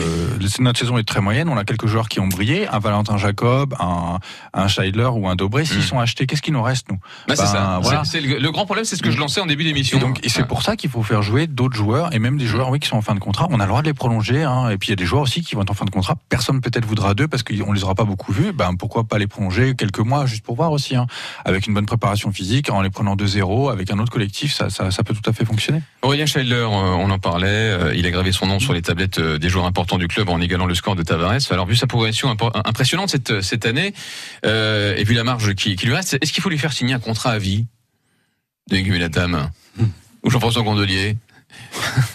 notre 0.59 0.79
saison 0.79 0.97
est 0.97 1.03
très 1.07 1.21
moyenne. 1.21 1.49
On 1.49 1.57
a 1.57 1.63
quelques 1.65 1.87
joueurs 1.87 2.09
qui 2.09 2.19
ont 2.19 2.27
brillé, 2.27 2.67
un 2.67 2.79
Valentin 2.79 3.17
Jacob, 3.17 3.75
un 3.79 4.19
un 4.53 4.67
Scheidler 4.67 5.09
ou 5.13 5.27
un 5.27 5.35
Dobré. 5.35 5.65
S'ils 5.65 5.83
sont 5.83 5.99
achetés, 5.99 6.25
qu'est-ce 6.25 6.41
qui 6.41 6.51
nous 6.51 6.63
reste 6.63 6.89
nous? 6.89 6.97
Bah, 7.27 7.35
c'est 7.35 7.43
Ben, 7.43 7.47
ça. 7.51 7.79
Voilà. 7.81 8.03
C'est- 8.07 8.21
le, 8.21 8.39
le 8.39 8.51
grand 8.51 8.65
problème, 8.65 8.85
c'est 8.85 8.95
ce 8.95 9.03
que 9.03 9.11
je 9.11 9.17
lançais 9.19 9.41
en 9.41 9.45
début 9.45 9.63
d'émission. 9.63 9.97
Et 9.97 10.01
donc, 10.01 10.19
c'est 10.27 10.47
pour 10.47 10.63
ça 10.63 10.75
qu'il 10.75 10.89
faut 10.89 11.03
faire 11.03 11.21
jouer 11.21 11.45
d'autres 11.47 11.75
joueurs 11.75 12.13
et 12.13 12.19
même 12.19 12.37
des 12.37 12.45
joueurs, 12.45 12.69
oui, 12.69 12.79
qui 12.79 12.87
sont 12.87 12.97
en 12.97 13.01
fin 13.01 13.13
de 13.15 13.19
contrat. 13.19 13.47
On 13.51 13.59
a 13.59 13.63
le 13.63 13.69
droit 13.69 13.81
de 13.81 13.87
les 13.87 13.93
prolonger, 13.93 14.43
hein. 14.43 14.69
Et 14.69 14.77
puis 14.77 14.87
il 14.87 14.91
y 14.91 14.93
a 14.93 14.95
des 14.95 15.05
joueurs 15.05 15.21
aussi 15.23 15.41
qui 15.41 15.55
vont 15.55 15.61
être 15.61 15.69
en 15.71 15.75
fin 15.75 15.85
de 15.85 15.89
contrat. 15.91 16.15
Personne 16.29 16.61
peut-être 16.61 16.85
voudra 16.85 17.13
d'eux 17.13 17.27
parce 17.27 17.43
qu'on 17.43 17.71
les 17.73 17.83
aura 17.83 17.95
pas 17.95 18.05
beaucoup 18.05 18.31
vus. 18.31 18.51
Ben 18.53 18.75
pourquoi 18.77 19.03
pas 19.03 19.17
les 19.19 19.27
prolonger 19.27 19.75
quelques 19.75 19.99
mois 19.99 20.25
juste 20.25 20.43
pour 20.43 20.55
voir 20.55 20.71
aussi, 20.71 20.95
hein. 20.95 21.05
Avec 21.45 21.67
une 21.67 21.73
bonne 21.73 21.85
préparation 21.85 22.31
physique, 22.31 22.69
en 22.71 22.81
les 22.81 22.89
prenant 22.89 23.15
de 23.15 23.25
zéro, 23.25 23.69
avec 23.69 23.91
un 23.91 23.99
autre 23.99 24.11
collectif, 24.11 24.53
ça, 24.53 24.69
ça, 24.69 24.89
ça 24.91 25.03
peut 25.03 25.13
tout 25.13 25.29
à 25.29 25.33
fait 25.33 25.45
fonctionner. 25.45 25.81
Aurélien 26.01 26.25
Scheidler, 26.25 26.65
on 26.69 27.09
en 27.09 27.19
parlait, 27.19 27.47
euh, 27.47 27.93
il 27.95 28.05
a 28.05 28.11
gravé 28.11 28.31
son 28.31 28.47
nom 28.47 28.59
sur 28.59 28.73
les 28.73 28.81
tablettes 28.81 29.19
euh, 29.19 29.37
des 29.37 29.49
joueurs 29.49 29.65
importants 29.65 29.97
du 29.97 30.07
club 30.07 30.29
en 30.29 30.39
égalant 30.39 30.65
le 30.65 30.75
score 30.75 30.95
de 30.95 31.03
Tavares. 31.03 31.39
Alors 31.51 31.65
vu 31.65 31.75
sa 31.75 31.87
progression 31.87 32.35
impressionnante 32.65 33.09
cette, 33.09 33.41
cette 33.41 33.65
année, 33.65 33.93
euh, 34.45 34.95
et 34.95 35.03
vu 35.03 35.13
la 35.13 35.23
marge 35.23 35.53
qui, 35.55 35.75
qui 35.75 35.85
lui 35.85 35.93
reste, 35.93 36.17
est-ce 36.21 36.31
qu'il 36.31 36.41
faut 36.43 36.49
lui 36.49 36.57
faire 36.57 36.73
signer 36.73 36.93
un 36.93 36.99
contrat 36.99 37.31
à 37.31 37.37
vie? 37.39 37.65
De 38.69 38.77
Guminatam 38.77 39.49
ou 40.23 40.29
Jean-François 40.29 40.61
Gondelier 40.63 41.15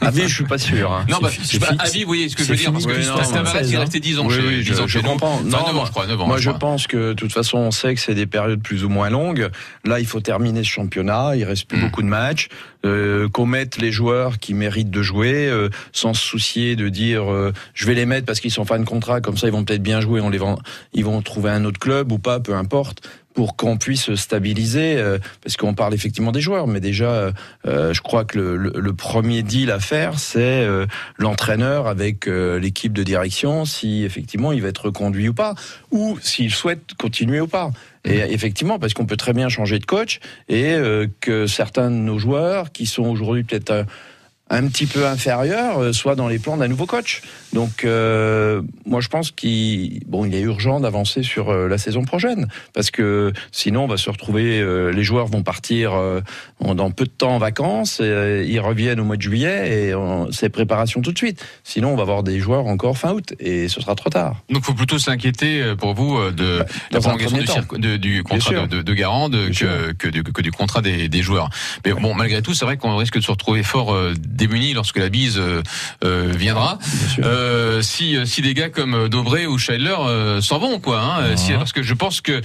À 0.00 0.10
vie, 0.10 0.22
je 0.28 0.34
suis 0.34 0.44
pas 0.44 0.58
sûr. 0.58 0.92
hein. 0.92 1.06
Non, 1.08 1.18
bah, 1.22 1.30
je 1.30 1.58
pas, 1.58 1.74
à 1.78 1.88
vie, 1.88 2.02
vous 2.02 2.08
voyez 2.08 2.28
ce 2.28 2.36
que 2.36 2.44
je 2.44 2.50
veux 2.50 2.56
dire, 2.56 2.72
parce 2.72 2.84
que 2.84 2.90
depuis 2.92 3.04
Tavares, 3.06 3.26
76, 3.26 3.68
il 3.70 3.74
est 3.74 3.76
hein. 3.76 3.80
resté 3.80 4.00
10 4.00 4.18
ans 4.18 4.26
Oui, 4.26 4.34
chez, 4.34 4.40
oui, 4.42 4.58
10 4.58 4.64
je, 4.64 4.74
ans 4.74 4.86
je 4.86 4.98
chez 4.98 5.02
comprends. 5.04 5.34
Enfin, 5.34 5.44
Non, 5.44 5.66
9 5.66 5.76
ans, 5.78 5.84
je 5.86 5.90
crois, 5.90 6.06
9 6.06 6.20
ans. 6.20 6.26
Moi, 6.26 6.36
je 6.36 6.42
je 6.42 6.48
crois. 6.50 6.58
pense 6.58 6.86
que 6.86 7.08
de 7.08 7.12
toute 7.14 7.32
façon, 7.32 7.58
on 7.58 7.70
sait 7.70 7.94
que 7.94 8.00
c'est 8.00 8.14
des 8.14 8.26
périodes 8.26 8.60
plus 8.62 8.84
ou 8.84 8.88
moins 8.88 9.08
longues. 9.08 9.48
Là, 9.84 10.00
il 10.00 10.06
faut 10.06 10.20
terminer 10.20 10.62
ce 10.64 10.68
championnat. 10.68 11.36
Il 11.36 11.44
reste 11.44 11.66
plus 11.66 11.78
Mm. 11.78 11.82
beaucoup 11.82 12.02
de 12.02 12.08
matchs. 12.08 12.48
Euh, 12.84 13.28
qu'on 13.28 13.46
mette 13.46 13.78
les 13.78 13.92
joueurs 13.92 14.38
qui 14.40 14.54
méritent 14.54 14.90
de 14.90 15.02
jouer, 15.02 15.46
euh, 15.46 15.68
sans 15.92 16.14
se 16.14 16.22
soucier 16.26 16.74
de 16.74 16.88
dire 16.88 17.30
euh, 17.32 17.52
je 17.74 17.86
vais 17.86 17.94
les 17.94 18.06
mettre 18.06 18.26
parce 18.26 18.40
qu'ils 18.40 18.50
sont 18.50 18.64
fans 18.64 18.80
de 18.80 18.84
contrat. 18.84 19.20
Comme 19.20 19.36
ça, 19.38 19.46
ils 19.46 19.52
vont 19.52 19.62
peut-être 19.64 19.84
bien 19.84 20.00
jouer. 20.00 20.20
On 20.20 20.30
les 20.30 20.38
vend, 20.38 20.58
ils 20.92 21.04
vont 21.04 21.22
trouver 21.22 21.50
un 21.50 21.64
autre 21.64 21.78
club 21.78 22.10
ou 22.10 22.18
pas, 22.18 22.40
peu 22.40 22.54
importe 22.56 23.08
pour 23.34 23.56
qu'on 23.56 23.76
puisse 23.78 24.14
stabiliser, 24.14 24.96
euh, 24.98 25.18
parce 25.42 25.56
qu'on 25.56 25.74
parle 25.74 25.94
effectivement 25.94 26.32
des 26.32 26.40
joueurs, 26.40 26.66
mais 26.66 26.80
déjà, 26.80 27.10
euh, 27.10 27.32
euh, 27.66 27.92
je 27.94 28.00
crois 28.02 28.24
que 28.24 28.38
le, 28.38 28.56
le- 28.56 28.72
le 28.76 28.92
premier 28.92 29.42
deal 29.42 29.70
à 29.70 29.80
faire, 29.80 30.18
c'est 30.18 30.66
l'entraîneur 31.18 31.86
avec 31.86 32.26
l'équipe 32.26 32.92
de 32.92 33.02
direction, 33.02 33.64
si 33.64 34.04
effectivement 34.04 34.52
il 34.52 34.62
va 34.62 34.68
être 34.68 34.86
reconduit 34.86 35.28
ou 35.28 35.34
pas, 35.34 35.54
ou 35.90 36.18
s'il 36.20 36.50
souhaite 36.52 36.94
continuer 36.98 37.40
ou 37.40 37.46
pas. 37.46 37.70
Et 38.04 38.18
effectivement, 38.32 38.78
parce 38.78 38.94
qu'on 38.94 39.06
peut 39.06 39.16
très 39.16 39.32
bien 39.32 39.48
changer 39.48 39.78
de 39.78 39.86
coach, 39.86 40.20
et 40.48 40.76
que 41.20 41.46
certains 41.46 41.90
de 41.90 41.96
nos 41.96 42.18
joueurs, 42.18 42.72
qui 42.72 42.86
sont 42.86 43.04
aujourd'hui 43.04 43.44
peut-être 43.44 43.86
un, 44.52 44.68
petit 44.68 44.86
peu 44.86 45.06
inférieurs, 45.06 45.78
euh, 45.80 45.92
soient 45.92 46.14
dans 46.14 46.28
les 46.28 46.38
plans 46.38 46.56
d'un 46.56 46.68
nouveau 46.68 46.86
coach. 46.86 47.22
Donc, 47.52 47.84
euh, 47.84 48.62
moi, 48.86 49.00
je 49.00 49.08
pense 49.08 49.30
qu'il 49.30 50.00
bon, 50.06 50.24
il 50.24 50.34
est 50.34 50.40
urgent 50.40 50.80
d'avancer 50.80 51.22
sur 51.22 51.50
euh, 51.50 51.68
la 51.68 51.78
saison 51.78 52.04
prochaine, 52.04 52.48
parce 52.72 52.90
que 52.90 53.32
sinon, 53.50 53.84
on 53.84 53.88
va 53.88 53.96
se 53.96 54.08
retrouver. 54.10 54.60
euh, 54.60 54.90
les 54.92 55.02
joueurs 55.04 55.26
vont 55.26 55.42
partir 55.42 55.92
euh, 55.94 56.20
dans 56.60 56.90
peu 56.90 57.04
de 57.04 57.10
temps 57.10 57.34
en 57.34 57.38
vacances, 57.38 58.00
et, 58.00 58.46
ils 58.48 58.60
reviennent 58.60 59.00
au 59.00 59.04
mois 59.04 59.16
de 59.16 59.22
juillet, 59.22 59.88
et 59.90 59.94
c'est 60.30 60.48
préparation 60.48 61.00
tout 61.02 61.12
de 61.12 61.18
suite. 61.18 61.44
Sinon, 61.64 61.92
on 61.92 61.96
va 61.96 62.02
avoir 62.02 62.22
des 62.22 62.38
joueurs 62.40 62.66
encore 62.66 62.96
fin 62.96 63.12
août, 63.12 63.34
et 63.40 63.68
ce 63.68 63.80
sera 63.80 63.94
trop 63.94 64.10
tard. 64.10 64.42
Donc, 64.50 64.64
faut 64.64 64.74
plutôt 64.74 64.98
s'inquiéter 64.98 65.74
pour 65.78 65.94
vous 65.94 66.30
de 66.30 66.58
la 66.90 67.00
Bah, 67.00 67.10
un 67.10 67.16
prolongation 67.16 67.64
du, 67.78 67.98
de- 67.98 68.22
contrat 68.22 68.66
de, 68.66 68.76
de, 68.78 68.82
de 68.82 68.94
Garande 68.94 69.36
que, 69.52 69.92
que, 69.92 70.08
du, 70.08 70.22
que 70.22 70.42
du 70.42 70.50
contrat 70.52 70.80
des, 70.82 71.08
des 71.08 71.22
joueurs. 71.22 71.50
Mais 71.84 71.92
bon, 71.92 72.14
malgré 72.14 72.42
tout, 72.42 72.54
c'est 72.54 72.64
vrai 72.64 72.76
qu'on 72.76 72.96
risque 72.96 73.16
de 73.16 73.22
se 73.22 73.30
retrouver 73.30 73.62
fort 73.62 73.94
démunis 74.46 74.72
lorsque 74.74 74.98
la 74.98 75.08
bise 75.08 75.38
euh, 75.38 75.62
euh, 76.04 76.32
viendra. 76.36 76.78
Euh, 77.20 77.80
si, 77.82 78.16
si 78.26 78.42
des 78.42 78.54
gars 78.54 78.68
comme 78.70 79.08
Dobré 79.08 79.46
ou 79.46 79.56
Scheidler 79.58 79.94
euh, 80.00 80.40
s'en 80.40 80.58
vont, 80.58 80.80
quoi. 80.80 81.00
Hein, 81.00 81.36
si- 81.36 81.52
parce 81.52 81.72
que 81.72 81.82
je 81.82 81.94
pense 81.94 82.20
que 82.20 82.40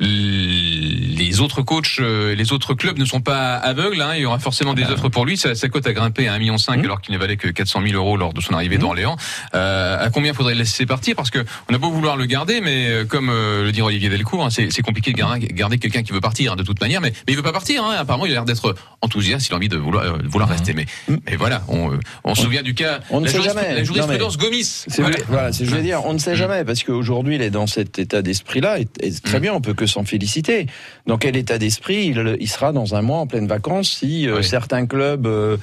les 0.00 1.40
autres 1.40 1.62
coachs, 1.62 1.98
les 2.00 2.52
autres 2.52 2.74
clubs 2.74 2.98
ne 2.98 3.04
sont 3.04 3.20
pas 3.20 3.54
aveugles. 3.56 4.00
Hein, 4.00 4.12
il 4.14 4.22
y 4.22 4.24
aura 4.26 4.38
forcément 4.38 4.74
des 4.74 4.84
offres 4.84 5.08
pour 5.08 5.26
lui. 5.26 5.36
Sa, 5.36 5.54
sa 5.54 5.68
cote 5.68 5.86
a 5.86 5.92
grimpé 5.92 6.28
à 6.28 6.34
1,5 6.38 6.38
million 6.38 6.56
alors 6.84 7.00
qu'il 7.00 7.14
ne 7.14 7.18
valait 7.18 7.36
que 7.36 7.48
400 7.48 7.82
000 7.82 7.94
euros 7.94 8.16
lors 8.16 8.32
de 8.32 8.40
son 8.40 8.54
arrivée 8.54 8.78
d'Orléans. 8.78 9.16
Euh, 9.54 10.04
à 10.04 10.10
combien 10.10 10.32
faudrait 10.34 10.54
le 10.54 10.60
laisser 10.60 10.86
partir? 10.86 11.16
Parce 11.16 11.30
que 11.30 11.44
on 11.70 11.74
a 11.74 11.78
beau 11.78 11.90
vouloir 11.90 12.16
le 12.16 12.26
garder, 12.26 12.60
mais 12.60 13.04
comme 13.08 13.28
euh, 13.30 13.64
le 13.64 13.72
dit 13.72 13.82
Olivier 13.82 14.08
Delcourt, 14.08 14.44
hein, 14.44 14.50
c'est 14.50 14.82
compliqué 14.82 15.12
de 15.12 15.16
garder, 15.18 15.46
garder 15.48 15.78
quelqu'un 15.78 16.02
qui 16.02 16.12
veut 16.12 16.20
partir 16.20 16.52
hein, 16.52 16.56
de 16.56 16.62
toute 16.62 16.80
manière. 16.80 17.00
Mais, 17.00 17.10
mais 17.26 17.32
il 17.32 17.36
veut 17.36 17.42
pas 17.42 17.52
partir. 17.52 17.84
Hein, 17.84 17.96
apparemment, 17.98 18.26
il 18.26 18.30
a 18.32 18.34
l'air 18.34 18.44
d'être 18.44 18.74
enthousiaste. 19.02 19.48
Il 19.48 19.52
a 19.52 19.56
envie 19.56 19.68
de 19.68 19.76
vouloir, 19.76 20.04
euh, 20.04 20.18
vouloir 20.24 20.48
rester. 20.48 20.74
Mais, 20.74 20.86
mais 21.26 21.36
voilà, 21.36 21.62
on, 21.68 21.92
euh, 21.92 21.98
on 22.24 22.34
se 22.34 22.42
souvient 22.42 22.62
du 22.62 22.74
cas. 22.74 23.00
On 23.10 23.20
ne 23.20 23.26
sait 23.28 23.42
jamais. 23.42 23.74
La 23.74 23.84
jurisprudence 23.84 24.36
mais- 24.38 24.44
Gomis. 24.44 24.64
C'est 24.64 25.00
Voilà. 25.02 25.16
voilà, 25.28 25.52
c'est 25.52 25.58
ce 25.58 25.64
que 25.64 25.70
je 25.70 25.76
veux 25.76 25.82
dire. 25.82 26.02
On 26.04 26.12
ne 26.12 26.18
sait 26.18 26.36
jamais 26.36 26.64
parce 26.64 26.82
qu'aujourd'hui 26.82 27.36
il 27.36 27.42
est 27.42 27.50
dans 27.50 27.66
cet 27.66 27.98
état 27.98 28.22
d'esprit-là 28.22 28.80
et, 28.80 28.88
et 29.00 29.12
très 29.12 29.40
bien, 29.40 29.52
on 29.54 29.60
peut 29.60 29.74
que 29.74 29.86
s'en 29.86 30.04
féliciter. 30.04 30.66
Dans 31.06 31.18
quel 31.18 31.36
état 31.36 31.58
d'esprit 31.58 32.06
il, 32.06 32.36
il 32.40 32.48
sera 32.48 32.72
dans 32.72 32.94
un 32.94 33.02
mois 33.02 33.18
en 33.18 33.26
pleine 33.26 33.46
vacances 33.46 33.90
si 33.90 34.28
euh, 34.28 34.42
certains 34.42 34.86
clubs 34.86 35.26
euh, 35.26 35.56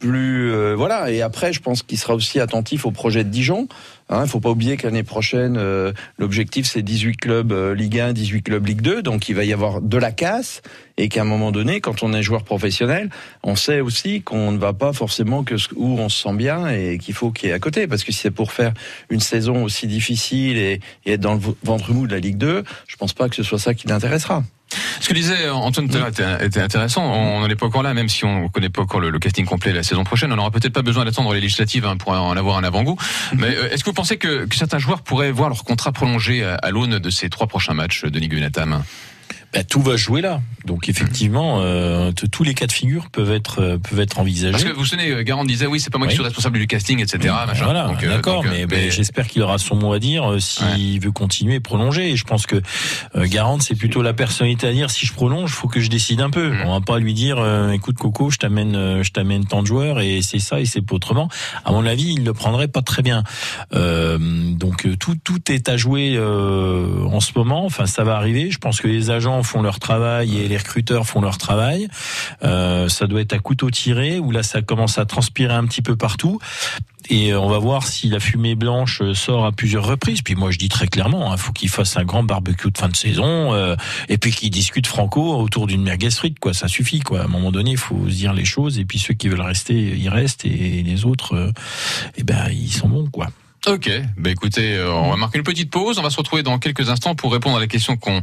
plus 0.00 0.50
euh, 0.52 0.74
voilà 0.76 1.10
et 1.12 1.22
après 1.22 1.52
je 1.52 1.60
pense 1.60 1.82
qu'il 1.84 1.96
sera 1.98 2.14
aussi 2.14 2.40
attentif 2.40 2.86
au 2.86 2.90
projet 2.90 3.22
de 3.24 3.28
Dijon. 3.28 3.68
Il 4.10 4.18
ne 4.18 4.26
faut 4.26 4.40
pas 4.40 4.50
oublier 4.50 4.76
que 4.76 4.86
l'année 4.86 5.02
prochaine, 5.02 5.56
euh, 5.56 5.92
l'objectif 6.18 6.66
c'est 6.66 6.82
18 6.82 7.16
clubs 7.16 7.52
euh, 7.52 7.74
Ligue 7.74 7.98
1, 7.98 8.12
18 8.12 8.42
clubs 8.42 8.66
Ligue 8.66 8.82
2, 8.82 9.02
donc 9.02 9.28
il 9.28 9.34
va 9.34 9.44
y 9.44 9.52
avoir 9.52 9.80
de 9.80 9.96
la 9.96 10.12
casse 10.12 10.60
et 10.98 11.08
qu'à 11.08 11.22
un 11.22 11.24
moment 11.24 11.50
donné, 11.50 11.80
quand 11.80 12.02
on 12.02 12.12
est 12.12 12.22
joueur 12.22 12.44
professionnel, 12.44 13.08
on 13.42 13.56
sait 13.56 13.80
aussi 13.80 14.22
qu'on 14.22 14.52
ne 14.52 14.58
va 14.58 14.72
pas 14.72 14.92
forcément 14.92 15.44
que 15.44 15.54
où 15.76 15.98
on 15.98 16.08
se 16.08 16.22
sent 16.22 16.34
bien 16.34 16.68
et 16.68 16.98
qu'il 16.98 17.14
faut 17.14 17.30
qu'il 17.30 17.48
y 17.48 17.52
ait 17.52 17.54
à 17.54 17.58
côté, 17.58 17.86
parce 17.86 18.04
que 18.04 18.12
si 18.12 18.18
c'est 18.18 18.30
pour 18.30 18.52
faire 18.52 18.74
une 19.08 19.20
saison 19.20 19.64
aussi 19.64 19.86
difficile 19.86 20.58
et, 20.58 20.80
et 21.06 21.12
être 21.12 21.20
dans 21.20 21.34
le 21.34 21.40
ventre 21.62 21.92
mou 21.92 22.06
de 22.06 22.12
la 22.12 22.20
Ligue 22.20 22.38
2, 22.38 22.64
je 22.86 22.96
pense 22.96 23.14
pas 23.14 23.28
que 23.28 23.36
ce 23.36 23.42
soit 23.42 23.58
ça 23.58 23.74
qui 23.74 23.88
l'intéressera. 23.88 24.42
Ce 25.02 25.08
que 25.08 25.14
disait 25.14 25.50
Antoine 25.50 25.88
tout 25.88 25.98
était, 25.98 26.60
intéressant. 26.60 27.02
On 27.02 27.40
n'en 27.40 27.48
est 27.48 27.56
pas 27.56 27.66
encore 27.66 27.82
là, 27.82 27.92
même 27.92 28.08
si 28.08 28.24
on 28.24 28.44
ne 28.44 28.48
connaît 28.48 28.68
pas 28.68 28.82
encore 28.82 29.00
le, 29.00 29.10
le 29.10 29.18
casting 29.18 29.44
complet 29.44 29.72
la 29.72 29.82
saison 29.82 30.04
prochaine. 30.04 30.32
On 30.32 30.36
n'aura 30.36 30.52
peut-être 30.52 30.72
pas 30.72 30.82
besoin 30.82 31.04
d'attendre 31.04 31.34
les 31.34 31.40
législatives 31.40 31.84
hein, 31.84 31.96
pour 31.96 32.12
en 32.12 32.36
avoir 32.36 32.56
un 32.56 32.62
avant-goût. 32.62 32.96
Mais 33.36 33.48
euh, 33.48 33.68
est-ce 33.72 33.82
que 33.82 33.90
vous 33.90 33.94
pensez 33.94 34.16
que, 34.16 34.44
que 34.44 34.54
certains 34.54 34.78
joueurs 34.78 35.02
pourraient 35.02 35.32
voir 35.32 35.48
leur 35.48 35.64
contrat 35.64 35.90
prolongé 35.90 36.44
à, 36.44 36.54
à 36.54 36.70
l'aune 36.70 37.00
de 37.00 37.10
ces 37.10 37.28
trois 37.30 37.48
prochains 37.48 37.74
matchs 37.74 38.04
de 38.04 38.16
Ligue 38.20 38.34
Unatam 38.34 38.84
Bah, 39.52 39.64
tout 39.64 39.82
va 39.82 39.92
se 39.92 39.96
jouer 39.98 40.20
là. 40.22 40.40
Donc 40.64 40.88
effectivement, 40.88 41.58
euh, 41.60 42.12
t- 42.12 42.28
tous 42.28 42.44
les 42.44 42.54
cas 42.54 42.66
de 42.66 42.72
figure 42.72 43.10
peuvent 43.10 43.32
être 43.32 43.60
euh, 43.60 43.78
peuvent 43.78 43.98
être 44.00 44.18
envisagés. 44.20 44.52
Parce 44.52 44.64
que 44.64 44.70
vous 44.70 44.78
vous 44.80 44.84
souvenez, 44.86 45.10
euh, 45.10 45.22
Garand 45.24 45.44
disait 45.44 45.66
oui, 45.66 45.80
c'est 45.80 45.90
pas 45.90 45.98
moi 45.98 46.06
qui 46.06 46.12
Oui. 46.12 46.16
suis 46.16 46.24
responsable 46.24 46.58
du 46.58 46.66
casting, 46.68 47.00
etc. 47.00 47.34
machin. 47.46 47.64
Voilà, 47.64 47.88
Donc, 47.88 48.02
euh, 48.04 48.08
d'accord, 48.08 48.44
euh, 48.46 48.66
mais, 48.70 48.90
j'espère 48.90 49.26
qu'il 49.26 49.42
aura 49.42 49.58
son 49.58 49.74
mot 49.74 49.92
à 49.92 49.98
dire 49.98 50.30
euh, 50.32 50.38
s'il 50.38 51.00
veut 51.00 51.10
continuer 51.10 51.56
et 51.56 51.60
prolonger. 51.60 52.10
Et 52.12 52.16
je 52.16 52.24
pense 52.24 52.46
que 52.46 52.56
euh, 53.16 53.26
Garante, 53.28 53.62
c'est 53.62 53.74
plutôt 53.74 54.02
la 54.02 54.12
personnalité 54.14 54.68
à 54.68 54.72
dire 54.72 54.90
si 54.90 55.04
je 55.04 55.12
prolonge, 55.12 55.50
faut 55.50 55.68
que 55.68 55.80
je 55.80 55.90
décide 55.90 56.20
un 56.20 56.30
peu. 56.30 56.50
Mm. 56.52 56.62
On 56.66 56.72
va 56.72 56.80
pas 56.80 56.98
lui 57.00 57.12
dire, 57.12 57.38
euh, 57.38 57.72
écoute 57.72 57.96
Coco, 57.98 58.30
je 58.30 58.38
t'amène, 58.38 58.76
euh, 58.76 59.02
je 59.02 59.10
t'amène 59.10 59.44
tant 59.44 59.62
de 59.62 59.66
joueurs 59.66 60.00
et 60.00 60.22
c'est 60.22 60.38
ça 60.38 60.60
et 60.60 60.64
c'est 60.64 60.80
pas 60.82 60.94
autrement. 60.94 61.28
À 61.64 61.72
mon 61.72 61.84
avis, 61.84 62.14
il 62.14 62.24
le 62.24 62.32
prendrait 62.32 62.68
pas 62.68 62.82
très 62.82 63.02
bien. 63.02 63.24
Euh, 63.74 64.16
donc 64.54 64.86
euh, 64.86 64.96
tout 64.96 65.16
tout 65.22 65.50
est 65.50 65.68
à 65.68 65.76
jouer 65.76 66.14
euh, 66.16 67.04
en 67.06 67.20
ce 67.20 67.32
moment. 67.36 67.64
Enfin, 67.64 67.86
ça 67.86 68.04
va 68.04 68.16
arriver. 68.16 68.50
Je 68.50 68.58
pense 68.58 68.80
que 68.80 68.86
les 68.88 69.10
agents 69.10 69.41
font 69.42 69.62
leur 69.62 69.78
travail 69.78 70.38
et 70.38 70.48
les 70.48 70.56
recruteurs 70.56 71.06
font 71.06 71.20
leur 71.20 71.38
travail. 71.38 71.88
Euh, 72.42 72.88
ça 72.88 73.06
doit 73.06 73.20
être 73.20 73.32
à 73.32 73.38
couteau 73.38 73.70
tiré 73.70 74.18
où 74.18 74.30
là 74.30 74.42
ça 74.42 74.62
commence 74.62 74.98
à 74.98 75.04
transpirer 75.04 75.54
un 75.54 75.66
petit 75.66 75.82
peu 75.82 75.96
partout. 75.96 76.38
Et 77.10 77.32
euh, 77.32 77.40
on 77.40 77.48
va 77.48 77.58
voir 77.58 77.86
si 77.86 78.08
la 78.08 78.20
fumée 78.20 78.54
blanche 78.54 79.02
sort 79.12 79.44
à 79.44 79.52
plusieurs 79.52 79.84
reprises. 79.84 80.22
Puis 80.22 80.34
moi, 80.34 80.50
je 80.50 80.58
dis 80.58 80.68
très 80.68 80.86
clairement, 80.86 81.32
il 81.32 81.38
faut 81.38 81.52
qu'il 81.52 81.68
fasse 81.68 81.96
un 81.96 82.04
grand 82.04 82.22
barbecue 82.22 82.70
de 82.70 82.78
fin 82.78 82.88
de 82.88 82.96
saison, 82.96 83.52
euh, 83.52 83.74
et 84.08 84.18
puis 84.18 84.30
qu'il 84.30 84.50
discute 84.50 84.86
franco 84.86 85.34
autour 85.34 85.66
d'une 85.66 85.82
merguez 85.82 86.10
frite, 86.10 86.38
quoi. 86.38 86.54
Ça 86.54 86.68
suffit, 86.68 87.00
quoi. 87.00 87.22
À 87.22 87.24
un 87.24 87.28
moment 87.28 87.50
donné, 87.50 87.72
il 87.72 87.76
faut 87.76 88.08
se 88.08 88.14
dire 88.14 88.32
les 88.32 88.44
choses, 88.44 88.78
et 88.78 88.84
puis 88.84 88.98
ceux 88.98 89.14
qui 89.14 89.28
veulent 89.28 89.40
rester, 89.40 89.74
ils 89.74 90.08
restent, 90.08 90.44
et 90.44 90.84
les 90.84 91.04
autres, 91.04 91.52
eh 92.16 92.22
ben, 92.22 92.48
ils 92.50 92.72
sont 92.72 92.88
bons, 92.88 93.08
quoi. 93.10 93.28
Ok, 93.68 93.88
bah 94.16 94.30
écoutez, 94.30 94.74
euh, 94.76 94.92
on 94.92 95.10
va 95.10 95.16
marquer 95.16 95.38
une 95.38 95.44
petite 95.44 95.70
pause. 95.70 95.96
On 96.00 96.02
va 96.02 96.10
se 96.10 96.16
retrouver 96.16 96.42
dans 96.42 96.58
quelques 96.58 96.88
instants 96.90 97.14
pour 97.14 97.32
répondre 97.32 97.56
à 97.58 97.60
la 97.60 97.68
question 97.68 97.96
qu'on 97.96 98.20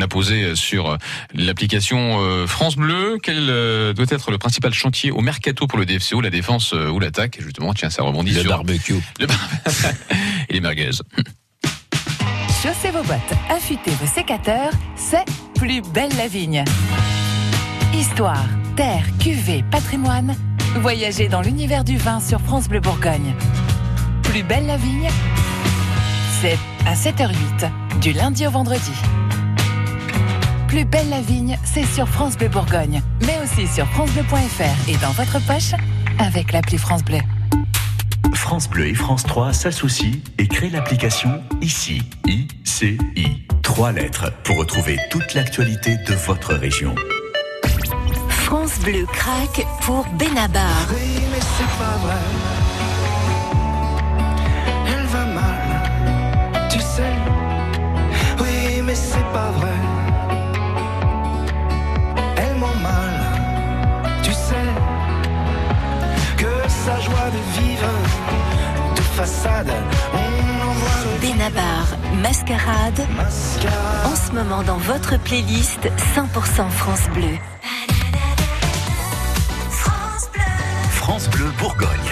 a 0.00 0.08
posée 0.08 0.42
euh, 0.42 0.54
sur 0.56 0.90
euh, 0.90 0.96
l'application 1.32 2.18
euh, 2.20 2.48
France 2.48 2.74
Bleu. 2.74 3.18
Quel 3.22 3.36
euh, 3.50 3.92
doit 3.92 4.06
être 4.10 4.32
le 4.32 4.38
principal 4.38 4.74
chantier 4.74 5.12
au 5.12 5.20
mercato 5.20 5.68
pour 5.68 5.78
le 5.78 5.86
DFCO, 5.86 6.20
la 6.20 6.30
défense 6.30 6.72
ou 6.72 6.98
l'attaque? 6.98 7.38
Et 7.38 7.42
justement, 7.42 7.72
tiens, 7.72 7.88
ça 7.88 8.02
rebondit 8.02 8.32
Le 8.32 8.40
sur 8.40 8.50
barbecue. 8.50 8.96
le 9.20 9.26
bar- 9.26 9.48
et 10.48 10.54
les 10.54 10.60
merguez. 10.60 10.90
Chaussez 12.60 12.90
vos 12.92 13.04
bottes, 13.04 13.38
affûtez 13.48 13.92
vos 13.92 14.08
sécateurs, 14.12 14.72
c'est 14.96 15.24
Plus 15.54 15.82
belle 15.82 16.10
la 16.16 16.26
vigne. 16.26 16.64
Histoire, 17.94 18.44
terre, 18.74 19.04
cuvée, 19.20 19.64
patrimoine, 19.70 20.34
voyagez 20.80 21.28
dans 21.28 21.42
l'univers 21.42 21.84
du 21.84 21.96
vin 21.96 22.18
sur 22.20 22.40
France 22.40 22.68
Bleu 22.68 22.80
Bourgogne. 22.80 23.34
Plus 24.30 24.44
belle 24.44 24.66
la 24.66 24.76
vigne, 24.76 25.10
c'est 26.40 26.56
à 26.86 26.94
7h08, 26.94 28.00
du 28.00 28.12
lundi 28.12 28.46
au 28.46 28.50
vendredi. 28.52 28.92
Plus 30.68 30.84
belle 30.84 31.10
la 31.10 31.20
vigne, 31.20 31.58
c'est 31.64 31.84
sur 31.84 32.08
France 32.08 32.36
Bleu 32.36 32.46
Bourgogne, 32.46 33.02
mais 33.26 33.40
aussi 33.42 33.66
sur 33.66 33.88
francebleu.fr 33.88 34.88
et 34.88 34.96
dans 34.98 35.10
votre 35.10 35.44
poche 35.46 35.72
avec 36.20 36.52
l'appli 36.52 36.78
France 36.78 37.02
Bleu. 37.02 37.18
France 38.32 38.70
Bleu 38.70 38.86
et 38.86 38.94
France 38.94 39.24
3 39.24 39.52
s'associent 39.52 40.20
et 40.38 40.46
créent 40.46 40.70
l'application 40.70 41.42
ICI. 41.60 42.00
ICI. 42.28 42.98
Trois 43.62 43.90
lettres 43.90 44.32
pour 44.44 44.58
retrouver 44.58 44.96
toute 45.10 45.34
l'actualité 45.34 45.96
de 46.06 46.14
votre 46.14 46.54
région. 46.54 46.94
France 48.28 48.78
Bleu 48.84 49.06
craque 49.12 49.66
pour 49.80 50.06
Benabar. 50.16 50.86
Oui, 50.90 51.20
mais 51.32 51.40
c'est 51.40 51.78
pas 51.78 51.96
vrai. 52.06 52.59
Façade, 69.20 69.70
Benabar, 71.20 71.84
mascarade. 72.22 73.06
En 74.06 74.16
ce 74.16 74.32
moment 74.32 74.62
dans 74.62 74.78
votre 74.78 75.18
playlist 75.18 75.80
100% 76.16 76.70
France 76.70 77.06
Bleu. 77.12 77.36
France 80.92 81.28
Bleu 81.28 81.50
Bourgogne. 81.58 82.09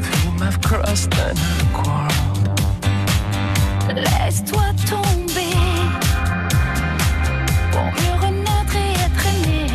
With 0.00 0.14
whom 0.22 0.42
I've 0.42 0.60
crossed 0.62 1.12
and 1.14 1.38
I've 1.38 1.72
quarreled. 1.72 2.48
Laisse-toi 3.94 4.68
tomber 4.88 5.56
pour 7.72 7.84
mieux 7.98 8.16
renaître 8.24 8.76
et 8.76 8.92
être 9.06 9.26
aimé. 9.34 9.66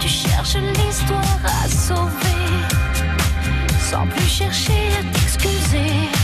Tu 0.00 0.08
cherches 0.08 0.56
l'histoire 0.56 1.42
à 1.44 1.68
sauver 1.68 2.42
sans 3.90 4.06
plus 4.06 4.28
chercher 4.28 4.82
à 5.00 5.02
t'excuser. 5.12 6.15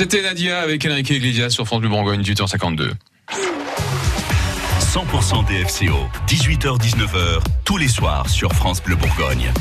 C'était 0.00 0.22
Nadia 0.22 0.60
avec 0.60 0.86
Enrique 0.86 1.10
Iglesias 1.10 1.50
sur 1.50 1.66
France 1.66 1.80
Bleu 1.80 1.90
Bourgogne, 1.90 2.22
18h52. 2.22 2.92
100% 4.80 5.44
DFCO, 5.46 6.08
18h-19h, 6.26 7.42
tous 7.66 7.76
les 7.76 7.88
soirs 7.88 8.26
sur 8.26 8.50
France 8.54 8.82
Bleu 8.82 8.96
Bourgogne. 8.96 9.52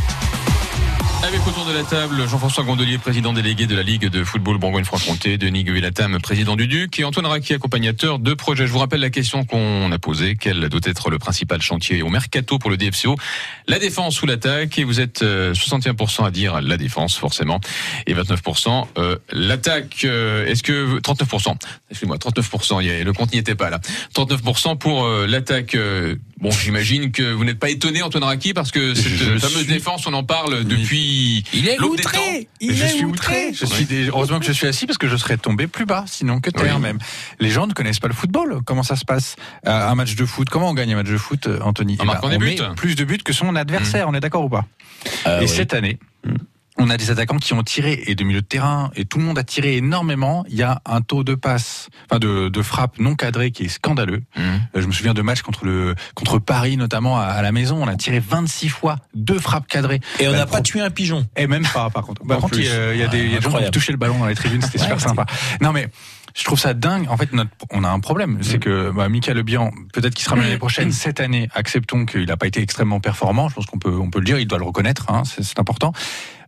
Avec 1.21 1.45
autour 1.45 1.65
de 1.65 1.73
la 1.73 1.83
table 1.83 2.27
Jean-François 2.27 2.63
Gondelier, 2.63 2.97
président 2.97 3.33
délégué 3.33 3.67
de 3.67 3.75
la 3.75 3.83
Ligue 3.83 4.07
de 4.07 4.23
football 4.23 4.57
Bourgogne-Franche-Comté, 4.57 5.37
Denis 5.37 5.63
Gueulatam, 5.65 6.17
président 6.21 6.55
du 6.55 6.65
Duc, 6.67 6.97
et 6.99 7.03
Antoine 7.03 7.25
Raki, 7.27 7.53
accompagnateur 7.53 8.19
de 8.19 8.33
projet. 8.33 8.65
Je 8.65 8.71
vous 8.71 8.79
rappelle 8.79 9.01
la 9.01 9.09
question 9.09 9.43
qu'on 9.43 9.91
a 9.91 9.99
posée. 9.99 10.37
Quel 10.39 10.69
doit 10.69 10.79
être 10.85 11.09
le 11.11 11.19
principal 11.19 11.61
chantier 11.61 12.01
au 12.03 12.09
mercato 12.09 12.57
pour 12.57 12.69
le 12.71 12.77
DFCO 12.77 13.15
La 13.67 13.79
défense 13.79 14.21
ou 14.21 14.25
l'attaque? 14.27 14.79
Et 14.79 14.85
vous 14.85 15.01
êtes 15.01 15.21
euh, 15.21 15.53
61% 15.53 16.25
à 16.25 16.31
dire 16.31 16.61
la 16.61 16.77
défense, 16.77 17.15
forcément, 17.17 17.59
et 18.07 18.13
29% 18.15 18.87
euh, 18.97 19.17
l'attaque. 19.31 20.05
Euh, 20.05 20.47
Est-ce 20.47 20.63
que 20.63 20.99
39% 20.99 21.53
Excusez-moi, 21.91 22.17
39%. 22.17 22.81
il 22.81 22.87
y 22.87 22.91
a- 22.91 23.03
Le 23.03 23.13
compte 23.13 23.33
n'y 23.33 23.39
était 23.39 23.55
pas 23.55 23.69
là. 23.69 23.79
39% 24.15 24.77
pour 24.77 25.03
euh, 25.05 25.27
l'attaque. 25.27 25.75
euh, 25.75 26.15
Bon, 26.41 26.51
j'imagine 26.51 27.11
que 27.11 27.33
vous 27.33 27.43
n'êtes 27.43 27.59
pas 27.59 27.69
étonné, 27.69 28.01
Antoine 28.01 28.23
Raki, 28.23 28.53
parce 28.53 28.71
que 28.71 28.93
cette 28.93 29.07
Je 29.11 29.37
fameuse 29.39 29.57
suis- 29.57 29.65
défense, 29.65 30.07
on 30.07 30.13
en 30.13 30.23
parle 30.23 30.63
depuis. 30.63 31.43
Il 31.53 31.67
est 31.67 31.77
des 31.77 31.83
outré 31.83 32.17
temps. 32.17 32.47
Mais 32.61 32.73
je 32.75 32.85
suis 32.85 33.03
outré. 33.05 33.51
Je 33.53 33.65
suis 33.65 33.83
dé- 33.85 34.07
heureusement 34.07 34.39
que 34.39 34.45
je 34.45 34.53
suis 34.53 34.65
assis 34.67 34.85
parce 34.85 34.97
que 34.97 35.09
je 35.09 35.17
serais 35.17 35.35
tombé 35.37 35.67
plus 35.67 35.85
bas, 35.85 36.05
sinon 36.07 36.39
que 36.39 36.49
terre 36.49 36.75
Oui. 36.77 36.81
même. 36.81 36.97
Les 37.41 37.49
gens 37.49 37.67
ne 37.67 37.73
connaissent 37.73 37.99
pas 37.99 38.07
le 38.07 38.13
football. 38.13 38.61
Comment 38.65 38.83
ça 38.83 38.95
se 38.95 39.03
passe 39.03 39.35
Euh, 39.67 39.89
Un 39.89 39.95
match 39.95 40.15
de 40.15 40.25
foot? 40.25 40.49
Comment 40.49 40.69
on 40.69 40.73
gagne 40.73 40.93
un 40.93 40.95
match 40.95 41.07
de 41.09 41.17
foot, 41.17 41.47
euh, 41.47 41.59
Anthony? 41.61 41.93
En 41.93 41.95
Eh 41.95 41.97
ben, 41.99 42.05
marquant 42.05 42.29
des 42.29 42.35
on 42.37 42.39
buts. 42.39 42.45
met 42.57 42.75
plus 42.75 42.95
de 42.95 43.03
buts 43.03 43.17
que 43.17 43.33
son 43.33 43.53
adversaire. 43.57 44.07
On 44.07 44.13
est 44.13 44.19
d'accord 44.21 44.45
ou 44.45 44.49
pas? 44.49 44.65
Et 45.25 45.41
oui. 45.41 45.47
cette 45.49 45.73
année. 45.73 45.99
On 46.81 46.89
a 46.89 46.95
des 46.97 47.11
attaquants 47.11 47.37
qui 47.37 47.53
ont 47.53 47.61
tiré 47.61 48.03
et 48.07 48.15
de 48.15 48.23
milieu 48.23 48.41
de 48.41 48.45
terrain 48.45 48.89
et 48.95 49.03
tout 49.03 49.17
le 49.17 49.25
monde 49.25 49.37
a 49.37 49.43
tiré 49.43 49.75
énormément. 49.75 50.45
Il 50.49 50.55
y 50.55 50.63
a 50.63 50.81
un 50.85 51.01
taux 51.01 51.23
de 51.25 51.35
passe, 51.35 51.89
enfin 52.09 52.19
de, 52.19 52.47
de 52.47 52.61
frappe 52.61 52.99
non 52.99 53.15
cadré 53.15 53.51
qui 53.51 53.63
est 53.63 53.67
scandaleux. 53.69 54.21
Euh, 54.37 54.57
Je 54.75 54.85
me 54.87 54.91
souviens 54.93 55.13
de 55.13 55.21
matchs 55.21 55.41
contre 55.41 55.65
le 55.65 55.93
contre 56.15 56.39
Paris 56.39 56.77
notamment 56.77 57.19
à, 57.19 57.23
à 57.25 57.41
la 57.41 57.51
maison. 57.51 57.77
On 57.83 57.87
a 57.87 57.95
tiré 57.95 58.19
26 58.19 58.69
fois 58.69 58.95
deux 59.13 59.39
frappes 59.39 59.67
cadrées. 59.67 59.99
Et 60.21 60.27
on 60.27 60.31
Bah, 60.31 60.37
n'a 60.37 60.45
pas 60.45 60.61
tué 60.61 60.79
un 60.81 60.89
pigeon. 60.89 61.27
et 61.35 61.47
même 61.47 61.67
pas, 61.67 61.89
par 61.89 62.03
contre. 62.05 62.25
Par 62.25 62.37
En 62.37 62.41
contre, 62.41 62.57
il 62.59 62.65
y 62.65 62.69
a, 62.69 63.07
des, 63.07 63.19
il 63.25 63.31
y 63.31 63.35
a 63.35 63.39
des 63.39 63.41
gens 63.41 63.57
qui 63.57 63.71
touché 63.71 63.91
le 63.91 63.97
ballon 63.97 64.17
dans 64.19 64.27
les 64.27 64.35
tribunes, 64.35 64.61
c'était 64.61 64.77
super 64.79 65.01
sympa. 65.01 65.25
Non, 65.61 65.73
mais 65.73 65.89
je 66.35 66.43
trouve 66.43 66.59
ça 66.59 66.73
dingue. 66.73 67.07
En 67.09 67.17
fait, 67.17 67.33
notre, 67.33 67.51
on 67.71 67.83
a 67.83 67.89
un 67.89 67.99
problème. 67.99 68.39
C'est 68.41 68.59
que 68.59 68.91
bah, 68.91 69.09
Michael 69.09 69.37
Le 69.37 69.43
Bihan, 69.43 69.71
peut-être 69.93 70.13
qu'il 70.13 70.25
sera 70.25 70.35
mieux 70.35 70.43
l'année 70.43 70.57
prochaine. 70.57 70.91
Cette 70.91 71.19
année, 71.19 71.49
acceptons 71.53 72.05
qu'il 72.05 72.25
n'a 72.25 72.37
pas 72.37 72.47
été 72.47 72.61
extrêmement 72.61 72.99
performant. 72.99 73.49
Je 73.49 73.55
pense 73.55 73.65
qu'on 73.65 73.79
peut, 73.79 73.93
on 73.93 74.09
peut 74.09 74.19
le 74.19 74.25
dire. 74.25 74.39
Il 74.39 74.47
doit 74.47 74.59
le 74.59 74.65
reconnaître. 74.65 75.11
Hein, 75.11 75.23
c'est 75.25 75.43
c'est 75.43 75.59
important. 75.59 75.93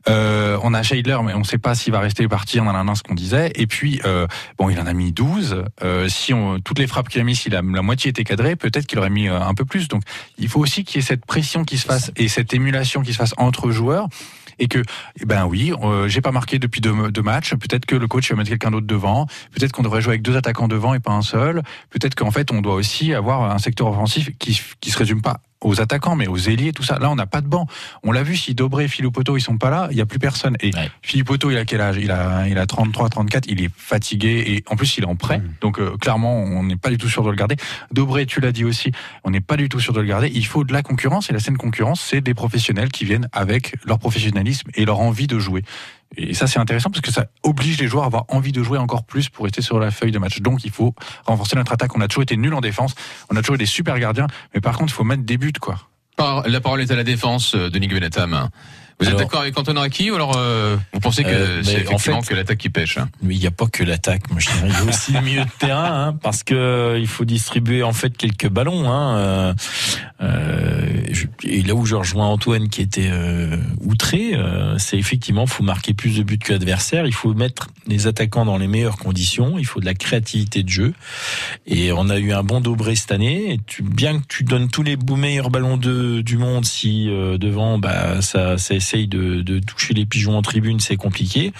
Euh, 0.09 0.57
on 0.63 0.73
a 0.73 0.81
Scheidler, 0.81 1.17
mais 1.23 1.33
on 1.33 1.39
ne 1.39 1.43
sait 1.43 1.57
pas 1.57 1.75
s'il 1.75 1.93
va 1.93 1.99
rester 1.99 2.25
ou 2.25 2.29
partir. 2.29 2.63
Dans 2.63 2.71
l'un 2.73 2.95
ce 2.95 3.03
qu'on 3.03 3.15
disait. 3.15 3.51
Et 3.55 3.67
puis, 3.67 4.01
euh, 4.05 4.27
bon, 4.57 4.69
il 4.69 4.79
en 4.79 4.87
a 4.87 4.93
mis 4.93 5.11
12. 5.11 5.63
Euh, 5.83 6.09
si 6.09 6.33
on, 6.33 6.59
toutes 6.59 6.79
les 6.79 6.87
frappes 6.87 7.09
qu'il 7.09 7.21
a 7.21 7.23
mis, 7.23 7.35
si 7.35 7.49
la, 7.49 7.61
la 7.61 7.81
moitié 7.81 8.09
était 8.09 8.23
cadrée, 8.23 8.55
peut-être 8.55 8.87
qu'il 8.87 8.99
aurait 8.99 9.09
mis 9.09 9.27
euh, 9.27 9.39
un 9.39 9.53
peu 9.53 9.65
plus. 9.65 9.87
Donc, 9.87 10.03
il 10.37 10.49
faut 10.49 10.59
aussi 10.59 10.83
qu'il 10.83 10.97
y 10.97 11.03
ait 11.03 11.07
cette 11.07 11.25
pression 11.25 11.63
qui 11.63 11.77
se 11.77 11.85
fasse 11.85 12.11
et 12.15 12.27
cette 12.27 12.53
émulation 12.53 13.01
qui 13.01 13.13
se 13.13 13.17
fasse 13.17 13.33
entre 13.37 13.71
joueurs 13.71 14.07
et 14.61 14.67
que 14.67 14.79
eh 15.19 15.25
ben 15.25 15.45
oui, 15.45 15.73
euh, 15.81 16.07
j'ai 16.07 16.21
pas 16.21 16.31
marqué 16.31 16.59
depuis 16.59 16.79
deux, 16.79 16.93
matchs. 17.21 17.55
Peut-être 17.55 17.85
que 17.85 17.95
le 17.95 18.07
coach 18.07 18.29
va 18.29 18.37
mettre 18.37 18.49
quelqu'un 18.49 18.71
d'autre 18.71 18.87
devant. 18.87 19.25
Peut-être 19.51 19.73
qu'on 19.73 19.81
devrait 19.81 20.01
jouer 20.01 20.11
avec 20.11 20.21
deux 20.21 20.37
attaquants 20.37 20.67
devant 20.67 20.93
et 20.93 20.99
pas 20.99 21.11
un 21.11 21.23
seul. 21.23 21.63
Peut-être 21.89 22.15
qu'en 22.15 22.31
fait 22.31 22.51
on 22.51 22.61
doit 22.61 22.75
aussi 22.75 23.13
avoir 23.13 23.51
un 23.51 23.57
secteur 23.57 23.87
offensif 23.87 24.29
qui 24.37 24.61
qui 24.79 24.91
se 24.91 24.97
résume 24.97 25.21
pas 25.21 25.41
aux 25.61 25.79
attaquants 25.81 26.15
mais 26.15 26.27
aux 26.27 26.37
ailiers 26.37 26.73
tout 26.73 26.83
ça. 26.83 26.99
Là 26.99 27.09
on 27.09 27.15
n'a 27.15 27.25
pas 27.25 27.41
de 27.41 27.47
banc. 27.47 27.67
On 28.03 28.11
l'a 28.11 28.23
vu 28.23 28.35
si 28.35 28.53
Dobré 28.55 28.85
et 28.85 28.87
Philoppoto 28.87 29.37
ils 29.37 29.41
sont 29.41 29.57
pas 29.57 29.69
là, 29.69 29.87
il 29.91 29.97
y 29.97 30.01
a 30.01 30.05
plus 30.05 30.19
personne. 30.19 30.57
Et 30.61 30.71
Philoppoto 31.01 31.51
il 31.51 31.57
a 31.57 31.65
quel 31.65 31.81
âge? 31.81 31.97
Il 31.99 32.11
a 32.11 32.47
il 32.47 32.57
a 32.57 32.65
33 32.65 33.09
34, 33.09 33.45
il 33.47 33.61
est 33.61 33.71
fatigué 33.75 34.43
et 34.47 34.63
en 34.67 34.75
plus 34.75 34.97
il 34.97 35.03
est 35.03 35.07
en 35.07 35.15
prêt. 35.15 35.41
Donc 35.61 35.79
euh, 35.79 35.97
clairement 35.97 36.35
on 36.35 36.63
n'est 36.63 36.75
pas 36.75 36.89
du 36.89 36.97
tout 36.97 37.09
sûr 37.09 37.23
de 37.23 37.29
le 37.29 37.35
garder. 37.35 37.55
Dobré 37.91 38.25
tu 38.25 38.39
l'as 38.41 38.51
dit 38.51 38.65
aussi, 38.65 38.91
on 39.23 39.31
n'est 39.31 39.41
pas 39.41 39.57
du 39.57 39.69
tout 39.69 39.79
sûr 39.79 39.93
de 39.93 40.01
le 40.01 40.07
garder. 40.07 40.31
Il 40.33 40.45
faut 40.45 40.63
de 40.63 40.73
la 40.73 40.81
concurrence 40.81 41.29
et 41.29 41.33
la 41.33 41.39
scène 41.39 41.57
concurrence 41.57 42.01
c'est 42.01 42.21
des 42.21 42.33
professionnels 42.33 42.89
qui 42.89 43.05
viennent 43.05 43.29
avec 43.31 43.75
leur 43.85 43.99
professionnalisme 43.99 44.69
et 44.75 44.85
leur 44.85 44.99
envie 44.99 45.27
de 45.27 45.39
jouer. 45.39 45.63
Et 46.17 46.33
ça, 46.33 46.47
c'est 46.47 46.59
intéressant 46.59 46.89
parce 46.89 47.01
que 47.01 47.11
ça 47.11 47.25
oblige 47.43 47.79
les 47.79 47.87
joueurs 47.87 48.03
à 48.03 48.07
avoir 48.07 48.25
envie 48.27 48.51
de 48.51 48.61
jouer 48.63 48.77
encore 48.77 49.03
plus 49.03 49.29
pour 49.29 49.45
rester 49.45 49.61
sur 49.61 49.79
la 49.79 49.91
feuille 49.91 50.11
de 50.11 50.19
match. 50.19 50.41
Donc, 50.41 50.65
il 50.65 50.71
faut 50.71 50.93
renforcer 51.25 51.55
notre 51.55 51.71
attaque. 51.71 51.95
On 51.95 52.01
a 52.01 52.07
toujours 52.07 52.23
été 52.23 52.35
nul 52.35 52.53
en 52.53 52.61
défense. 52.61 52.95
On 53.29 53.35
a 53.35 53.41
toujours 53.41 53.55
eu 53.55 53.59
des 53.59 53.65
super 53.65 53.97
gardiens. 53.97 54.27
Mais 54.53 54.61
par 54.61 54.77
contre, 54.77 54.91
il 54.91 54.95
faut 54.95 55.03
mettre 55.03 55.23
des 55.23 55.37
buts, 55.37 55.53
quoi. 55.59 55.79
La 56.45 56.61
parole 56.61 56.81
est 56.81 56.91
à 56.91 56.95
la 56.95 57.03
défense, 57.03 57.55
euh, 57.55 57.69
Denis 57.69 57.87
Gueulatam. 57.87 58.49
Vous 59.01 59.09
êtes 59.09 59.17
d'accord 59.17 59.41
avec 59.41 59.57
Antoine 59.57 59.77
Raki 59.79 60.11
ou 60.11 60.15
alors 60.15 60.37
euh, 60.37 60.77
vous 60.93 60.99
pensez 60.99 61.23
que 61.23 61.29
Euh, 61.29 61.63
c'est 61.63 61.87
en 61.93 61.97
fait- 61.97 62.11
que 62.27 62.33
l'attaque 62.35 62.57
qui 62.59 62.69
pêche 62.69 62.97
hein? 62.97 63.09
Mais 63.21 63.35
il 63.35 63.39
n'y 63.39 63.47
a 63.47 63.51
pas 63.51 63.65
que 63.67 63.83
l'attaque. 63.83 64.29
Moi, 64.31 64.39
je 64.39 64.47
dirais, 64.49 64.67
il 64.69 64.73
y 64.73 64.75
a 64.77 64.83
aussi 64.83 65.11
le 65.13 65.21
milieu 65.21 65.43
de 65.43 65.49
terrain, 65.59 66.07
hein, 66.09 66.17
parce 66.21 66.43
que 66.43 66.53
euh, 66.53 66.99
il 66.99 67.07
faut 67.07 67.25
distribuer 67.25 67.83
en 67.83 67.93
fait 67.93 68.15
quelques 68.15 68.47
ballons. 68.47 68.89
Hein, 68.91 69.55
euh, 70.21 71.03
je- 71.11 71.25
et 71.43 71.61
là 71.63 71.73
où 71.75 71.85
je 71.85 71.95
rejoins 71.95 72.27
Antoine, 72.27 72.69
qui 72.69 72.81
était 72.81 73.09
outré, 73.81 74.37
c'est 74.77 74.97
effectivement, 74.97 75.45
faut 75.47 75.63
marquer 75.63 75.93
plus 75.93 76.17
de 76.17 76.23
buts 76.23 76.37
que 76.37 76.53
l'adversaire. 76.53 77.05
Il 77.05 77.13
faut 77.13 77.33
mettre 77.33 77.67
les 77.87 78.07
attaquants 78.07 78.45
dans 78.45 78.57
les 78.57 78.67
meilleures 78.67 78.97
conditions. 78.97 79.57
Il 79.57 79.65
faut 79.65 79.79
de 79.79 79.85
la 79.85 79.93
créativité 79.93 80.63
de 80.63 80.69
jeu. 80.69 80.93
Et 81.65 81.91
on 81.91 82.09
a 82.09 82.17
eu 82.19 82.31
un 82.31 82.43
bon 82.43 82.61
Dobré 82.61 82.95
cette 82.95 83.11
année. 83.11 83.53
Et 83.53 83.59
tu, 83.65 83.81
bien 83.81 84.19
que 84.19 84.25
tu 84.27 84.43
donnes 84.43 84.69
tous 84.69 84.83
les 84.83 84.95
meilleurs 85.17 85.49
ballons 85.49 85.77
de, 85.77 86.21
du 86.21 86.37
monde, 86.37 86.65
si 86.65 87.05
devant, 87.07 87.77
bah 87.79 88.21
ça, 88.21 88.57
ça 88.57 88.75
de, 88.97 89.59
toucher 89.59 89.93
les 89.93 90.05
pigeons 90.05 90.37
en 90.37 90.41
tribune, 90.41 90.79
c'est 90.79 90.97
compliqué. 90.97 91.53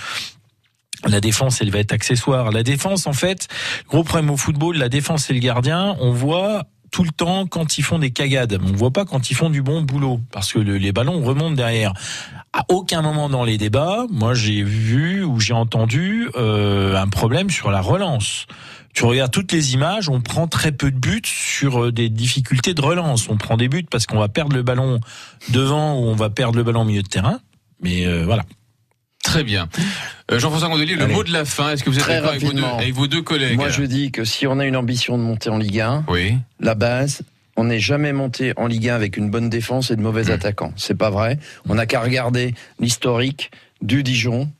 La 1.07 1.19
défense, 1.19 1.61
elle 1.61 1.71
va 1.71 1.79
être 1.79 1.93
accessoire. 1.93 2.51
La 2.51 2.63
défense, 2.63 3.07
en 3.07 3.13
fait, 3.13 3.47
gros 3.89 4.03
problème 4.03 4.29
au 4.29 4.37
football, 4.37 4.77
la 4.77 4.89
défense 4.89 5.29
et 5.29 5.33
le 5.33 5.39
gardien, 5.39 5.95
on 5.99 6.11
voit 6.11 6.65
tout 6.91 7.03
le 7.03 7.09
temps 7.09 7.47
quand 7.47 7.77
ils 7.77 7.83
font 7.83 7.97
des 7.99 8.11
cagades. 8.11 8.59
On 8.61 8.73
voit 8.73 8.91
pas 8.91 9.05
quand 9.05 9.31
ils 9.31 9.33
font 9.33 9.49
du 9.49 9.61
bon 9.63 9.81
boulot 9.81 10.19
parce 10.31 10.51
que 10.53 10.59
le- 10.59 10.77
les 10.77 10.91
ballons 10.91 11.21
remontent 11.23 11.55
derrière. 11.55 11.93
À 12.53 12.65
aucun 12.67 13.01
moment 13.01 13.29
dans 13.29 13.45
les 13.45 13.57
débats, 13.57 14.05
moi 14.11 14.33
j'ai 14.33 14.61
vu 14.61 15.23
ou 15.23 15.39
j'ai 15.39 15.53
entendu 15.53 16.29
euh, 16.35 16.95
un 16.97 17.07
problème 17.07 17.49
sur 17.49 17.71
la 17.71 17.79
relance. 17.81 18.45
Tu 18.93 19.05
regardes 19.05 19.31
toutes 19.31 19.51
les 19.51 19.73
images, 19.73 20.09
on 20.09 20.19
prend 20.21 20.47
très 20.47 20.71
peu 20.71 20.91
de 20.91 20.97
buts 20.97 21.21
sur 21.25 21.85
euh, 21.85 21.91
des 21.91 22.09
difficultés 22.09 22.73
de 22.73 22.81
relance. 22.81 23.29
On 23.29 23.37
prend 23.37 23.57
des 23.57 23.67
buts 23.69 23.85
parce 23.89 24.05
qu'on 24.05 24.19
va 24.19 24.27
perdre 24.27 24.55
le 24.55 24.63
ballon 24.63 24.99
devant 25.49 25.97
ou 25.99 26.03
on 26.07 26.15
va 26.15 26.29
perdre 26.29 26.57
le 26.57 26.63
ballon 26.63 26.81
au 26.81 26.85
milieu 26.85 27.01
de 27.03 27.07
terrain. 27.07 27.39
Mais 27.81 28.05
euh, 28.05 28.23
voilà. 28.25 28.43
Très 29.23 29.43
bien. 29.43 29.69
Euh, 30.31 30.39
Jean-François 30.39 30.67
Gondelier, 30.69 30.95
le 30.95 31.03
Allez. 31.03 31.13
mot 31.13 31.23
de 31.23 31.31
la 31.31 31.45
fin, 31.45 31.71
est-ce 31.71 31.83
que 31.83 31.89
vous 31.89 31.99
êtes 31.99 32.07
d'accord 32.07 32.29
avec 32.31 32.41
vos, 32.43 32.51
deux, 32.53 32.61
rapidement. 32.61 32.77
avec 32.79 32.93
vos 32.93 33.07
deux 33.07 33.21
collègues? 33.21 33.55
Moi, 33.55 33.69
je 33.69 33.83
dis 33.83 34.11
que 34.11 34.25
si 34.25 34.47
on 34.47 34.59
a 34.59 34.65
une 34.65 34.75
ambition 34.75 35.17
de 35.17 35.23
monter 35.23 35.49
en 35.49 35.57
Ligue 35.57 35.79
1, 35.79 36.05
Oui. 36.09 36.35
la 36.59 36.73
base, 36.75 37.21
on 37.55 37.65
n'est 37.65 37.79
jamais 37.79 38.13
monté 38.13 38.53
en 38.57 38.65
Ligue 38.67 38.89
1 38.89 38.95
avec 38.95 39.17
une 39.17 39.29
bonne 39.29 39.49
défense 39.49 39.91
et 39.91 39.95
de 39.95 40.01
mauvais 40.01 40.31
attaquants. 40.31 40.73
C'est 40.75 40.97
pas 40.97 41.11
vrai. 41.11 41.37
On 41.69 41.75
n'a 41.75 41.85
qu'à 41.85 42.01
regarder 42.01 42.55
l'historique 42.79 43.51
du 43.81 44.03
Dijon. 44.03 44.51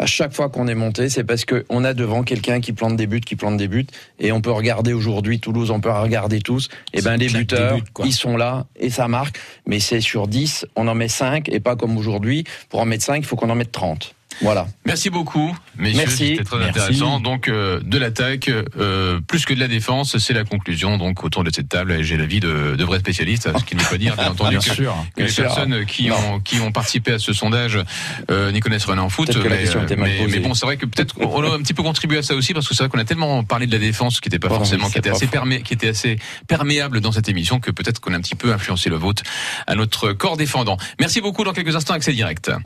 À 0.00 0.06
chaque 0.06 0.32
fois 0.32 0.48
qu'on 0.48 0.68
est 0.68 0.76
monté, 0.76 1.08
c'est 1.08 1.24
parce 1.24 1.44
qu'on 1.44 1.84
a 1.84 1.92
devant 1.92 2.22
quelqu'un 2.22 2.60
qui 2.60 2.72
plante 2.72 2.96
des 2.96 3.08
buts, 3.08 3.20
qui 3.20 3.34
plante 3.34 3.56
des 3.56 3.66
buts. 3.66 3.86
Et 4.20 4.30
on 4.30 4.40
peut 4.40 4.52
regarder 4.52 4.92
aujourd'hui 4.92 5.40
Toulouse, 5.40 5.72
on 5.72 5.80
peut 5.80 5.90
regarder 5.90 6.40
tous. 6.40 6.68
Et 6.92 7.02
ben 7.02 7.16
les 7.16 7.28
buteurs, 7.28 7.76
buts, 7.76 7.82
ils 8.04 8.12
sont 8.12 8.36
là 8.36 8.66
et 8.76 8.90
ça 8.90 9.08
marque. 9.08 9.38
Mais 9.66 9.80
c'est 9.80 10.00
sur 10.00 10.28
10, 10.28 10.66
on 10.76 10.86
en 10.86 10.94
met 10.94 11.08
5 11.08 11.48
et 11.48 11.58
pas 11.58 11.74
comme 11.74 11.96
aujourd'hui. 11.98 12.44
Pour 12.68 12.80
en 12.80 12.84
mettre 12.84 13.04
5, 13.04 13.16
il 13.16 13.24
faut 13.24 13.36
qu'on 13.36 13.50
en 13.50 13.56
mette 13.56 13.72
30. 13.72 14.14
Voilà. 14.40 14.66
Merci 14.86 15.10
beaucoup, 15.10 15.56
messieurs. 15.76 15.98
Merci. 15.98 16.28
C'était 16.28 16.44
très 16.44 16.58
Merci. 16.58 16.70
intéressant. 16.78 17.20
Donc, 17.20 17.48
euh, 17.48 17.80
de 17.82 17.98
l'attaque, 17.98 18.48
euh, 18.48 19.20
plus 19.26 19.44
que 19.44 19.54
de 19.54 19.60
la 19.60 19.68
défense, 19.68 20.18
c'est 20.18 20.32
la 20.34 20.44
conclusion. 20.44 20.96
Donc, 20.98 21.24
autour 21.24 21.44
de 21.44 21.50
cette 21.50 21.68
table, 21.68 22.02
j'ai 22.02 22.16
l'avis 22.16 22.40
de, 22.40 22.76
de 22.76 22.84
vrais 22.84 23.00
spécialistes, 23.00 23.48
ce 23.58 23.64
qui 23.64 23.74
ne 23.74 23.80
veut 23.80 23.88
pas 23.88 23.98
dire, 23.98 24.16
bien 24.16 24.30
entendu, 24.30 24.50
Bien 24.50 24.58
que, 24.60 24.74
sûr. 24.74 24.94
que 25.14 25.16
Bien 25.16 25.26
les 25.26 25.30
sûr. 25.32 25.44
personnes 25.44 25.86
qui 25.86 26.10
ont, 26.10 26.40
qui 26.40 26.60
ont 26.60 26.72
participé 26.72 27.12
à 27.12 27.18
ce 27.18 27.32
sondage 27.32 27.78
euh, 28.30 28.52
n'y 28.52 28.60
connaissent 28.60 28.84
rien 28.86 28.98
en 28.98 29.08
foot. 29.08 29.28
Mais, 29.28 29.68
euh, 29.68 29.86
mais, 29.96 30.26
mais 30.28 30.38
bon, 30.40 30.54
c'est 30.54 30.66
vrai 30.66 30.76
que 30.76 30.86
peut-être 30.86 31.14
on 31.20 31.42
a 31.42 31.54
un 31.54 31.58
petit 31.58 31.74
peu 31.74 31.82
contribué 31.82 32.18
à 32.18 32.22
ça 32.22 32.34
aussi, 32.34 32.54
parce 32.54 32.68
que 32.68 32.74
c'est 32.74 32.82
vrai 32.84 32.90
qu'on 32.90 32.98
a 32.98 33.04
tellement 33.04 33.42
parlé 33.44 33.66
de 33.66 33.72
la 33.72 33.78
défense 33.78 34.20
qui 34.20 34.28
n'était 34.28 34.38
pas 34.38 34.48
forcément, 34.48 34.88
qui 34.88 34.98
était 34.98 35.10
assez 35.10 35.26
permé, 35.26 35.62
qui 35.62 35.74
était 35.74 35.88
assez 35.88 36.18
perméable 36.46 37.00
dans 37.00 37.12
cette 37.12 37.28
émission, 37.28 37.60
que 37.60 37.70
peut-être 37.70 38.00
qu'on 38.00 38.12
a 38.14 38.16
un 38.16 38.20
petit 38.20 38.34
peu 38.34 38.52
influencé 38.52 38.88
le 38.88 38.96
vote 38.96 39.22
à 39.66 39.74
notre 39.74 40.12
corps 40.12 40.36
défendant. 40.36 40.76
Merci 41.00 41.20
beaucoup. 41.20 41.44
Dans 41.44 41.52
quelques 41.52 41.76
instants, 41.76 41.94
accès 41.94 42.12
direct. 42.12 42.50